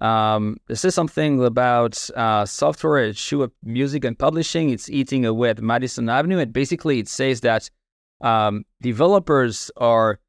Um, 0.00 0.56
this 0.66 0.84
is 0.84 0.94
something 0.94 1.44
about 1.44 1.94
software 1.94 3.04
issue 3.04 3.42
of 3.42 3.52
music 3.62 4.04
and 4.04 4.18
publishing. 4.18 4.70
It's 4.70 4.88
eating 4.88 5.26
away 5.26 5.50
at 5.50 5.60
Madison 5.60 6.08
Avenue. 6.08 6.38
And 6.38 6.52
basically, 6.52 6.98
it 6.98 7.08
says 7.08 7.42
that 7.42 7.70
um, 8.20 8.64
developers 8.80 9.70
are 9.76 10.20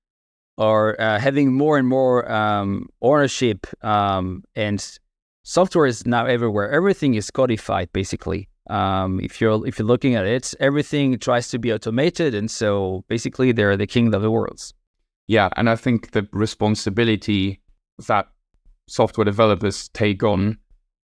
are 0.58 1.00
uh, 1.00 1.20
having 1.20 1.54
more 1.54 1.78
and 1.78 1.88
more 1.88 2.30
um, 2.32 2.88
ownership 3.02 3.66
um, 3.84 4.44
and 4.56 5.00
software 5.44 5.86
is 5.86 6.06
now 6.06 6.26
everywhere 6.26 6.70
everything 6.70 7.16
is 7.16 7.32
codified 7.32 7.92
basically 7.94 8.48
um, 8.70 9.20
if 9.22 9.42
you're 9.42 9.66
if 9.68 9.80
you're 9.80 9.88
looking 9.88 10.16
at 10.16 10.26
it 10.26 10.54
everything 10.60 11.18
tries 11.18 11.50
to 11.50 11.58
be 11.58 11.74
automated 11.74 12.36
and 12.36 12.52
so 12.52 13.04
basically 13.08 13.52
they're 13.52 13.78
the 13.78 13.88
king 13.88 14.14
of 14.14 14.22
the 14.22 14.30
worlds 14.30 14.74
yeah 15.28 15.50
and 15.56 15.70
i 15.70 15.76
think 15.76 16.12
the 16.12 16.28
responsibility 16.32 17.60
that 18.08 18.28
software 18.92 19.26
developers 19.26 19.90
take 19.90 20.24
on 20.24 20.58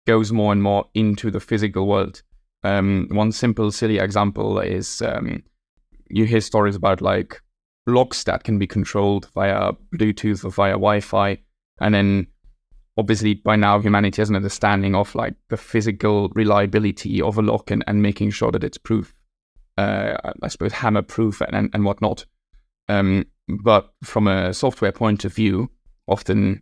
goes 0.07 0.31
more 0.31 0.51
and 0.51 0.63
more 0.63 0.85
into 0.93 1.31
the 1.31 1.39
physical 1.39 1.87
world 1.87 2.21
um, 2.63 3.07
one 3.11 3.31
simple 3.31 3.71
silly 3.71 3.97
example 3.97 4.59
is 4.59 5.01
um, 5.01 5.43
you 6.09 6.25
hear 6.25 6.41
stories 6.41 6.75
about 6.75 7.01
like 7.01 7.41
locks 7.87 8.23
that 8.25 8.43
can 8.43 8.59
be 8.59 8.67
controlled 8.67 9.27
via 9.33 9.71
Bluetooth 9.95 10.45
or 10.45 10.51
via 10.51 10.73
Wi-Fi, 10.73 11.37
and 11.79 11.93
then 11.93 12.27
obviously 12.97 13.35
by 13.35 13.55
now 13.55 13.79
humanity 13.79 14.21
has 14.21 14.29
an 14.29 14.35
understanding 14.35 14.95
of 14.95 15.15
like 15.15 15.33
the 15.49 15.57
physical 15.57 16.29
reliability 16.35 17.21
of 17.21 17.37
a 17.37 17.41
lock 17.41 17.71
and, 17.71 17.83
and 17.87 18.01
making 18.01 18.29
sure 18.29 18.51
that 18.51 18.63
it's 18.63 18.77
proof, 18.77 19.13
uh, 19.77 20.13
I 20.43 20.47
suppose 20.47 20.73
hammer 20.73 21.01
proof 21.01 21.41
and, 21.41 21.69
and 21.73 21.85
whatnot. 21.85 22.25
Um, 22.89 23.25
but 23.63 23.91
from 24.03 24.27
a 24.27 24.53
software 24.53 24.91
point 24.91 25.25
of 25.25 25.33
view, 25.33 25.71
often, 26.07 26.37
and 26.37 26.61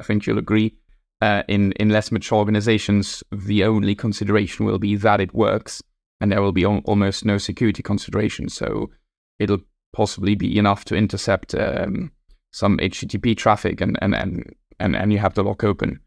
I 0.00 0.02
think 0.02 0.26
you'll 0.26 0.38
agree, 0.38 0.74
uh, 1.20 1.42
in 1.48 1.72
in 1.72 1.90
less 1.90 2.10
mature 2.10 2.38
organizations, 2.38 3.22
the 3.30 3.64
only 3.64 3.94
consideration 3.94 4.66
will 4.66 4.78
be 4.78 4.96
that 4.96 5.20
it 5.20 5.34
works, 5.34 5.82
and 6.20 6.32
there 6.32 6.42
will 6.42 6.52
be 6.52 6.64
al- 6.64 6.82
almost 6.84 7.24
no 7.24 7.38
security 7.38 7.82
consideration. 7.82 8.48
So 8.48 8.90
it'll 9.38 9.60
possibly 9.92 10.34
be 10.34 10.58
enough 10.58 10.84
to 10.86 10.94
intercept 10.94 11.54
um, 11.54 12.10
some 12.52 12.78
HTTP 12.78 13.36
traffic 13.36 13.80
and, 13.80 13.98
and, 14.00 14.14
and, 14.14 14.54
and, 14.78 14.96
and 14.96 15.12
you 15.12 15.18
have 15.18 15.34
the 15.34 15.42
lock 15.42 15.64
open, 15.64 16.00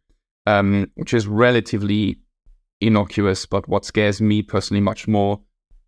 um, 0.46 0.89
which 0.96 1.14
is 1.14 1.28
relatively 1.28 2.18
innocuous. 2.82 3.46
But 3.46 3.68
what 3.68 3.86
scares 3.86 4.22
me 4.22 4.41
personally 4.41 4.82
much 4.82 5.08
more 5.08 5.39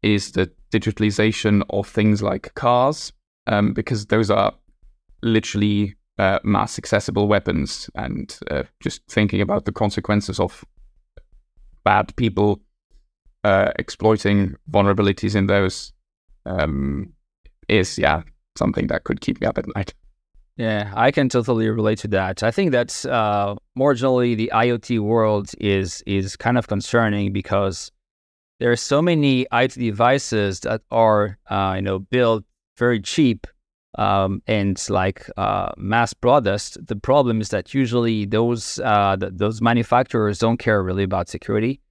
is 0.01 0.32
the 0.32 0.51
digitalization 0.72 1.64
of 1.70 1.88
things 1.88 2.22
like 2.22 2.53
cars, 2.56 3.12
um, 3.47 3.74
because 3.74 4.06
those 4.08 4.30
are 4.30 4.53
literally 5.22 5.95
uh, 6.18 6.39
mass 6.43 6.78
accessible 6.78 7.28
weapons. 7.28 7.89
And 7.95 8.38
uh, 8.49 8.63
just 8.82 9.01
thinking 9.09 9.41
about 9.41 9.66
the 9.66 9.72
consequences 9.72 10.39
of 10.39 10.63
bad 11.84 12.16
people 12.16 12.61
uh, 13.43 13.72
exploiting 13.78 14.55
vulnerabilities 14.72 15.36
in 15.36 15.47
those 15.47 15.93
um, 16.45 17.13
is 17.68 17.97
yeah 17.97 18.24
something 18.57 18.88
that 18.88 19.03
could 19.03 19.22
keep 19.22 19.39
me 19.41 19.47
up 19.47 19.57
at 19.57 19.66
night. 19.76 19.93
Yeah, 20.57 20.91
I 20.95 21.11
can 21.11 21.28
totally 21.28 21.70
relate 21.70 21.99
to 21.99 22.07
that. 22.09 22.41
I 22.41 22.49
think 22.49 22.72
that's 22.72 23.05
uh, 23.05 23.55
more 23.76 23.93
generally 23.93 24.36
the 24.36 24.51
IoT 24.53 24.99
world 24.99 25.51
is 25.59 26.01
is 26.07 26.36
kind 26.36 26.57
of 26.57 26.68
concerning 26.68 27.34
because 27.34 27.91
there 28.59 28.72
are 28.72 28.78
so 28.78 29.01
many 29.01 29.45
IoT 29.51 29.76
devices 29.76 30.61
that 30.61 30.82
are 30.91 31.38
uh, 31.49 31.74
you 31.76 31.82
know 31.82 31.99
built 31.99 32.45
very 32.78 33.01
cheap 33.01 33.47
um, 33.97 34.41
and 34.47 34.83
like 34.89 35.29
uh, 35.37 35.71
mass 35.77 36.13
products. 36.13 36.77
The 36.81 36.95
problem 36.95 37.41
is 37.41 37.49
that 37.49 37.73
usually 37.73 38.25
those 38.25 38.79
uh, 38.79 39.17
th- 39.17 39.33
those 39.35 39.61
manufacturers 39.61 40.39
don't 40.39 40.57
care 40.57 40.81
really 40.83 41.03
about 41.03 41.29
security, 41.29 41.81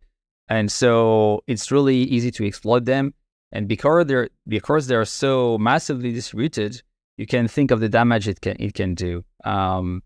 and 0.48 0.70
so 0.70 1.42
it's 1.46 1.70
really 1.70 1.96
easy 1.96 2.30
to 2.32 2.46
exploit 2.46 2.84
them. 2.84 3.14
And 3.52 3.68
because 3.68 4.06
they're 4.06 4.28
because 4.48 4.86
they're 4.86 5.04
so 5.04 5.58
massively 5.58 6.12
distributed, 6.12 6.82
you 7.16 7.26
can 7.26 7.48
think 7.48 7.70
of 7.70 7.80
the 7.80 7.88
damage 7.88 8.28
it 8.28 8.40
can 8.40 8.56
it 8.58 8.74
can 8.74 8.94
do. 8.94 9.24
Um, 9.44 10.02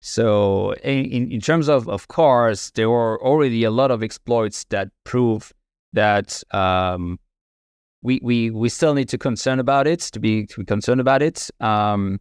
so 0.00 0.74
in, 0.84 1.30
in 1.32 1.40
terms 1.40 1.68
of, 1.68 1.88
of 1.88 2.08
cars, 2.08 2.70
there 2.74 2.88
were 2.88 3.20
already 3.22 3.64
a 3.64 3.70
lot 3.70 3.90
of 3.90 4.02
exploits 4.02 4.64
that 4.70 4.88
prove 5.04 5.52
that 5.92 6.42
um, 6.52 7.18
we, 8.02 8.20
we 8.22 8.50
we 8.50 8.68
still 8.68 8.94
need 8.94 9.08
to 9.08 9.18
concern 9.18 9.58
about 9.58 9.86
it 9.86 10.00
to 10.00 10.20
be 10.20 10.46
to 10.46 10.60
be 10.60 10.64
concerned 10.64 11.00
about 11.00 11.22
it. 11.22 11.50
Um, 11.60 12.20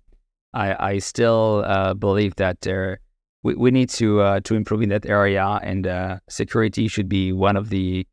I 0.53 0.93
I 0.93 0.97
still 0.99 1.63
uh, 1.65 1.93
believe 1.93 2.36
that 2.36 2.61
there 2.61 2.99
we, 3.43 3.55
we 3.55 3.71
need 3.71 3.89
to 3.89 4.21
uh, 4.21 4.39
to 4.41 4.55
improve 4.55 4.82
in 4.82 4.89
that 4.89 5.05
area, 5.05 5.59
and 5.63 5.88
uh, 5.88 6.19
security 6.30 6.88
should 6.88 7.09
be 7.09 7.32
one 7.32 7.55
of 7.55 7.69
the 7.69 8.07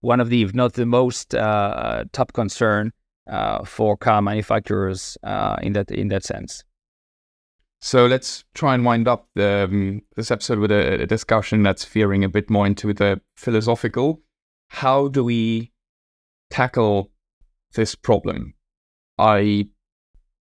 one 0.00 0.20
of 0.20 0.28
the 0.30 0.42
if 0.42 0.54
not 0.54 0.74
the 0.74 0.86
most 0.86 1.34
uh, 1.34 2.04
top 2.12 2.32
concern 2.32 2.92
uh, 3.28 3.64
for 3.64 3.96
car 3.96 4.22
manufacturers 4.22 5.16
uh, 5.22 5.56
in 5.62 5.72
that 5.72 5.90
in 5.90 6.08
that 6.08 6.24
sense. 6.24 6.64
So 7.80 8.06
let's 8.06 8.44
try 8.54 8.74
and 8.74 8.84
wind 8.84 9.06
up 9.06 9.28
the, 9.36 9.68
um, 9.70 10.02
this 10.16 10.32
episode 10.32 10.58
with 10.58 10.72
a, 10.72 11.02
a, 11.02 11.06
discussion 11.06 11.62
that's 11.62 11.84
veering 11.84 12.24
a 12.24 12.28
bit 12.28 12.50
more 12.50 12.66
into 12.66 12.92
the 12.92 13.20
philosophical. 13.36 14.20
How 14.66 15.06
do 15.06 15.22
we 15.22 15.70
tackle 16.50 17.10
this 17.74 17.94
problem? 17.94 18.54
I 19.18 19.68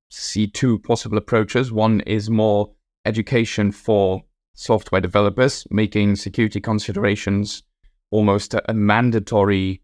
see 0.09 0.47
two 0.47 0.79
possible 0.79 1.17
approaches. 1.17 1.71
One 1.71 2.01
is 2.01 2.29
more 2.29 2.73
education 3.05 3.71
for 3.71 4.23
software 4.53 5.01
developers, 5.01 5.65
making 5.69 6.15
security 6.15 6.59
considerations 6.59 7.63
almost 8.11 8.53
a, 8.53 8.73
mandatory 8.73 9.81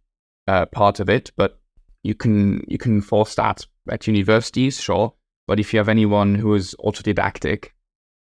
uh, 0.48 0.66
part 0.68 1.00
of 1.00 1.10
it. 1.10 1.32
But 1.36 1.60
you 2.04 2.16
can 2.16 2.64
you 2.68 2.78
can 2.78 3.02
force 3.02 3.36
that 3.36 3.66
at 3.90 4.08
universities, 4.08 4.80
sure. 4.80 5.14
But 5.48 5.60
if 5.60 5.74
you 5.74 5.80
have 5.80 5.90
anyone 5.90 6.36
who 6.36 6.54
is 6.54 6.76
autodidactic, 6.80 7.70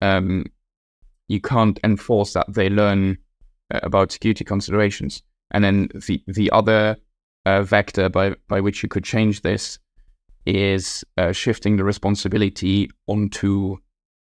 um, 0.02 0.46
you 1.28 1.40
can't 1.40 1.80
enforce 1.84 2.34
that 2.34 2.54
they 2.54 2.70
learn 2.70 3.18
uh, 3.74 3.80
about 3.84 4.12
security 4.12 4.44
considerations. 4.44 5.24
And 5.52 5.64
then 5.64 5.90
the 6.08 6.22
the 6.28 6.52
other 6.52 6.98
uh, 7.46 7.64
vector 7.64 8.10
by 8.10 8.36
by 8.48 8.60
which 8.60 8.84
you 8.84 8.90
could 8.90 9.04
change 9.04 9.42
this 9.42 9.80
is 10.46 11.04
uh, 11.18 11.32
shifting 11.32 11.78
the 11.78 11.84
responsibility 11.84 12.90
onto 13.08 13.78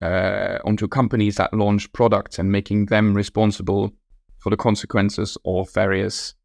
uh, 0.01 0.59
onto 0.63 0.87
companies 0.87 1.35
that 1.35 1.53
launch 1.53 1.91
products 1.93 2.39
and 2.39 2.51
making 2.51 2.85
them 2.85 3.13
responsible 3.13 3.91
for 4.37 4.49
the 4.49 4.57
consequences 4.57 5.37
of 5.45 5.71
various 5.73 6.35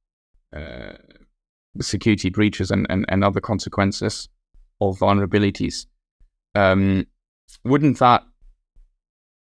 uh, 0.56 0.92
security 1.80 2.30
breaches 2.30 2.70
and, 2.70 2.86
and, 2.88 3.04
and 3.08 3.22
other 3.22 3.40
consequences 3.40 4.28
of 4.80 4.98
vulnerabilities. 4.98 5.86
Um, 6.54 7.06
wouldn't 7.64 7.98
that 7.98 8.24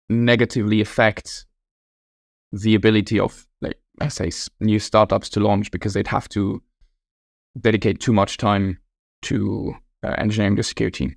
negatively 0.08 0.80
affect 0.80 1.46
the 2.52 2.74
ability 2.74 3.18
of, 3.18 3.46
like, 3.60 3.78
I 4.00 4.08
say, 4.08 4.30
new 4.60 4.78
startups 4.78 5.30
to 5.30 5.40
launch 5.40 5.70
because 5.70 5.94
they'd 5.94 6.08
have 6.08 6.28
to 6.30 6.62
dedicate 7.60 8.00
too 8.00 8.12
much 8.12 8.36
time 8.36 8.78
to 9.22 9.74
uh, 10.02 10.14
engineering 10.18 10.56
the 10.56 10.62
security? 10.62 11.16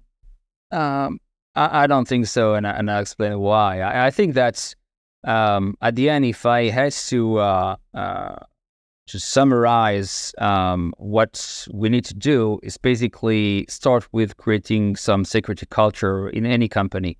Um, 0.72 1.20
I, 1.56 1.84
I, 1.84 1.88
don't 1.88 2.08
think 2.08 2.28
so, 2.28 2.56
and, 2.56 2.68
I, 2.68 2.72
and 2.72 2.90
I'll 2.92 3.02
explain 3.02 3.40
why. 3.40 3.82
I, 3.82 4.08
I 4.08 4.12
think 4.12 4.34
that 4.36 4.76
um, 5.24 5.76
at 5.82 5.96
the 5.96 6.10
end, 6.10 6.26
if 6.26 6.46
I 6.46 6.70
had 6.70 6.92
to 6.92 7.38
uh, 7.38 7.76
uh, 7.94 8.36
to 9.08 9.20
summarize 9.20 10.34
um, 10.40 10.94
what 10.98 11.68
we 11.72 11.90
need 11.90 12.06
to 12.06 12.16
do, 12.16 12.60
is 12.64 12.78
basically 12.78 13.66
start 13.70 14.08
with 14.12 14.38
creating 14.38 14.96
some 14.96 15.26
security 15.26 15.66
culture 15.70 16.30
in 16.30 16.46
any 16.46 16.68
company, 16.68 17.18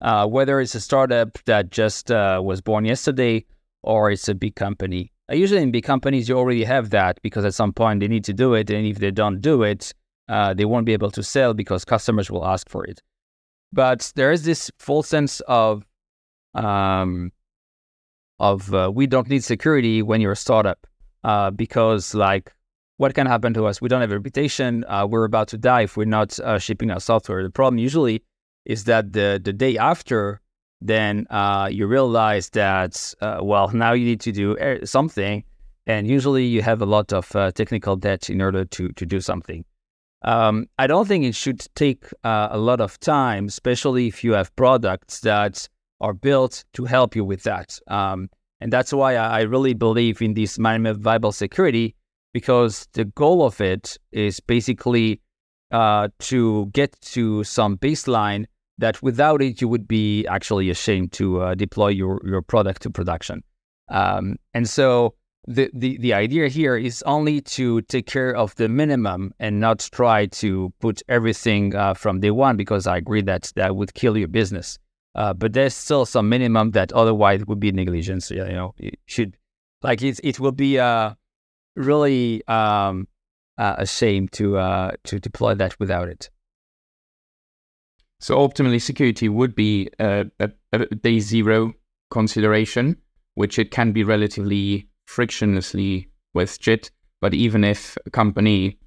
uh, 0.00 0.26
whether 0.26 0.60
it's 0.60 0.74
a 0.74 0.80
startup 0.80 1.38
that 1.44 1.70
just 1.70 2.10
uh, 2.10 2.40
was 2.42 2.60
born 2.60 2.84
yesterday 2.84 3.44
or 3.82 4.10
it's 4.10 4.28
a 4.28 4.34
big 4.34 4.56
company. 4.56 5.12
Uh, 5.30 5.34
usually, 5.34 5.62
in 5.62 5.70
big 5.70 5.84
companies, 5.84 6.28
you 6.28 6.36
already 6.36 6.64
have 6.64 6.90
that 6.90 7.20
because 7.22 7.44
at 7.44 7.54
some 7.54 7.72
point 7.72 8.00
they 8.00 8.08
need 8.08 8.24
to 8.24 8.32
do 8.32 8.54
it, 8.54 8.70
and 8.70 8.86
if 8.86 8.98
they 8.98 9.10
don't 9.10 9.40
do 9.40 9.62
it, 9.62 9.92
uh, 10.28 10.54
they 10.54 10.64
won't 10.64 10.86
be 10.86 10.92
able 10.92 11.10
to 11.10 11.22
sell 11.22 11.54
because 11.54 11.84
customers 11.84 12.30
will 12.30 12.46
ask 12.46 12.68
for 12.68 12.84
it. 12.84 13.00
But 13.72 14.12
there 14.14 14.32
is 14.32 14.44
this 14.44 14.70
full 14.78 15.02
sense 15.02 15.40
of 15.40 15.84
um, 16.54 17.32
of 18.38 18.72
uh, 18.72 18.90
we 18.94 19.06
don't 19.06 19.28
need 19.28 19.44
security 19.44 20.02
when 20.02 20.20
you're 20.20 20.32
a 20.32 20.36
startup 20.36 20.86
uh, 21.24 21.50
because 21.50 22.14
like 22.14 22.52
what 22.98 23.14
can 23.14 23.26
happen 23.26 23.52
to 23.54 23.66
us? 23.66 23.80
We 23.80 23.88
don't 23.88 24.00
have 24.00 24.10
a 24.10 24.16
reputation. 24.16 24.84
Uh, 24.88 25.06
we're 25.06 25.24
about 25.24 25.48
to 25.48 25.58
die 25.58 25.82
if 25.82 25.96
we're 25.96 26.04
not 26.04 26.38
uh, 26.40 26.58
shipping 26.58 26.90
our 26.90 27.00
software. 27.00 27.42
The 27.42 27.50
problem 27.50 27.78
usually 27.78 28.22
is 28.64 28.84
that 28.84 29.12
the 29.12 29.40
the 29.42 29.52
day 29.52 29.76
after, 29.76 30.40
then 30.80 31.26
uh, 31.30 31.68
you 31.70 31.86
realize 31.86 32.50
that 32.50 33.14
uh, 33.20 33.38
well 33.42 33.68
now 33.68 33.92
you 33.92 34.04
need 34.04 34.20
to 34.20 34.32
do 34.32 34.56
something, 34.84 35.44
and 35.86 36.06
usually 36.06 36.44
you 36.44 36.62
have 36.62 36.82
a 36.82 36.86
lot 36.86 37.12
of 37.12 37.28
technical 37.54 37.96
debt 37.96 38.30
in 38.30 38.40
order 38.40 38.64
to 38.64 38.88
to 38.90 39.06
do 39.06 39.20
something. 39.20 39.64
Um, 40.22 40.66
I 40.78 40.86
don't 40.86 41.06
think 41.06 41.24
it 41.24 41.34
should 41.34 41.66
take 41.74 42.06
a 42.24 42.58
lot 42.58 42.80
of 42.80 42.98
time, 43.00 43.46
especially 43.46 44.06
if 44.08 44.24
you 44.24 44.32
have 44.32 44.54
products 44.56 45.20
that 45.20 45.68
are 46.00 46.14
built 46.14 46.64
to 46.74 46.84
help 46.84 47.16
you 47.16 47.24
with 47.24 47.42
that. 47.44 47.78
Um, 47.86 48.28
and 48.60 48.72
that's 48.72 48.92
why 48.92 49.16
I 49.16 49.42
really 49.42 49.74
believe 49.74 50.22
in 50.22 50.34
this 50.34 50.58
minimum 50.58 51.00
viable 51.00 51.32
security 51.32 51.94
because 52.32 52.88
the 52.92 53.04
goal 53.04 53.44
of 53.44 53.60
it 53.60 53.96
is 54.12 54.40
basically 54.40 55.20
uh, 55.70 56.08
to 56.18 56.66
get 56.66 56.98
to 57.00 57.44
some 57.44 57.76
baseline 57.78 58.46
that 58.78 59.02
without 59.02 59.42
it 59.42 59.60
you 59.60 59.68
would 59.68 59.88
be 59.88 60.26
actually 60.26 60.70
ashamed 60.70 61.12
to 61.12 61.40
uh, 61.40 61.54
deploy 61.54 61.88
your, 61.88 62.20
your 62.24 62.42
product 62.42 62.82
to 62.82 62.90
production. 62.90 63.42
Um, 63.88 64.36
and 64.54 64.68
so 64.68 65.14
the, 65.46 65.70
the, 65.72 65.96
the 65.98 66.12
idea 66.12 66.48
here 66.48 66.76
is 66.76 67.02
only 67.06 67.40
to 67.40 67.82
take 67.82 68.06
care 68.06 68.34
of 68.34 68.54
the 68.56 68.68
minimum 68.68 69.32
and 69.38 69.60
not 69.60 69.88
try 69.92 70.26
to 70.26 70.72
put 70.80 71.02
everything 71.08 71.74
uh, 71.74 71.94
from 71.94 72.20
day 72.20 72.32
one 72.32 72.56
because 72.56 72.86
I 72.86 72.96
agree 72.96 73.22
that 73.22 73.52
that 73.54 73.76
would 73.76 73.94
kill 73.94 74.16
your 74.16 74.28
business. 74.28 74.78
Uh, 75.14 75.32
but 75.32 75.52
there's 75.54 75.74
still 75.74 76.04
some 76.04 76.28
minimum 76.28 76.72
that 76.72 76.92
otherwise 76.92 77.46
would 77.46 77.60
be 77.60 77.72
negligence. 77.72 78.30
You 78.30 78.44
know, 78.44 78.74
it 78.76 78.98
should 79.06 79.36
like 79.82 80.02
it. 80.02 80.20
It 80.22 80.38
will 80.38 80.52
be 80.52 80.78
uh, 80.78 81.14
really 81.74 82.46
um, 82.48 83.08
uh, 83.56 83.76
a 83.78 83.86
shame 83.86 84.28
to 84.28 84.58
uh, 84.58 84.90
to 85.04 85.18
deploy 85.18 85.54
that 85.54 85.78
without 85.80 86.08
it. 86.08 86.28
So 88.20 88.36
optimally, 88.38 88.80
security 88.80 89.28
would 89.28 89.54
be 89.54 89.90
a, 89.98 90.26
a, 90.40 90.50
a 90.72 90.86
day 90.86 91.20
zero 91.20 91.74
consideration, 92.10 92.96
which 93.34 93.58
it 93.58 93.70
can 93.70 93.92
be 93.92 94.04
relatively 94.04 94.88
frictionlessly 95.08 96.08
with 96.34 96.60
JIT. 96.60 96.90
But 97.20 97.34
even 97.34 97.64
if 97.64 97.96
a 98.06 98.10
company 98.10 98.78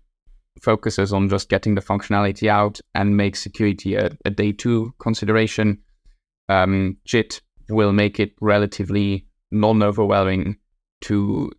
focuses 0.61 1.13
on 1.13 1.29
just 1.29 1.49
getting 1.49 1.75
the 1.75 1.81
functionality 1.81 2.47
out 2.47 2.79
and 2.95 3.15
makes 3.15 3.41
security 3.41 3.95
a, 3.95 4.11
a 4.25 4.29
day 4.29 4.51
two 4.51 4.93
consideration, 4.99 5.79
um, 6.47 6.97
JIT 7.05 7.41
will 7.69 7.93
make 7.93 8.19
it 8.19 8.33
relatively 8.41 9.27
non 9.51 9.83
overwhelming 9.83 10.57
to 11.01 11.51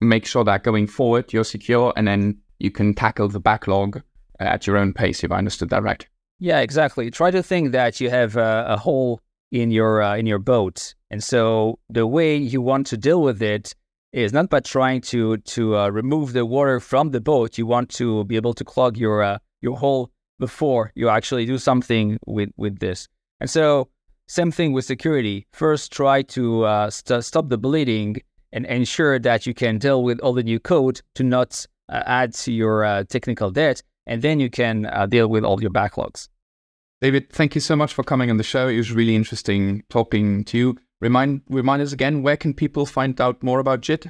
make 0.00 0.26
sure 0.26 0.44
that 0.44 0.64
going 0.64 0.86
forward 0.86 1.32
you're 1.32 1.44
secure 1.44 1.92
and 1.96 2.06
then 2.06 2.38
you 2.58 2.70
can 2.70 2.94
tackle 2.94 3.28
the 3.28 3.40
backlog 3.40 4.00
at 4.40 4.66
your 4.66 4.76
own 4.76 4.92
pace, 4.92 5.24
if 5.24 5.32
I 5.32 5.38
understood 5.38 5.70
that 5.70 5.82
right. 5.82 6.06
Yeah, 6.38 6.60
exactly. 6.60 7.10
Try 7.10 7.30
to 7.30 7.42
think 7.42 7.72
that 7.72 8.00
you 8.00 8.10
have 8.10 8.36
a, 8.36 8.66
a 8.68 8.76
hole 8.76 9.20
in 9.52 9.70
your 9.70 10.02
uh, 10.02 10.16
in 10.16 10.26
your 10.26 10.40
boat, 10.40 10.94
and 11.10 11.22
so 11.22 11.78
the 11.88 12.06
way 12.06 12.36
you 12.36 12.60
want 12.60 12.86
to 12.88 12.96
deal 12.96 13.22
with 13.22 13.40
it 13.40 13.74
is 14.12 14.32
not 14.32 14.50
by 14.50 14.60
trying 14.60 15.00
to 15.00 15.36
to 15.38 15.76
uh, 15.76 15.88
remove 15.88 16.32
the 16.32 16.44
water 16.44 16.80
from 16.80 17.10
the 17.10 17.20
boat. 17.20 17.56
You 17.56 17.66
want 17.66 17.88
to 17.90 18.24
be 18.24 18.36
able 18.36 18.54
to 18.54 18.64
clog 18.64 18.96
your 18.96 19.22
uh, 19.22 19.38
your 19.62 19.76
hole 19.76 20.10
before 20.38 20.90
you 20.94 21.08
actually 21.08 21.46
do 21.46 21.58
something 21.58 22.18
with 22.26 22.50
with 22.56 22.78
this. 22.80 23.08
And 23.40 23.48
so 23.48 23.88
same 24.26 24.50
thing 24.50 24.72
with 24.72 24.84
security. 24.84 25.46
First, 25.52 25.92
try 25.92 26.22
to 26.22 26.64
uh, 26.64 26.90
st- 26.90 27.24
stop 27.24 27.48
the 27.48 27.58
bleeding 27.58 28.16
and 28.52 28.66
ensure 28.66 29.18
that 29.18 29.46
you 29.46 29.54
can 29.54 29.78
deal 29.78 30.02
with 30.02 30.18
all 30.20 30.32
the 30.32 30.42
new 30.42 30.58
code 30.58 31.00
to 31.14 31.22
not 31.22 31.66
uh, 31.88 32.02
add 32.06 32.32
to 32.34 32.52
your 32.52 32.84
uh, 32.84 33.04
technical 33.04 33.50
debt, 33.50 33.82
and 34.06 34.22
then 34.22 34.40
you 34.40 34.50
can 34.50 34.86
uh, 34.86 35.06
deal 35.06 35.28
with 35.28 35.44
all 35.44 35.60
your 35.60 35.70
backlogs. 35.70 36.28
David, 37.00 37.30
thank 37.30 37.54
you 37.54 37.60
so 37.60 37.76
much 37.76 37.92
for 37.92 38.02
coming 38.02 38.30
on 38.30 38.36
the 38.36 38.42
show. 38.42 38.68
It 38.68 38.76
was 38.76 38.92
really 38.92 39.14
interesting 39.14 39.82
talking 39.90 40.44
to 40.44 40.58
you. 40.58 40.76
Remind 41.00 41.42
remind 41.48 41.82
us 41.82 41.92
again, 41.92 42.22
where 42.22 42.36
can 42.36 42.54
people 42.54 42.86
find 42.86 43.20
out 43.20 43.42
more 43.42 43.58
about 43.58 43.82
JIT? 43.82 44.06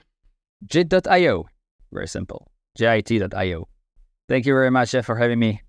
JIT.io. 0.67 1.47
Very 1.93 2.09
simple. 2.09 2.49
JIT.io. 2.79 3.69
Thank 4.29 4.47
you 4.47 4.55
very 4.55 4.71
much, 4.71 4.93
Jeff, 4.93 5.07
for 5.07 5.17
having 5.17 5.39
me. 5.39 5.63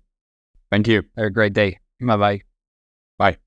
Thank 0.70 0.88
you. 0.88 1.02
Have 1.16 1.26
a 1.26 1.30
great 1.30 1.52
day. 1.52 1.78
Bye 2.00 2.16
bye. 2.16 2.40
Bye. 3.18 3.38